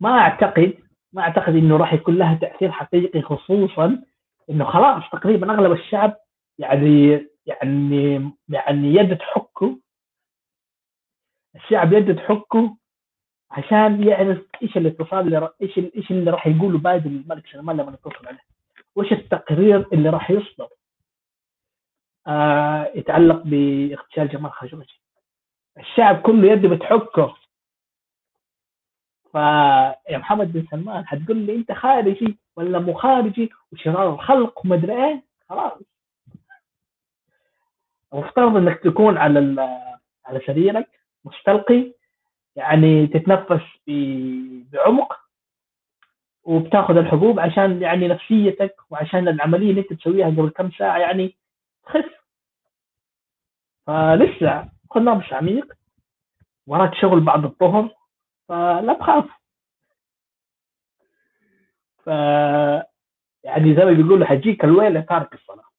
ما 0.00 0.18
أعتقد 0.18 0.78
ما 1.12 1.22
أعتقد 1.22 1.54
إنه 1.56 1.76
راح 1.76 1.92
يكون 1.92 2.18
لها 2.18 2.34
تأثير 2.34 2.72
حقيقي 2.72 3.22
خصوصا 3.22 4.02
إنه 4.50 4.64
خلاص 4.64 5.02
تقريبا 5.12 5.52
أغلب 5.54 5.72
الشعب 5.72 6.16
يعني 6.58 7.26
يعني 7.46 8.30
يعني 8.48 8.94
يد 8.94 9.18
تحكه 9.18 9.78
الشعب 11.54 11.92
يده 11.92 12.12
تحكه 12.12 12.76
عشان 13.50 14.02
يعرف 14.08 14.38
إيش 14.62 14.76
الاتصال 14.76 15.18
اللي 15.26 15.50
إيش 15.62 15.78
إيش 15.78 16.10
اللي 16.10 16.30
راح 16.30 16.46
يقوله 16.46 16.78
بايدن 16.78 17.10
الملك 17.10 17.46
سلمان 17.46 17.76
لما 17.76 17.92
يتصل 17.92 18.26
عليه. 18.26 18.40
وإيش 18.96 19.12
التقرير 19.12 19.86
اللي 19.92 20.08
راح 20.10 20.30
يصدر؟ 20.30 20.68
آه 22.26 22.92
يتعلق 22.94 23.42
باغتيال 23.44 24.28
جمال 24.28 24.52
خاشقجي. 24.52 25.00
الشعب 25.78 26.20
كله 26.22 26.52
يده 26.52 26.68
بتحكه. 26.68 27.36
فيا 29.32 30.18
محمد 30.18 30.52
بن 30.52 30.66
سلمان 30.70 31.06
حتقول 31.06 31.36
لي 31.36 31.54
أنت 31.56 31.72
خارجي 31.72 32.38
ولا 32.56 32.78
مو 32.78 32.94
خارجي 32.94 33.50
وشرار 33.72 34.14
الخلق 34.14 34.66
ومدري 34.66 35.06
إيه؟ 35.06 35.22
خلاص. 35.48 35.72
مفترض 38.12 38.56
إنك 38.56 38.78
تكون 38.78 39.18
على 39.18 39.38
على 40.26 40.40
سريرك 40.46 41.01
مستلقي 41.24 41.92
يعني 42.56 43.06
تتنفس 43.06 43.62
بعمق 44.72 45.18
وبتاخذ 46.44 46.96
الحبوب 46.96 47.40
عشان 47.40 47.82
يعني 47.82 48.08
نفسيتك 48.08 48.76
وعشان 48.90 49.28
العملية 49.28 49.70
اللي 49.70 49.80
انت 49.80 49.92
تسويها 49.92 50.26
قبل 50.26 50.48
كم 50.50 50.70
ساعة 50.70 50.98
يعني 50.98 51.36
تخف. 51.86 52.10
فلسه 53.86 54.68
نفس 54.96 55.32
عميق 55.32 55.72
وراك 56.66 56.94
شغل 56.94 57.20
بعد 57.20 57.44
الظهر 57.44 57.94
فلا 58.48 58.94
تخاف. 59.00 59.24
ف 62.04 62.06
يعني 63.44 63.74
زي 63.76 63.84
ما 63.84 63.92
بيقولوا 63.92 64.26
حجيك 64.26 64.64
الويلة 64.64 65.00
تارك 65.00 65.34
الصلاة. 65.34 65.71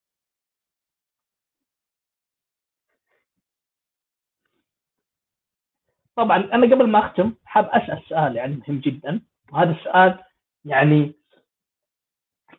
طبعا 6.16 6.38
أنا 6.38 6.76
قبل 6.76 6.90
ما 6.90 7.00
أختم 7.00 7.34
حاب 7.46 7.66
أسأل 7.66 8.04
سؤال 8.10 8.36
يعني 8.36 8.56
مهم 8.56 8.80
جدا. 8.80 9.22
وهذا 9.52 9.72
السؤال 9.72 10.20
يعني 10.66 11.14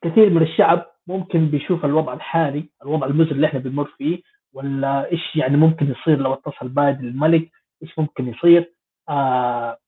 كثير 0.03 0.31
من 0.31 0.43
الشعب 0.43 0.87
ممكن 1.07 1.47
بيشوف 1.49 1.85
الوضع 1.85 2.13
الحالي 2.13 2.69
الوضع 2.83 3.07
المزري 3.07 3.31
اللي 3.35 3.47
إحنا 3.47 3.61
بنمر 3.61 3.85
فيه 3.99 4.23
ولا 4.53 5.13
إيش 5.13 5.37
يعني 5.37 5.57
ممكن 5.57 5.91
يصير 5.91 6.19
لو 6.19 6.33
اتصل 6.35 6.69
بايدن 6.69 7.05
الملك؟ 7.09 7.51
إيش 7.83 7.99
ممكن 7.99 8.29
يصير؟ 8.29 8.75
آه 9.09 9.79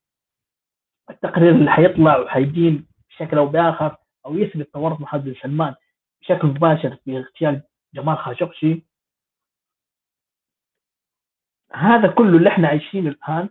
التقرير 1.11 1.51
اللي 1.51 1.71
حيطلع 1.71 2.19
وحيبين 2.19 2.87
بشكل 3.11 3.39
أو 3.39 3.47
بآخر 3.47 3.97
أو 4.27 4.35
يثبت 4.39 4.73
تورط 4.73 5.01
محمد 5.01 5.25
بن 5.25 5.35
سلمان 5.43 5.75
بشكل 6.21 6.47
مباشر 6.49 6.97
في 7.05 7.19
اغتيال 7.19 7.63
جمال 7.95 8.19
خاشقجي. 8.19 8.87
هذا 11.73 12.09
كله 12.09 12.39
اللي 12.39 12.49
إحنا 12.49 12.69
عايشينه 12.69 13.09
الآن 13.11 13.49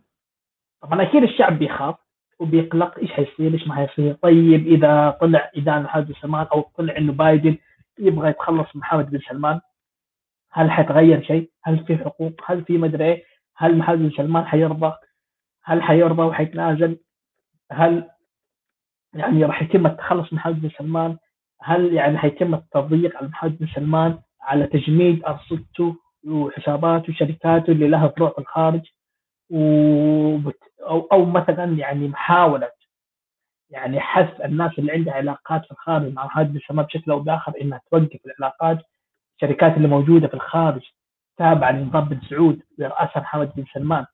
طبعا 0.85 1.01
أكيد 1.01 1.23
الشعب 1.23 1.59
بيخاف 1.59 1.95
وبيقلق 2.39 2.99
إيش 2.99 3.11
حيصير 3.11 3.53
إيش 3.53 3.67
ما 3.67 3.75
حيصير 3.75 4.13
طيب 4.13 4.67
إذا 4.67 5.17
طلع 5.21 5.51
إذا 5.55 5.79
بن 5.95 6.13
سلمان 6.21 6.45
أو 6.53 6.61
طلع 6.61 6.97
إنه 6.97 7.13
بايدن 7.13 7.57
يبغى 7.99 8.29
يتخلص 8.29 8.75
من 8.75 8.81
محمد 8.81 9.09
بن 9.09 9.19
سلمان 9.19 9.61
هل 10.51 10.71
حيتغير 10.71 11.23
شيء؟ 11.23 11.49
هل 11.63 11.85
في 11.85 11.97
حقوق؟ 11.97 12.33
هل 12.45 12.63
في 12.65 12.77
مدري 12.77 13.05
إيه؟ 13.05 13.23
هل 13.57 13.77
محمد 13.77 13.97
بن 13.97 14.11
سلمان 14.11 14.45
حيرضى؟ 14.45 14.93
هل 15.63 15.83
حيرضى 15.83 16.21
وحيتنازل؟ 16.21 16.97
هل 17.71 18.09
يعني 19.13 19.45
راح 19.45 19.61
يتم 19.61 19.85
التخلص 19.85 20.33
من 20.33 20.37
محمد 20.37 20.61
بن 20.61 20.69
سلمان؟ 20.69 21.17
هل 21.61 21.93
يعني 21.93 22.17
حيتم 22.17 22.53
التضييق 22.55 23.17
على 23.17 23.27
محمد 23.27 23.57
بن 23.57 23.67
سلمان 23.67 24.19
على 24.41 24.67
تجميد 24.67 25.25
أرصدته 25.25 25.95
وحساباته 26.27 27.09
وشركاته 27.09 27.71
اللي 27.71 27.87
لها 27.87 28.07
فروع 28.07 28.29
في 28.29 28.39
الخارج 28.39 28.81
وبت 29.49 30.59
أو 31.11 31.25
مثلا 31.25 31.77
يعني 31.77 32.07
محاولة 32.07 32.71
يعني 33.69 33.99
حث 33.99 34.41
الناس 34.41 34.79
اللي 34.79 34.91
عندها 34.91 35.13
علاقات 35.13 35.65
في 35.65 35.71
الخارج 35.71 36.13
مع 36.13 36.29
هذه 36.39 36.55
السماء 36.55 36.85
بشكل 36.85 37.11
أو 37.11 37.19
بآخر 37.19 37.53
إنها 37.61 37.81
توقف 37.91 38.19
العلاقات. 38.25 38.77
الشركات 39.35 39.77
اللي 39.77 39.87
موجودة 39.87 40.27
في 40.27 40.33
الخارج 40.33 40.81
تابعة 41.37 41.71
لنظام 41.71 42.05
بن 42.05 42.21
سعود 42.29 42.61
براسها 42.77 43.19
محمد 43.19 43.51
بن 43.55 43.65
سلمان. 43.73 44.05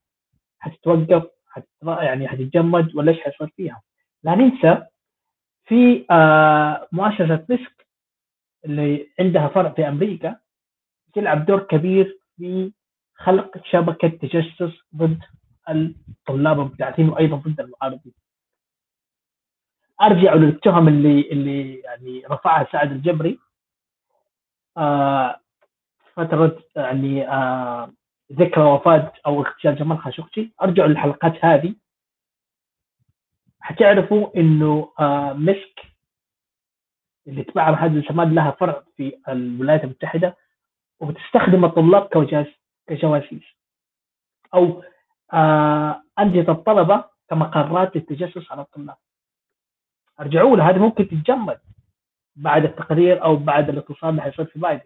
حتتوقف 0.60 1.24
حت 1.50 1.64
يعني 1.84 2.28
حتتجمد 2.28 2.96
ولا 2.96 3.12
إيش 3.12 3.22
حيصير 3.22 3.48
فيها؟ 3.48 3.82
لا 4.24 4.36
ننسى 4.36 4.86
في 5.66 6.06
آه 6.12 6.88
مؤسسة 6.92 7.46
ريسك 7.50 7.88
اللي 8.66 9.08
عندها 9.20 9.48
فرع 9.48 9.70
في 9.70 9.88
أمريكا 9.88 10.36
تلعب 11.14 11.46
دور 11.46 11.60
كبير 11.64 12.20
في 12.38 12.72
خلق 13.24 13.66
شبكة 13.66 14.08
تجسس 14.08 14.74
ضد 14.96 15.20
الطلاب 15.70 16.60
المبتعثين 16.60 17.10
وأيضا 17.10 17.38
ضد 17.38 17.60
المعارضين. 17.60 18.14
أرجع 20.02 20.34
للتهم 20.34 20.88
اللي 20.88 21.32
اللي 21.32 21.76
يعني 21.76 22.24
رفعها 22.26 22.68
سعد 22.72 22.92
الجبري. 22.92 23.40
آه 24.78 25.40
فترة 26.14 26.64
يعني 26.76 27.30
آه 27.30 27.94
ذكرى 28.32 28.64
وفاة 28.64 29.14
أو 29.26 29.42
اغتيال 29.42 29.76
جمال 29.76 30.00
خاشقجي. 30.00 30.54
ارجعوا 30.62 30.88
للحلقات 30.88 31.46
هذه. 31.46 31.76
حتعرفوا 33.60 34.38
إنه 34.40 34.94
آه 35.00 35.34
مسك 35.34 35.82
اللي 37.28 37.46
محمد 37.56 37.92
بن 37.92 38.04
سلمان 38.08 38.36
لها 38.36 38.52
فرع 38.52 38.84
في 38.98 39.18
الولايات 39.30 39.84
المتحدة 39.84 40.38
وبتستخدم 41.00 41.66
الطلاب 41.66 42.08
كجواسيس 42.92 43.44
أو 44.54 44.84
آه 45.34 46.04
انجزه 46.20 46.52
الطلبة 46.52 47.04
كمقرات 47.30 47.96
للتجسس 47.96 48.52
على 48.52 48.62
الطلاب. 48.62 48.98
أرجعوا 50.20 50.58
له 50.58 50.70
هذه 50.70 50.78
ممكن 50.78 51.08
تتجمد 51.08 51.60
بعد 52.36 52.64
التقرير 52.64 53.24
أو 53.24 53.36
بعد 53.36 53.70
الاتصال 53.70 54.10
اللي 54.10 54.22
حيصير 54.22 54.46
في 54.46 54.60
بايدن 54.60 54.84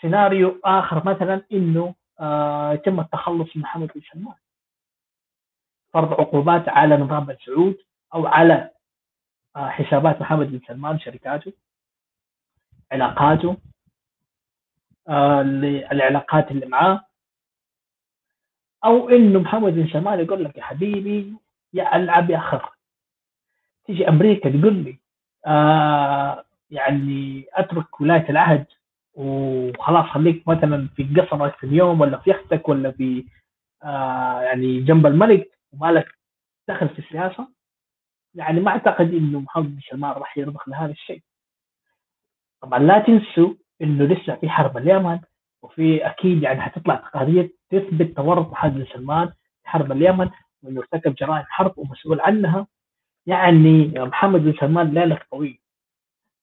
سيناريو 0.00 0.60
آخر 0.64 1.06
مثلا 1.06 1.42
إنه 1.52 1.94
آه 2.20 2.72
يتم 2.72 3.00
التخلص 3.00 3.56
من 3.56 3.62
محمد 3.62 3.90
بن 3.94 4.00
سلمان 4.12 4.36
فرض 5.92 6.12
عقوبات 6.12 6.68
على 6.68 6.96
نظام 6.96 7.24
بن 7.24 7.36
سعود 7.46 7.76
أو 8.14 8.26
على 8.26 8.70
آه 9.56 9.68
حسابات 9.68 10.20
محمد 10.20 10.46
بن 10.46 10.60
سلمان 10.66 10.98
شركاته 10.98 11.52
علاقاته. 12.92 13.56
آه 15.08 15.40
العلاقات 15.92 16.50
اللي 16.50 16.66
معاه. 16.66 17.04
أو 18.84 19.08
إنه 19.08 19.38
محمد 19.40 19.72
بن 19.72 19.88
سلمان 19.88 20.20
يقول 20.20 20.44
لك 20.44 20.56
يا 20.56 20.62
حبيبي 20.62 21.34
يا 21.72 21.96
العب 21.96 22.30
يا 22.30 22.38
خر 22.38 22.72
تيجي 23.86 24.08
أمريكا 24.08 24.50
تقول 24.50 24.74
لي 24.74 24.98
آه 25.46 26.44
يعني 26.70 27.46
أترك 27.52 28.00
ولاية 28.00 28.30
العهد 28.30 28.66
وخلاص 29.14 30.06
خليك 30.06 30.48
مثلا 30.48 30.88
في 30.96 31.04
قصرك 31.20 31.56
في 31.56 31.66
اليوم 31.66 32.00
ولا 32.00 32.18
في 32.18 32.30
يختك 32.30 32.68
ولا 32.68 32.90
في 32.90 33.24
آه 33.82 34.40
يعني 34.42 34.80
جنب 34.80 35.06
الملك 35.06 35.58
وما 35.72 35.92
لك 35.92 36.18
دخل 36.68 36.88
في 36.88 36.98
السياسة. 36.98 37.48
يعني 38.34 38.60
ما 38.60 38.70
أعتقد 38.70 39.14
إنه 39.14 39.40
محمد 39.40 39.74
بن 39.74 39.80
سلمان 39.90 40.12
راح 40.12 40.38
يرضخ 40.38 40.68
لهذا 40.68 40.92
الشيء. 40.92 41.22
طبعا 42.62 42.78
لا 42.78 42.98
تنسوا 42.98 43.54
إنه 43.84 44.04
لسه 44.04 44.34
في 44.34 44.48
حرب 44.48 44.76
اليمن 44.76 45.18
وفي 45.62 46.06
أكيد 46.06 46.42
يعني 46.42 46.60
حتطلع 46.60 46.94
تقارير 46.94 47.50
تثبت 47.70 48.16
تورط 48.16 48.50
محمد 48.50 48.74
بن 48.74 48.84
سلمان 48.94 49.26
في 49.62 49.68
حرب 49.68 49.92
اليمن 49.92 50.30
وإنه 50.62 50.80
ارتكب 50.80 51.14
جرائم 51.14 51.44
حرب 51.48 51.78
ومسؤول 51.78 52.20
عنها. 52.20 52.66
يعني 53.26 53.92
محمد 53.96 54.40
بن 54.44 54.52
سلمان 54.60 54.94
ليلة 54.94 55.18
طويل 55.30 55.58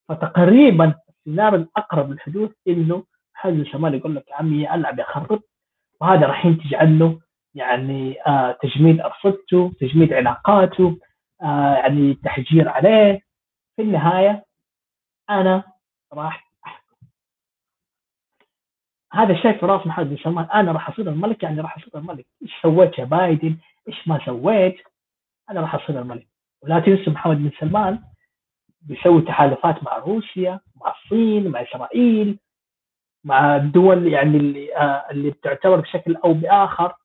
فتقريبا 0.09 0.93
السيناريو 1.09 1.59
الأقرب 1.61 2.11
للحدوث 2.11 2.51
إنه 2.67 3.03
محمد 3.35 3.53
بن 3.53 3.65
سلمان 3.71 3.93
يقول 3.93 4.15
لك 4.15 4.29
يا 4.29 4.35
عمي 4.35 4.73
ألعب 4.75 4.99
يا 4.99 5.03
خرب 5.03 5.41
وهذا 6.01 6.27
راح 6.27 6.45
ينتج 6.45 6.75
عنه 6.75 7.19
يعني 7.55 8.15
آه 8.27 8.51
تجميد 8.61 9.01
أرصدته 9.01 9.71
تجميد 9.79 10.13
علاقاته 10.13 10.97
آه 11.41 11.75
يعني 11.75 12.13
تحجير 12.13 12.69
عليه. 12.69 13.19
في 13.75 13.81
النهاية 13.81 14.45
أنا 15.29 15.63
راح 16.13 16.50
هذا 19.11 19.33
الشيء 19.33 19.59
في 19.59 19.65
رأس 19.65 19.87
محمد 19.87 20.09
بن 20.09 20.17
سلمان. 20.17 20.45
أنا 20.53 20.71
راح 20.71 20.89
أصير 20.89 21.09
الملك 21.09 21.43
يعني 21.43 21.61
راح 21.61 21.77
أصير 21.77 21.89
الملك. 21.95 22.25
إيش 22.43 22.51
سويت 22.61 22.99
يا 22.99 23.05
بايدن؟ 23.05 23.57
إيش 23.87 24.07
ما 24.07 24.25
سويت؟ 24.25 24.77
أنا 25.49 25.61
راح 25.61 25.75
أصير 25.75 26.01
الملك. 26.01 26.27
ولا 26.61 26.79
تنسى 26.79 27.09
محمد 27.11 27.37
بن 27.37 27.51
سلمان 27.59 27.99
بيسوي 28.81 29.21
تحالفات 29.21 29.83
مع 29.83 29.97
روسيا 29.97 30.59
مع 30.81 30.93
الصين 31.03 31.47
مع 31.47 31.61
إسرائيل 31.61 32.39
مع 33.23 33.55
الدول 33.55 34.07
يعني 34.07 34.37
اللي 34.37 34.75
آه 34.75 35.05
اللي 35.11 35.29
بتعتبر 35.29 35.79
بشكل 35.79 36.15
أو 36.15 36.33
بآخر 36.33 36.95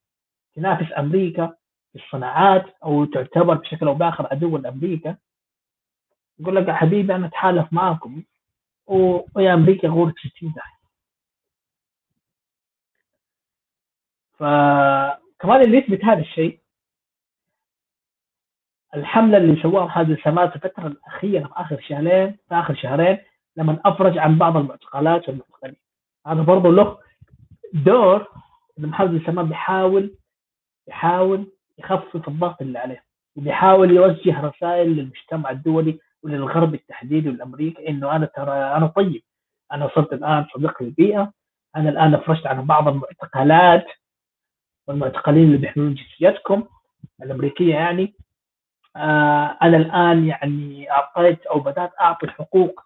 تنافس 0.55 0.87
أمريكا 0.97 1.53
في 1.93 1.99
الصناعات 2.05 2.65
أو 2.83 3.05
تعتبر 3.05 3.53
بشكل 3.53 3.87
أو 3.87 3.93
بآخر 3.93 4.27
عدو 4.31 4.57
لأمريكا. 4.57 5.15
يقول 6.39 6.55
لك 6.55 6.67
يا 6.67 6.73
حبيبي 6.73 7.15
أنا 7.15 7.27
أتحالف 7.27 7.73
معكم 7.73 8.23
ويا 8.87 9.53
أمريكا 9.53 9.87
غورك 9.87 10.13
60 10.19 10.31
داهية. 10.53 10.76
فكمان 14.37 15.61
اللي 15.61 15.77
يثبت 15.77 16.05
هذا 16.05 16.19
الشيء 16.19 16.59
الحملة 18.95 19.37
اللي 19.37 19.61
سواها 19.61 20.01
السماء 20.01 20.47
في 20.47 20.55
الفترة 20.55 20.87
الأخيرة 20.87 21.47
في 21.47 21.53
آخر 21.55 21.81
شهرين 21.81 22.37
في 22.49 22.55
آخر 22.55 22.75
شهرين 22.75 23.17
لما 23.57 23.79
أفرج 23.85 24.17
عن 24.17 24.37
بعض 24.37 24.57
المعتقلات 24.57 25.29
والمعتقلين 25.29 25.75
هذا 26.27 26.41
برضه 26.41 26.69
له 26.69 26.97
دور 27.73 28.27
إن 28.79 28.85
محمد 28.85 29.13
السماء 29.13 29.45
بيحاول 29.45 30.15
يحاول 30.87 31.51
يخفف 31.77 32.27
الضغط 32.27 32.61
اللي 32.61 32.79
عليه 32.79 33.03
وبيحاول 33.35 33.91
يوجه 33.91 34.41
رسائل 34.41 34.89
للمجتمع 34.89 35.49
الدولي 35.49 35.99
وللغرب 36.23 36.71
بالتحديد 36.71 37.27
والامريكي 37.27 37.89
إنه 37.89 38.15
أنا 38.15 38.25
ترى 38.25 38.51
أنا 38.51 38.87
طيب 38.87 39.23
أنا 39.71 39.89
صرت 39.95 40.13
الآن 40.13 40.45
صديق 40.53 40.83
للبيئة 40.83 41.31
أنا 41.75 41.89
الآن 41.89 42.13
أفرجت 42.13 42.47
عن 42.47 42.65
بعض 42.65 42.87
المعتقلات 42.87 43.85
والمعتقلين 44.87 45.43
اللي 45.43 45.57
بيحملون 45.57 45.95
جنسيتكم 45.95 46.67
الأمريكية 47.23 47.75
يعني 47.75 48.15
آه 48.95 49.57
أنا 49.61 49.77
الآن 49.77 50.27
يعني 50.27 50.91
أعطيت 50.91 51.45
أو 51.45 51.59
بدأت 51.59 51.91
أعطي 52.01 52.27
حقوق 52.27 52.81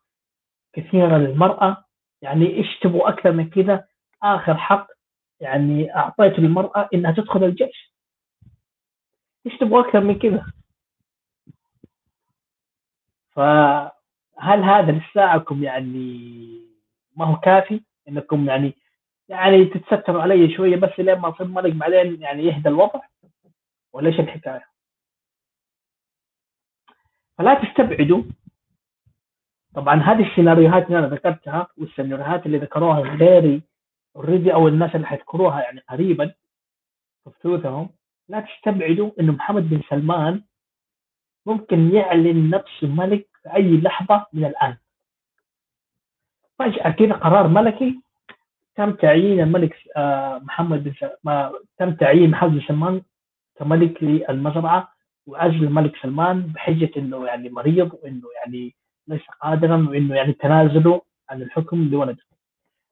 كثيرة 0.74 1.18
للمرأة. 1.18 1.86
يعني 2.22 2.56
إيش 2.58 2.80
تبغوا 2.80 3.10
أكثر 3.10 3.32
من 3.32 3.49
كذا؟ 3.49 3.88
آخر 4.24 4.58
حق 4.58 4.88
يعني 5.39 5.95
اعطيته 5.95 6.41
للمرأة 6.41 6.89
إنها 6.93 7.12
تدخل 7.12 7.43
الجيش. 7.43 7.93
إيش 9.45 9.58
تبغوا 9.58 9.82
أكثر 9.82 9.99
من 10.02 10.20
كذا؟ 10.20 10.45
فهل 13.32 14.64
هذا 14.64 14.91
لساعكم 14.91 15.64
يعني 15.64 16.72
ما 17.16 17.26
هو 17.26 17.39
كافي؟ 17.39 17.82
إنكم 18.10 18.47
يعني 18.49 18.76
يعني 19.32 19.66
تتستروا 19.66 20.22
علي 20.22 20.54
شوية 20.56 20.76
بس 20.76 21.00
لين 21.00 21.20
ما 21.20 21.30
اصير 21.30 21.48
ملك 21.48 21.74
بعدين 21.74 22.22
يعني 22.22 22.44
يهدى 22.44 22.70
الوضع 22.70 23.00
ولا 23.94 24.08
إيش 24.08 24.20
الحكاية؟ 24.20 24.66
فلا 27.38 27.54
تستبعدوا 27.54 28.24
طبعا 29.76 29.96
هذه 29.96 30.30
السيناريوهات 30.32 30.88
اللي 30.88 31.00
أنا 31.00 31.08
ذكرتها 31.08 31.68
والسيناريوهات 31.78 32.46
اللي 32.46 32.58
ذكروها 32.58 33.00
غيري 33.00 33.62
already 34.16 34.54
أو 34.54 34.68
الناس 34.68 34.96
اللي 34.96 35.08
حيذكروها 35.08 35.62
يعني 35.62 35.80
قريبا 35.90 36.34
في 37.24 37.30
بثوثهم 37.30 37.90
لا 38.30 38.40
تستبعدوا 38.40 39.12
انه 39.20 39.32
محمد 39.32 39.70
بن 39.70 39.82
سلمان 39.90 40.44
ممكن 41.46 41.96
يعلن 41.96 42.50
نفسه 42.50 42.88
ملك 42.88 43.28
في 43.44 43.56
أي 43.56 43.82
لحظة 43.82 44.28
من 44.34 44.46
الآن 44.46 44.78
فجأة 46.60 46.90
كذا 46.90 47.14
قرار 47.14 47.48
ملكي 47.48 48.02
تم 48.76 48.92
تعيين 48.92 49.40
الملك 49.40 49.76
آه، 49.98 50.38
محمد 50.40 50.84
بن 50.84 50.94
تم 51.78 51.94
تعيين 51.96 52.30
محمد 52.32 52.52
بن 52.52 52.62
سلمان 52.62 53.02
كملك 53.56 54.04
للمزرعة 54.04 54.94
وعزل 55.28 55.64
الملك 55.64 55.96
سلمان 56.02 56.42
بحجة 56.42 56.92
إنه 56.98 57.26
يعني 57.28 57.50
مريض 57.50 57.94
وإنه 57.94 58.28
يعني 58.36 58.76
ليس 59.08 59.22
قادرا 59.42 59.88
وإنه 59.90 60.16
يعني 60.16 60.34
تنازله 60.34 61.02
عن 61.30 61.42
الحكم 61.42 61.90
لولده. 61.92 62.24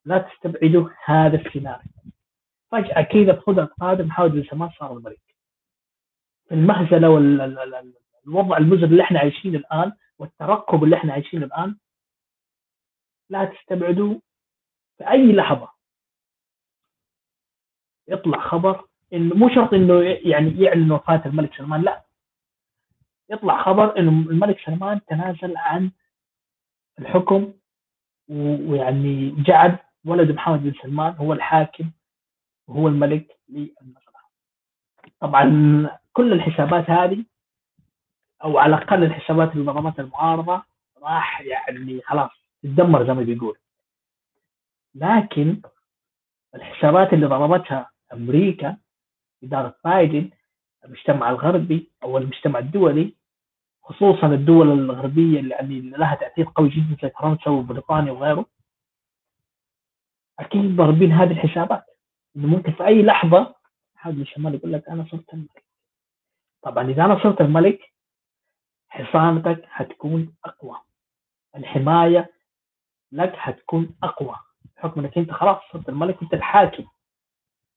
لا 0.06 0.18
تستبعدوا 0.18 0.90
هذا 1.06 1.42
السيناريو. 1.42 1.92
فجأة 2.72 3.02
كذا 3.02 3.32
بخطى 3.32 3.68
قادم 3.82 4.08
محمد 4.08 4.32
بن 4.32 4.44
سلمان 4.44 4.70
صار 4.80 4.98
الملك. 4.98 5.22
المهزلة 6.52 7.10
والوضع 7.10 8.58
المزري 8.58 8.86
اللي 8.86 9.04
إحنا 9.04 9.20
عايشينه 9.20 9.58
الآن 9.58 9.92
والترقب 10.20 10.84
اللي 10.84 10.96
إحنا 10.96 11.14
عايشينه 11.14 11.46
الآن 11.46 11.76
لا 13.30 13.46
تستبعدوا 13.46 14.20
في 15.00 15.10
أي 15.10 15.32
لحظة. 15.32 15.70
يطلع 18.08 18.40
خبر 18.40 18.88
إنه 19.14 19.36
مو 19.36 19.50
شرط 19.50 19.74
إنه 19.74 20.02
يعني 20.04 20.62
يعلن 20.64 20.92
وفاة 20.92 21.22
الملك 21.26 21.54
سلمان 21.58 21.82
لا. 21.82 22.06
يطلع 23.30 23.64
خبر 23.64 24.00
إنه 24.00 24.10
الملك 24.10 24.60
سلمان 24.66 25.02
تنازل 25.06 25.58
عن 25.58 25.92
الحكم 27.00 27.54
ويعني 28.30 29.32
جعل 29.44 29.78
ولد 30.06 30.32
محمد 30.32 30.64
بن 30.64 30.74
سلمان 30.82 31.14
هو 31.14 31.34
الحاكم 31.34 31.92
وهو 32.68 32.88
الملك 32.88 33.40
للمسرح 33.50 34.32
طبعا 35.20 35.46
كل 36.14 36.34
الحسابات 36.34 36.90
هذه 36.90 37.26
أو 38.44 38.58
على 38.58 38.76
الأقل 38.76 39.04
الحسابات 39.04 39.52
اللي 39.54 39.72
ضربتها 39.72 40.04
المعارضة 40.04 40.64
راح 41.04 41.42
يعني 41.42 42.02
خلاص 42.02 42.32
تدمر 42.64 43.08
زي 43.08 43.14
ما 43.14 43.22
بيقول. 43.24 43.58
لكن 45.00 45.62
الحسابات 46.56 47.14
اللي 47.14 47.26
ضربتها 47.26 47.90
أمريكا 48.14 48.78
إدارة 49.44 49.76
بايدن 49.86 50.30
المجتمع 50.86 51.30
الغربي 51.30 51.92
أو 52.04 52.18
المجتمع 52.18 52.60
الدولي 52.60 53.16
خصوصا 53.84 54.28
الدول 54.28 54.72
الغربية 54.72 55.40
اللي 55.40 55.80
لها 55.90 56.16
تأثير 56.16 56.48
قوي 56.56 56.70
جدا 56.70 56.98
زي 57.02 57.10
فرنسا 57.10 57.52
وبريطانيا 57.52 58.12
وغيره 58.12 58.46
أكيد 60.40 60.76
ضاربين 60.76 61.12
هذه 61.12 61.32
الحسابات. 61.32 61.86
إنه 62.36 62.48
ممكن 62.48 62.72
في 62.72 62.86
أي 62.88 63.04
لحظة 63.04 63.56
حد 63.96 64.18
الشمال 64.20 64.56
يقول 64.56 64.74
لك 64.74 64.90
أنا 64.90 65.06
صرت 65.12 65.34
الملك. 65.34 65.66
طبعا 66.62 66.90
إذا 66.90 67.06
أنا 67.06 67.24
صرت 67.24 67.42
الملك 67.42 67.94
حصانتك 68.90 69.66
حتكون 69.66 70.36
أقوى. 70.46 70.82
الحماية 71.56 72.32
لك 73.12 73.36
حتكون 73.36 73.96
أقوى. 74.04 74.36
بحكم 74.80 75.00
إنك 75.02 75.18
أنت 75.18 75.32
خلاص 75.32 75.58
صرت 75.74 75.90
الملك 75.90 76.18
انت 76.22 76.34
الحاكم. 76.34 76.84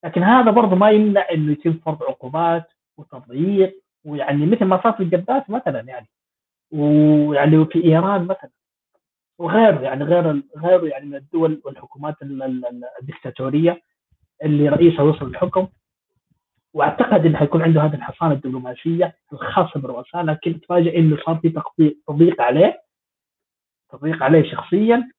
لكن 0.05 0.23
هذا 0.23 0.51
برضه 0.51 0.77
ما 0.77 0.91
يمنع 0.91 1.27
إنه 1.33 1.53
يتم 1.53 1.73
فرض 1.73 2.03
عقوبات 2.03 2.73
وتضييق 2.97 3.83
ويعني 4.05 4.47
مثل 4.47 4.65
ما 4.65 4.83
صار 4.83 4.93
في 4.93 5.03
الجدات 5.03 5.51
مثلا 5.51 5.81
يعني 5.81 6.09
ويعني 6.73 7.65
في 7.67 7.85
إيران 7.85 8.25
مثلا 8.25 8.51
وغيره 9.39 9.81
يعني 9.81 10.05
غير 10.05 10.43
غيره 10.57 10.87
يعني 10.87 11.07
من 11.07 11.15
الدول 11.15 11.61
والحكومات 11.65 12.15
الدكتاتورية 13.03 13.83
اللي 14.43 14.69
رئيسها 14.69 15.03
وصل 15.03 15.29
للحكم. 15.29 15.69
وأعتقد 16.75 17.27
إنه 17.27 17.39
حيكون 17.39 17.63
عنده 17.63 17.81
هذه 17.83 17.95
الحصانة 17.95 18.33
الدبلوماسية 18.33 19.17
الخاصة 19.33 19.81
بالرؤساء 19.81 20.23
لكن 20.25 20.61
تفاجئ 20.61 20.99
إنه 20.99 21.17
صار 21.27 21.41
في 21.77 21.95
تضييق 22.07 22.41
عليه 22.43 22.83
تضييق 23.91 24.23
عليه 24.23 24.51
شخصيا. 24.51 25.11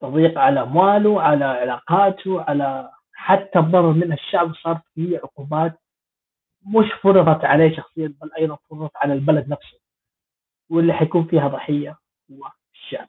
تضييق 0.00 0.38
على 0.38 0.62
امواله 0.62 1.22
على 1.22 1.44
علاقاته 1.44 2.42
على 2.42 2.90
حتى 3.12 3.58
الضرر 3.58 3.92
من 3.92 4.12
الشعب 4.12 4.54
صار 4.54 4.80
في 4.94 5.16
عقوبات 5.16 5.80
مش 6.66 6.92
فرضت 7.02 7.44
عليه 7.44 7.76
شخصيا 7.76 8.14
بل 8.22 8.30
أيضا 8.38 8.56
فرضت 8.70 8.96
على 8.96 9.12
البلد 9.12 9.48
نفسه 9.48 9.78
واللي 10.70 10.92
حيكون 10.92 11.26
فيها 11.26 11.48
ضحية 11.48 11.98
هو 12.30 12.50
الشعب. 12.74 13.08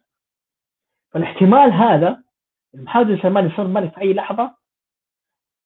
فالاحتمال 1.11 1.71
هذا 1.73 2.23
المحاذر 2.73 3.21
سلمان 3.21 3.47
يصير 3.47 3.67
ملك 3.67 3.93
في 3.93 4.01
أي 4.01 4.13
لحظة 4.13 4.55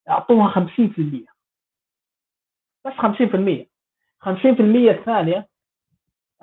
أعطوها 0.10 0.54
50% 0.54 0.60
بس 2.86 2.94
50% 2.94 3.66
50% 4.26 4.62
الثانية 4.90 5.48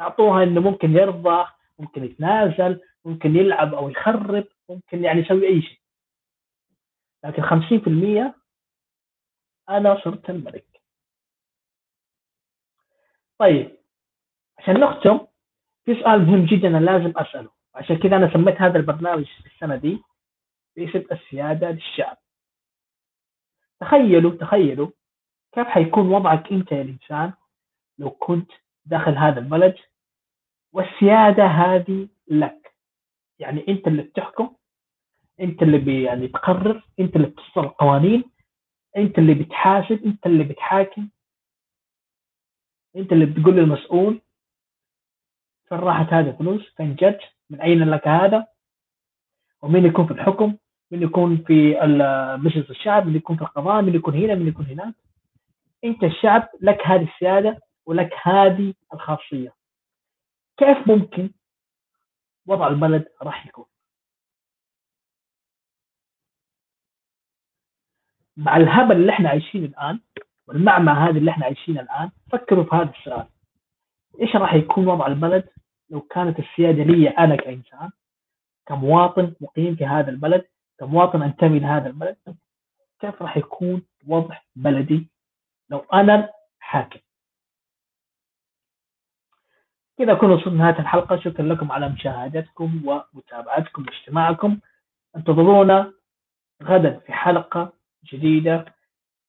أعطوها 0.00 0.42
إنه 0.42 0.60
ممكن 0.60 0.90
يرضى 0.90 1.46
ممكن 1.78 2.04
يتنازل 2.04 2.80
ممكن 3.04 3.36
يلعب 3.36 3.74
أو 3.74 3.88
يخرب. 3.88 4.44
ممكن 4.68 5.04
يعني 5.04 5.20
يسوي 5.20 5.46
أي 5.48 5.62
شيء. 5.62 5.78
لكن 7.24 7.42
50% 7.42 8.34
أنا 9.68 10.00
صرت 10.04 10.30
الملك. 10.30 10.82
طيب 13.38 13.78
عشان 14.58 14.80
نختم 14.80 15.26
في 15.84 15.94
سؤال 15.94 16.22
مهم 16.26 16.46
جدا 16.46 16.68
أنا 16.68 16.78
لازم 16.78 17.12
أسأله. 17.16 17.50
عشان 17.74 17.98
كذا 17.98 18.16
أنا 18.16 18.32
سميت 18.32 18.60
هذا 18.60 18.78
البرنامج 18.78 19.26
السنة 19.46 19.76
دي 19.76 20.02
باسم 20.76 21.04
السيادة 21.12 21.70
للشعب. 21.70 22.16
تخيلوا 23.80 24.34
تخيلوا 24.36 24.90
كيف 25.52 25.66
حيكون 25.66 26.08
وضعك 26.14 26.52
أنت 26.52 26.72
يا 26.72 26.82
انسان 26.82 27.32
لو 27.98 28.10
كنت 28.10 28.50
داخل 28.84 29.12
هذا 29.16 29.38
البلد 29.40 29.76
والسيادة 30.72 31.44
هذه 31.46 32.08
لك. 32.28 32.74
يعني 33.38 33.64
أنت 33.68 33.86
اللي 33.86 34.02
بتحكم 34.02 34.56
انت 35.40 35.62
اللي 35.62 35.78
بي 35.78 36.02
يعني 36.02 36.28
تقرر 36.28 36.86
انت 37.00 37.16
اللي 37.16 37.26
بتصدر 37.26 37.64
القوانين 37.64 38.24
انت 38.96 39.18
اللي 39.18 39.34
بتحاسب 39.34 40.04
انت 40.04 40.26
اللي 40.26 40.44
بتحاكم 40.44 41.08
انت 42.96 43.12
اللي 43.12 43.26
بتقول 43.26 43.56
للمسؤول 43.56 44.20
فين 45.68 45.78
راحت 45.78 46.12
هذه 46.12 46.30
الفلوس 46.30 46.74
فين 46.76 46.94
جت 46.94 47.20
من 47.50 47.60
أين 47.60 47.90
لك 47.90 48.08
هذا؟ 48.08 48.46
ومين 49.62 49.84
يكون 49.86 50.06
في 50.06 50.12
الحكم؟ 50.12 50.56
مين 50.90 51.02
يكون 51.02 51.44
في 51.46 51.76
مجلس 52.38 52.70
الشعب؟ 52.70 53.06
مين 53.06 53.16
يكون 53.16 53.36
في 53.36 53.42
القضاء؟ 53.42 53.82
مين 53.82 53.94
يكون 53.94 54.14
هنا؟ 54.14 54.34
مين 54.34 54.48
يكون 54.48 54.66
هناك؟ 54.66 54.94
انت 55.84 56.04
الشعب 56.04 56.48
لك 56.60 56.86
هذه 56.86 57.08
السيادة 57.14 57.60
ولك 57.86 58.10
هذه 58.22 58.74
الخاصية. 58.94 59.54
كيف 60.56 60.88
ممكن 60.88 61.30
وضع 62.46 62.68
البلد 62.68 63.08
راح 63.22 63.46
يكون؟ 63.46 63.64
مع 68.38 68.56
الهبل 68.56 68.96
اللي 68.96 69.12
إحنا 69.12 69.28
عايشينه 69.28 69.66
الآن 69.66 70.00
والمعمى 70.46 70.92
هذه 70.92 71.18
اللي 71.18 71.30
إحنا 71.30 71.44
عايشينها 71.44 71.82
الآن 71.82 72.10
فكروا 72.30 72.64
في 72.64 72.76
هذا 72.76 72.90
السؤال. 72.98 73.26
إيش 74.20 74.36
راح 74.36 74.54
يكون 74.54 74.88
وضع 74.88 75.06
البلد 75.06 75.48
لو 75.90 76.00
كانت 76.00 76.38
السيادة 76.38 76.82
لي 76.82 77.08
أنا 77.08 77.36
كإنسان 77.36 77.90
كمواطن 78.66 79.34
مقيم 79.40 79.76
في 79.76 79.86
هذا 79.86 80.10
البلد 80.10 80.44
كمواطن 80.78 81.22
أنتمي 81.22 81.58
لهذا 81.58 81.86
البلد؟ 81.86 82.16
كيف 83.00 83.22
راح 83.22 83.36
يكون 83.36 83.82
وضع 84.06 84.38
بلدي 84.56 85.08
لو 85.70 85.78
أنا 85.78 86.30
حاكم؟ 86.60 87.00
كذا 89.98 90.14
كنا 90.14 90.34
وصلنا 90.34 90.56
نهايه 90.58 90.78
الحلقة 90.78 91.16
شكرا 91.16 91.44
لكم 91.44 91.72
على 91.72 91.88
مشاهدتكم 91.88 92.82
ومتابعتكم 92.88 93.84
واستماعكم. 93.88 94.58
انتظرونا 95.16 95.92
غدا 96.62 96.98
في 96.98 97.12
حلقة 97.12 97.77
جديدة 98.04 98.74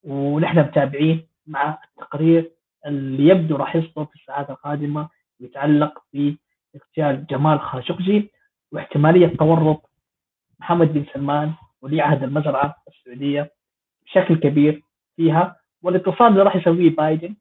ونحن 0.03 0.59
متابعين 0.59 1.27
مع 1.47 1.81
التقرير 1.83 2.51
اللي 2.85 3.27
يبدو 3.27 3.55
راح 3.55 3.75
يصدر 3.75 4.05
في 4.05 4.15
الساعات 4.15 4.49
القادمة 4.49 5.09
يتعلق 5.39 6.03
باغتيال 6.13 7.27
جمال 7.27 7.59
خاشقجي 7.59 8.31
واحتمالية 8.71 9.37
تورط 9.37 9.89
محمد 10.59 10.87
بن 10.93 11.05
سلمان 11.13 11.53
ولي 11.81 12.01
عهد 12.01 12.23
المزرعة 12.23 12.75
السعودية 12.87 13.53
بشكل 14.05 14.35
كبير 14.39 14.83
فيها 15.15 15.59
والاتصال 15.81 16.27
اللي 16.27 16.43
راح 16.43 16.55
يسويه 16.55 16.89
بايدن 16.95 17.35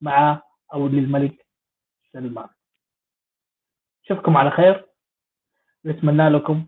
مع 0.00 0.42
أو 0.74 0.88
للملك 0.88 1.46
سلمان. 2.12 2.48
أشوفكم 4.04 4.36
على 4.36 4.50
خير. 4.50 4.86
نتمنى 5.84 6.28
لكم 6.28 6.66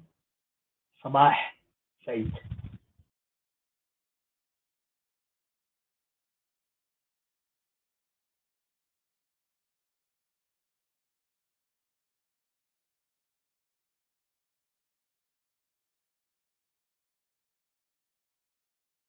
صباح 1.02 1.62
سعيد. 2.06 2.32